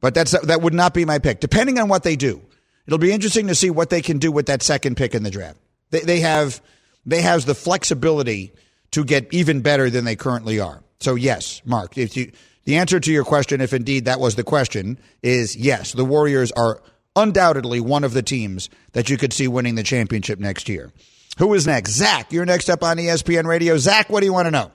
But 0.00 0.14
that's 0.14 0.32
that 0.32 0.62
would 0.62 0.74
not 0.74 0.94
be 0.94 1.04
my 1.04 1.18
pick. 1.18 1.40
Depending 1.40 1.78
on 1.78 1.88
what 1.88 2.04
they 2.04 2.16
do, 2.16 2.40
it'll 2.86 2.98
be 2.98 3.12
interesting 3.12 3.48
to 3.48 3.54
see 3.54 3.68
what 3.68 3.90
they 3.90 4.00
can 4.00 4.18
do 4.18 4.32
with 4.32 4.46
that 4.46 4.62
second 4.62 4.96
pick 4.96 5.14
in 5.14 5.24
the 5.24 5.30
draft. 5.30 5.58
They, 5.90 6.00
they 6.00 6.20
have 6.20 6.62
they 7.04 7.20
have 7.20 7.44
the 7.44 7.54
flexibility 7.54 8.52
to 8.92 9.04
get 9.04 9.32
even 9.32 9.60
better 9.60 9.90
than 9.90 10.04
they 10.04 10.16
currently 10.16 10.60
are. 10.60 10.82
So 11.00 11.14
yes, 11.14 11.62
Mark, 11.64 11.96
if 11.96 12.16
you, 12.16 12.32
the 12.64 12.76
answer 12.76 13.00
to 13.00 13.12
your 13.12 13.24
question, 13.24 13.60
if 13.60 13.72
indeed 13.72 14.06
that 14.06 14.20
was 14.20 14.34
the 14.34 14.44
question, 14.44 14.98
is 15.22 15.56
yes. 15.56 15.92
The 15.92 16.04
Warriors 16.04 16.52
are 16.52 16.82
undoubtedly 17.16 17.80
one 17.80 18.04
of 18.04 18.12
the 18.12 18.22
teams 18.22 18.68
that 18.92 19.10
you 19.10 19.16
could 19.16 19.32
see 19.32 19.48
winning 19.48 19.74
the 19.74 19.82
championship 19.82 20.38
next 20.38 20.68
year. 20.68 20.92
Who 21.38 21.54
is 21.54 21.66
next? 21.66 21.92
Zach, 21.92 22.32
you're 22.32 22.44
next 22.44 22.68
up 22.68 22.82
on 22.82 22.96
ESPN 22.96 23.46
Radio. 23.46 23.78
Zach, 23.78 24.10
what 24.10 24.20
do 24.20 24.26
you 24.26 24.32
want 24.32 24.46
to 24.46 24.50
know? 24.50 24.72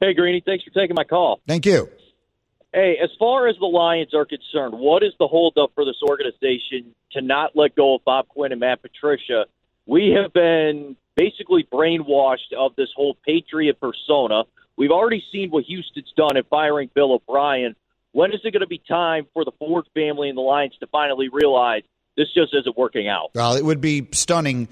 Hey, 0.00 0.12
Greeny, 0.12 0.42
thanks 0.44 0.64
for 0.64 0.70
taking 0.70 0.94
my 0.94 1.04
call. 1.04 1.40
Thank 1.46 1.64
you. 1.64 1.88
Hey, 2.74 2.98
as 3.02 3.08
far 3.18 3.48
as 3.48 3.56
the 3.58 3.66
Lions 3.66 4.12
are 4.12 4.26
concerned, 4.26 4.74
what 4.74 5.02
is 5.02 5.12
the 5.18 5.26
holdup 5.26 5.72
for 5.74 5.86
this 5.86 5.96
organization 6.02 6.94
to 7.12 7.22
not 7.22 7.56
let 7.56 7.74
go 7.74 7.94
of 7.94 8.04
Bob 8.04 8.28
Quinn 8.28 8.52
and 8.52 8.60
Matt 8.60 8.82
Patricia? 8.82 9.46
We 9.86 10.14
have 10.22 10.34
been 10.34 10.96
basically 11.16 11.66
brainwashed 11.72 12.52
of 12.56 12.76
this 12.76 12.88
whole 12.94 13.16
patriot 13.26 13.80
persona. 13.80 14.44
We've 14.76 14.90
already 14.90 15.24
seen 15.32 15.50
what 15.50 15.64
Houston's 15.64 16.12
done 16.16 16.36
in 16.36 16.44
firing 16.44 16.90
Bill 16.94 17.14
O'Brien. 17.14 17.74
When 18.12 18.32
is 18.32 18.40
it 18.44 18.52
going 18.52 18.60
to 18.60 18.66
be 18.66 18.80
time 18.86 19.26
for 19.34 19.44
the 19.44 19.52
Ford 19.58 19.86
family 19.94 20.28
and 20.28 20.36
the 20.36 20.42
Lions 20.42 20.74
to 20.80 20.86
finally 20.86 21.28
realize 21.30 21.82
this 22.16 22.28
just 22.34 22.54
isn't 22.54 22.76
working 22.76 23.08
out? 23.08 23.30
Well, 23.34 23.56
it 23.56 23.64
would 23.64 23.80
be 23.80 24.08
stunning 24.12 24.68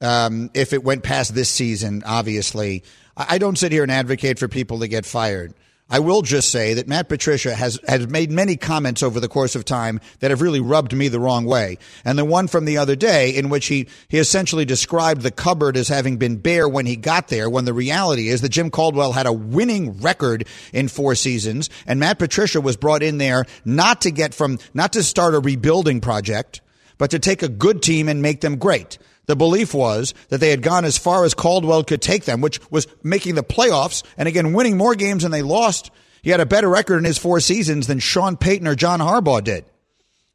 um, 0.00 0.50
if 0.54 0.72
it 0.72 0.84
went 0.84 1.02
past 1.02 1.34
this 1.34 1.48
season, 1.48 2.02
obviously. 2.04 2.84
I 3.16 3.38
don't 3.38 3.56
sit 3.56 3.72
here 3.72 3.84
and 3.84 3.92
advocate 3.92 4.38
for 4.38 4.48
people 4.48 4.80
to 4.80 4.88
get 4.88 5.06
fired. 5.06 5.54
I 5.90 5.98
will 5.98 6.22
just 6.22 6.50
say 6.50 6.74
that 6.74 6.88
Matt 6.88 7.10
Patricia 7.10 7.54
has, 7.54 7.78
has 7.86 8.08
made 8.08 8.30
many 8.30 8.56
comments 8.56 9.02
over 9.02 9.20
the 9.20 9.28
course 9.28 9.54
of 9.54 9.66
time 9.66 10.00
that 10.20 10.30
have 10.30 10.40
really 10.40 10.60
rubbed 10.60 10.94
me 10.94 11.08
the 11.08 11.20
wrong 11.20 11.44
way. 11.44 11.76
And 12.06 12.18
the 12.18 12.24
one 12.24 12.48
from 12.48 12.64
the 12.64 12.78
other 12.78 12.96
day 12.96 13.30
in 13.30 13.50
which 13.50 13.66
he, 13.66 13.88
he 14.08 14.18
essentially 14.18 14.64
described 14.64 15.20
the 15.20 15.30
cupboard 15.30 15.76
as 15.76 15.88
having 15.88 16.16
been 16.16 16.38
bare 16.38 16.66
when 16.66 16.86
he 16.86 16.96
got 16.96 17.28
there, 17.28 17.50
when 17.50 17.66
the 17.66 17.74
reality 17.74 18.28
is 18.28 18.40
that 18.40 18.48
Jim 18.48 18.70
Caldwell 18.70 19.12
had 19.12 19.26
a 19.26 19.32
winning 19.32 20.00
record 20.00 20.48
in 20.72 20.88
four 20.88 21.14
seasons 21.14 21.68
and 21.86 22.00
Matt 22.00 22.18
Patricia 22.18 22.62
was 22.62 22.78
brought 22.78 23.02
in 23.02 23.18
there 23.18 23.44
not 23.66 24.00
to 24.02 24.10
get 24.10 24.32
from, 24.32 24.58
not 24.72 24.94
to 24.94 25.02
start 25.02 25.34
a 25.34 25.38
rebuilding 25.38 26.00
project, 26.00 26.62
but 26.96 27.10
to 27.10 27.18
take 27.18 27.42
a 27.42 27.48
good 27.48 27.82
team 27.82 28.08
and 28.08 28.22
make 28.22 28.40
them 28.40 28.56
great. 28.56 28.96
The 29.26 29.36
belief 29.36 29.72
was 29.72 30.14
that 30.28 30.38
they 30.38 30.50
had 30.50 30.62
gone 30.62 30.84
as 30.84 30.98
far 30.98 31.24
as 31.24 31.34
Caldwell 31.34 31.84
could 31.84 32.02
take 32.02 32.24
them, 32.24 32.40
which 32.40 32.60
was 32.70 32.86
making 33.02 33.34
the 33.36 33.42
playoffs 33.42 34.02
and 34.16 34.28
again 34.28 34.52
winning 34.52 34.76
more 34.76 34.94
games 34.94 35.22
than 35.22 35.32
they 35.32 35.42
lost. 35.42 35.90
He 36.22 36.30
had 36.30 36.40
a 36.40 36.46
better 36.46 36.68
record 36.68 36.98
in 36.98 37.04
his 37.04 37.18
four 37.18 37.40
seasons 37.40 37.86
than 37.86 37.98
Sean 37.98 38.36
Payton 38.36 38.66
or 38.66 38.74
John 38.74 39.00
Harbaugh 39.00 39.42
did. 39.44 39.64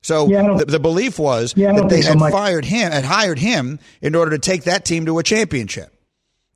So 0.02 0.28
Yeah, 0.28 0.58
the, 0.58 0.66
the 0.66 0.80
belief 0.80 1.20
was 1.20 1.54
Yeah, 1.56 1.74
that 1.74 1.90
they 1.90 2.02
think 2.02 2.20
so, 2.20 2.24
had 2.24 2.32
fired 2.32 2.66
him, 2.66 2.92
had 2.92 3.06
hired 3.06 3.40
him 3.40 3.80
in 4.02 4.16
order 4.16 4.32
to 4.32 4.40
take 4.40 4.64
that 4.64 4.86
team 4.86 5.06
to 5.06 5.20
a 5.20 5.24
championship. 5.24 5.94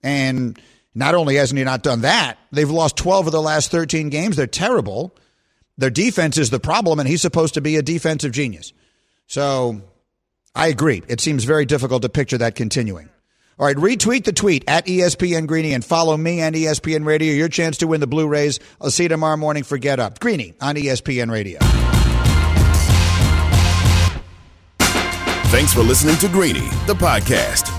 And 0.02 0.60
not 0.96 1.16
only 1.16 1.36
hasn't 1.36 1.58
he 1.58 1.64
not 1.64 1.84
done 1.84 2.02
that, 2.02 2.38
they've 2.52 2.70
lost 2.70 2.98
12 2.98 3.28
of 3.28 3.32
the 3.32 3.42
last 3.42 3.72
13 3.72 4.10
games. 4.10 4.36
They're 4.36 4.48
terrible. 4.48 5.16
Their 5.78 5.90
defense 5.90 6.38
is 6.38 6.52
the 6.52 6.60
problem, 6.60 7.00
and 7.00 7.08
he's 7.08 7.22
supposed 7.22 7.56
to 7.56 7.62
be 7.62 7.78
a 7.78 7.82
defensive 7.82 8.32
genius. 8.32 8.74
So 9.28 9.82
I 10.56 10.68
agree. 10.68 11.02
It 11.08 11.20
seems 11.20 11.44
very 11.44 11.66
difficult 11.66 12.04
to 12.04 12.10
picture 12.10 12.38
that 12.38 12.56
continuing. 12.56 13.10
All 13.60 13.68
right, 13.68 13.76
retweet 13.76 14.24
the 14.24 14.34
tweet 14.34 14.64
at 14.68 14.86
ESPN 14.88 15.46
Greeny 15.46 15.74
and 15.74 15.86
follow 15.86 16.18
me 16.18 16.42
and 16.42 16.56
ESPN 16.56 17.06
Radio. 17.06 17.34
Your 17.34 17.50
chance 17.50 17.78
to 17.78 17.88
win 17.88 18.02
the 18.02 18.08
Blu-rays. 18.08 18.60
I'll 18.82 18.90
see 18.90 19.04
you 19.04 19.10
tomorrow 19.10 19.38
morning 19.38 19.64
for 19.64 19.78
Get 19.78 20.00
Up. 20.00 20.20
Greeny 20.20 20.56
on 20.60 20.76
ESPN 20.76 21.32
Radio. 21.32 21.60
Thanks 25.50 25.72
for 25.72 25.82
listening 25.82 26.16
to 26.18 26.28
Greeny, 26.28 26.68
the 26.88 26.96
podcast. 26.96 27.70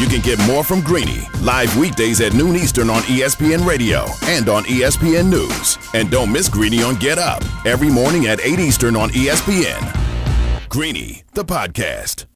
You 0.00 0.08
can 0.08 0.20
get 0.20 0.38
more 0.48 0.64
from 0.64 0.80
Greeny 0.80 1.20
live 1.42 1.76
weekdays 1.76 2.20
at 2.20 2.34
noon 2.34 2.56
Eastern 2.56 2.90
on 2.90 3.02
ESPN 3.02 3.64
Radio 3.64 4.06
and 4.24 4.48
on 4.48 4.64
ESPN 4.64 5.30
News. 5.30 5.78
And 5.94 6.10
don't 6.10 6.32
miss 6.32 6.48
Greeny 6.48 6.82
on 6.82 6.96
Get 6.96 7.18
Up 7.18 7.44
every 7.64 7.88
morning 7.88 8.26
at 8.26 8.40
8 8.40 8.58
Eastern 8.58 8.96
on 8.96 9.10
ESPN. 9.10 10.09
Greeny, 10.70 11.24
the 11.34 11.44
podcast. 11.44 12.26